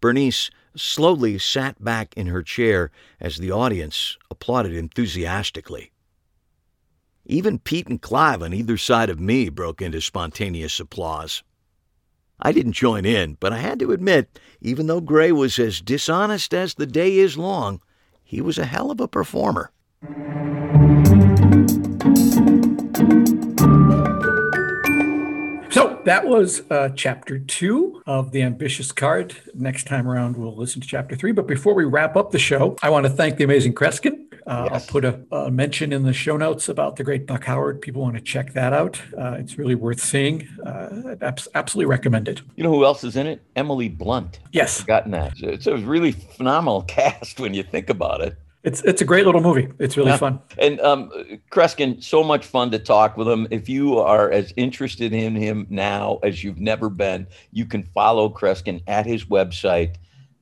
Bernice 0.00 0.50
slowly 0.76 1.38
sat 1.38 1.82
back 1.82 2.14
in 2.16 2.26
her 2.26 2.42
chair 2.42 2.90
as 3.20 3.36
the 3.36 3.50
audience 3.50 4.16
applauded 4.30 4.74
enthusiastically. 4.74 5.92
Even 7.24 7.58
Pete 7.58 7.86
and 7.86 8.02
Clive 8.02 8.42
on 8.42 8.52
either 8.52 8.76
side 8.76 9.10
of 9.10 9.20
me 9.20 9.48
broke 9.48 9.80
into 9.80 10.00
spontaneous 10.00 10.80
applause. 10.80 11.42
I 12.40 12.50
didn't 12.50 12.72
join 12.72 13.04
in, 13.04 13.36
but 13.38 13.52
I 13.52 13.58
had 13.58 13.78
to 13.80 13.92
admit, 13.92 14.40
even 14.60 14.88
though 14.88 15.00
Gray 15.00 15.30
was 15.30 15.58
as 15.58 15.80
dishonest 15.80 16.52
as 16.52 16.74
the 16.74 16.86
day 16.86 17.18
is 17.18 17.38
long, 17.38 17.80
he 18.24 18.40
was 18.40 18.58
a 18.58 18.64
hell 18.64 18.90
of 18.90 19.00
a 19.00 19.06
performer. 19.06 19.70
So 25.82 26.00
that 26.04 26.24
was 26.24 26.62
uh, 26.70 26.90
chapter 26.90 27.40
two 27.40 28.04
of 28.06 28.30
The 28.30 28.42
Ambitious 28.42 28.92
Card. 28.92 29.34
Next 29.52 29.88
time 29.88 30.06
around, 30.06 30.36
we'll 30.36 30.54
listen 30.54 30.80
to 30.80 30.86
chapter 30.86 31.16
three. 31.16 31.32
But 31.32 31.48
before 31.48 31.74
we 31.74 31.82
wrap 31.82 32.16
up 32.16 32.30
the 32.30 32.38
show, 32.38 32.76
I 32.84 32.90
want 32.90 33.04
to 33.04 33.10
thank 33.10 33.36
the 33.36 33.42
amazing 33.42 33.74
Kreskin. 33.74 34.32
Uh, 34.46 34.68
yes. 34.70 34.82
I'll 34.82 34.88
put 34.88 35.04
a, 35.04 35.20
a, 35.32 35.50
mention 35.50 35.92
in 35.92 36.04
the 36.04 36.12
show 36.12 36.36
notes 36.36 36.68
about 36.68 36.94
the 36.94 37.02
great 37.02 37.26
Buck 37.26 37.42
Howard. 37.46 37.80
People 37.80 38.00
want 38.00 38.14
to 38.14 38.20
check 38.20 38.52
that 38.52 38.72
out. 38.72 39.02
Uh, 39.18 39.32
it's 39.40 39.58
really 39.58 39.74
worth 39.74 40.00
seeing. 40.00 40.46
Uh, 40.64 41.16
absolutely 41.52 41.86
recommended. 41.86 42.42
You 42.54 42.62
know 42.62 42.70
who 42.70 42.84
else 42.84 43.02
is 43.02 43.16
in 43.16 43.26
it? 43.26 43.42
Emily 43.56 43.88
Blunt. 43.88 44.38
Yes. 44.52 44.78
I've 44.78 44.82
forgotten 44.82 45.10
that. 45.12 45.34
It's 45.40 45.66
a 45.66 45.78
really 45.78 46.12
phenomenal 46.12 46.82
cast 46.88 47.40
when 47.40 47.54
you 47.54 47.64
think 47.64 47.90
about 47.90 48.20
it. 48.20 48.36
It's 48.64 48.80
it's 48.82 49.02
a 49.02 49.04
great 49.04 49.26
little 49.26 49.40
movie. 49.40 49.66
It's 49.80 49.96
really 49.96 50.10
yeah. 50.10 50.18
fun. 50.18 50.38
And 50.56 50.78
um, 50.80 51.10
Kreskin, 51.50 52.00
so 52.02 52.22
much 52.22 52.46
fun 52.46 52.70
to 52.70 52.78
talk 52.78 53.16
with 53.16 53.26
him. 53.26 53.48
If 53.50 53.68
you 53.68 53.98
are 53.98 54.30
as 54.30 54.54
interested 54.56 55.12
in 55.12 55.34
him 55.34 55.66
now 55.68 56.20
as 56.22 56.44
you've 56.44 56.60
never 56.60 56.88
been, 56.88 57.26
you 57.50 57.66
can 57.66 57.82
follow 57.82 58.28
Kreskin 58.28 58.80
at 58.86 59.04
his 59.04 59.24
website, 59.24 59.96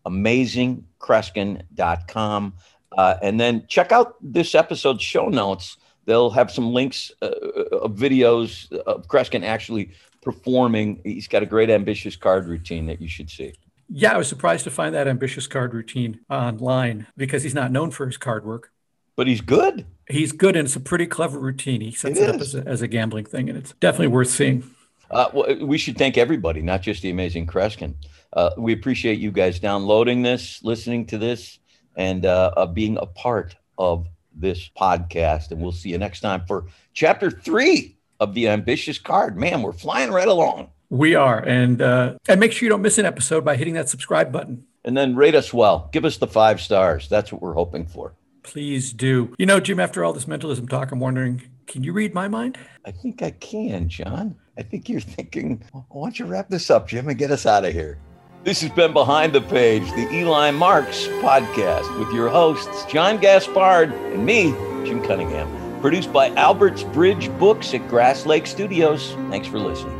amazingkreskin.com. 0.07 2.55
Uh, 2.93 3.15
and 3.23 3.41
then 3.41 3.65
check 3.69 3.93
out 3.93 4.17
this 4.21 4.55
episode's 4.55 5.03
show 5.03 5.29
notes. 5.29 5.79
They'll 6.05 6.31
have 6.31 6.51
some 6.51 6.75
links 6.75 7.11
uh, 7.23 7.31
of 7.73 7.93
videos 7.93 8.71
of 8.73 9.07
Kreskin 9.07 9.45
actually 9.45 9.93
performing. 10.21 11.01
He's 11.05 11.29
got 11.29 11.43
a 11.43 11.47
great 11.47 11.71
ambitious 11.71 12.17
card 12.17 12.47
routine 12.47 12.85
that 12.87 13.01
you 13.01 13.09
should 13.09 13.31
see. 13.31 13.55
Yeah, 13.93 14.15
I 14.15 14.19
was 14.19 14.29
surprised 14.29 14.65
to 14.65 14.71
find 14.71 14.95
that 14.95 15.09
ambitious 15.09 15.49
card 15.49 15.75
routine 15.75 16.21
online 16.31 17.09
because 17.17 17.43
he's 17.43 17.55
not 17.55 17.73
known 17.73 17.91
for 17.91 18.07
his 18.07 18.17
card 18.17 18.45
work. 18.45 18.71
But 19.17 19.27
he's 19.27 19.41
good. 19.41 19.85
He's 20.09 20.33
good, 20.33 20.57
and 20.57 20.67
it's 20.67 20.77
a 20.77 20.81
pretty 20.81 21.07
clever 21.07 21.39
routine. 21.39 21.81
He 21.81 21.91
sets 21.91 22.19
it, 22.19 22.29
it 22.29 22.35
up 22.35 22.41
as 22.41 22.55
a, 22.55 22.67
as 22.67 22.83
a, 22.83 22.89
gambling 22.89 23.27
thing, 23.27 23.49
and 23.49 23.59
it's 23.59 23.73
definitely 23.81 24.09
worth 24.09 24.31
seeing. 24.31 24.71
Uh, 25.11 25.29
well, 25.33 25.67
we 25.67 25.77
should 25.77 25.99
thank 25.99 26.17
everybody, 26.17 26.63
not 26.63 26.83
just 26.83 27.03
the 27.03 27.11
amazing 27.11 27.47
Kreskin. 27.47 27.95
Uh, 28.33 28.51
we 28.57 28.73
appreciate 28.73 29.19
you 29.19 29.33
guys 29.33 29.59
downloading 29.59 30.23
this, 30.23 30.63
listening 30.63 31.05
to 31.07 31.19
this, 31.19 31.59
and 31.97 32.25
uh, 32.25 32.53
uh, 32.57 32.67
being 32.67 32.97
a 32.97 33.07
part 33.07 33.57
of 33.77 34.07
this 34.33 34.71
podcast. 34.81 35.51
And 35.51 35.61
we'll 35.61 35.73
see 35.73 35.91
you 35.91 35.99
next 35.99 36.21
time 36.21 36.45
for 36.47 36.67
chapter 36.95 37.31
three 37.31 37.99
of 38.21 38.35
the 38.35 38.49
ambitious 38.49 38.99
card. 38.99 39.37
Man, 39.37 39.63
we're 39.63 39.73
flying 39.73 40.13
right 40.13 40.29
along. 40.29 40.71
We 40.91 41.15
are, 41.15 41.39
and 41.39 41.81
uh, 41.81 42.15
and 42.29 42.41
make 42.41 42.53
sure 42.53 42.67
you 42.67 42.71
don't 42.71 42.83
miss 42.83 42.99
an 42.99 43.07
episode 43.07 43.45
by 43.45 43.57
hitting 43.57 43.75
that 43.75 43.89
subscribe 43.89 44.33
button. 44.33 44.65
And 44.85 44.97
then 44.97 45.15
rate 45.15 45.35
us 45.35 45.55
well. 45.55 45.89
Give 45.93 46.05
us 46.05 46.17
the 46.17 46.27
five 46.27 46.61
stars. 46.61 47.09
That's 47.09 47.33
what 47.33 47.41
we're 47.41 47.55
hoping 47.55 47.87
for. 47.87 48.15
Please 48.43 48.93
do. 48.93 49.35
You 49.39 49.47
know, 49.47 49.61
Jim. 49.61 49.79
After 49.79 50.05
all 50.05 50.13
this 50.13 50.27
mentalism 50.27 50.67
talk, 50.67 50.91
I'm 50.91 50.99
wondering, 50.99 51.43
can 51.67 51.85
you 51.85 51.93
read 51.93 52.13
my 52.13 52.27
mind? 52.27 52.59
I 52.85 52.91
think 52.91 53.23
I 53.23 53.31
can, 53.31 53.89
John. 53.89 54.35
I 54.59 54.63
think 54.63 54.89
you're 54.89 55.01
thinking, 55.01 55.63
why 55.73 56.07
don't 56.07 56.19
you 56.19 56.27
wrap 56.27 56.49
this 56.49 56.71
up, 56.71 56.89
Jim, 56.89 57.09
and 57.09 57.17
get 57.17 57.31
us 57.31 57.47
out 57.47 57.65
of 57.65 57.73
here? 57.73 57.99
This 58.43 58.63
has 58.63 58.71
been 58.73 58.93
Behind 58.93 59.33
the 59.33 59.43
Page, 59.43 59.89
the 59.91 60.09
Eli 60.13 60.51
Marks 60.51 61.07
podcast 61.23 61.99
with 61.99 62.13
your 62.13 62.31
hosts, 62.31 62.85
John 62.87 63.19
Gaspard 63.19 63.93
and 63.93 64.25
me, 64.25 64.53
Jim 64.85 65.03
Cunningham. 65.03 65.81
Produced 65.81 66.13
by 66.13 66.31
Albert's 66.31 66.83
Bridge 66.83 67.31
Books 67.39 67.75
at 67.75 67.87
Grass 67.89 68.27
Lake 68.27 68.47
Studios. 68.47 69.13
Thanks 69.29 69.47
for 69.47 69.59
listening. 69.59 70.00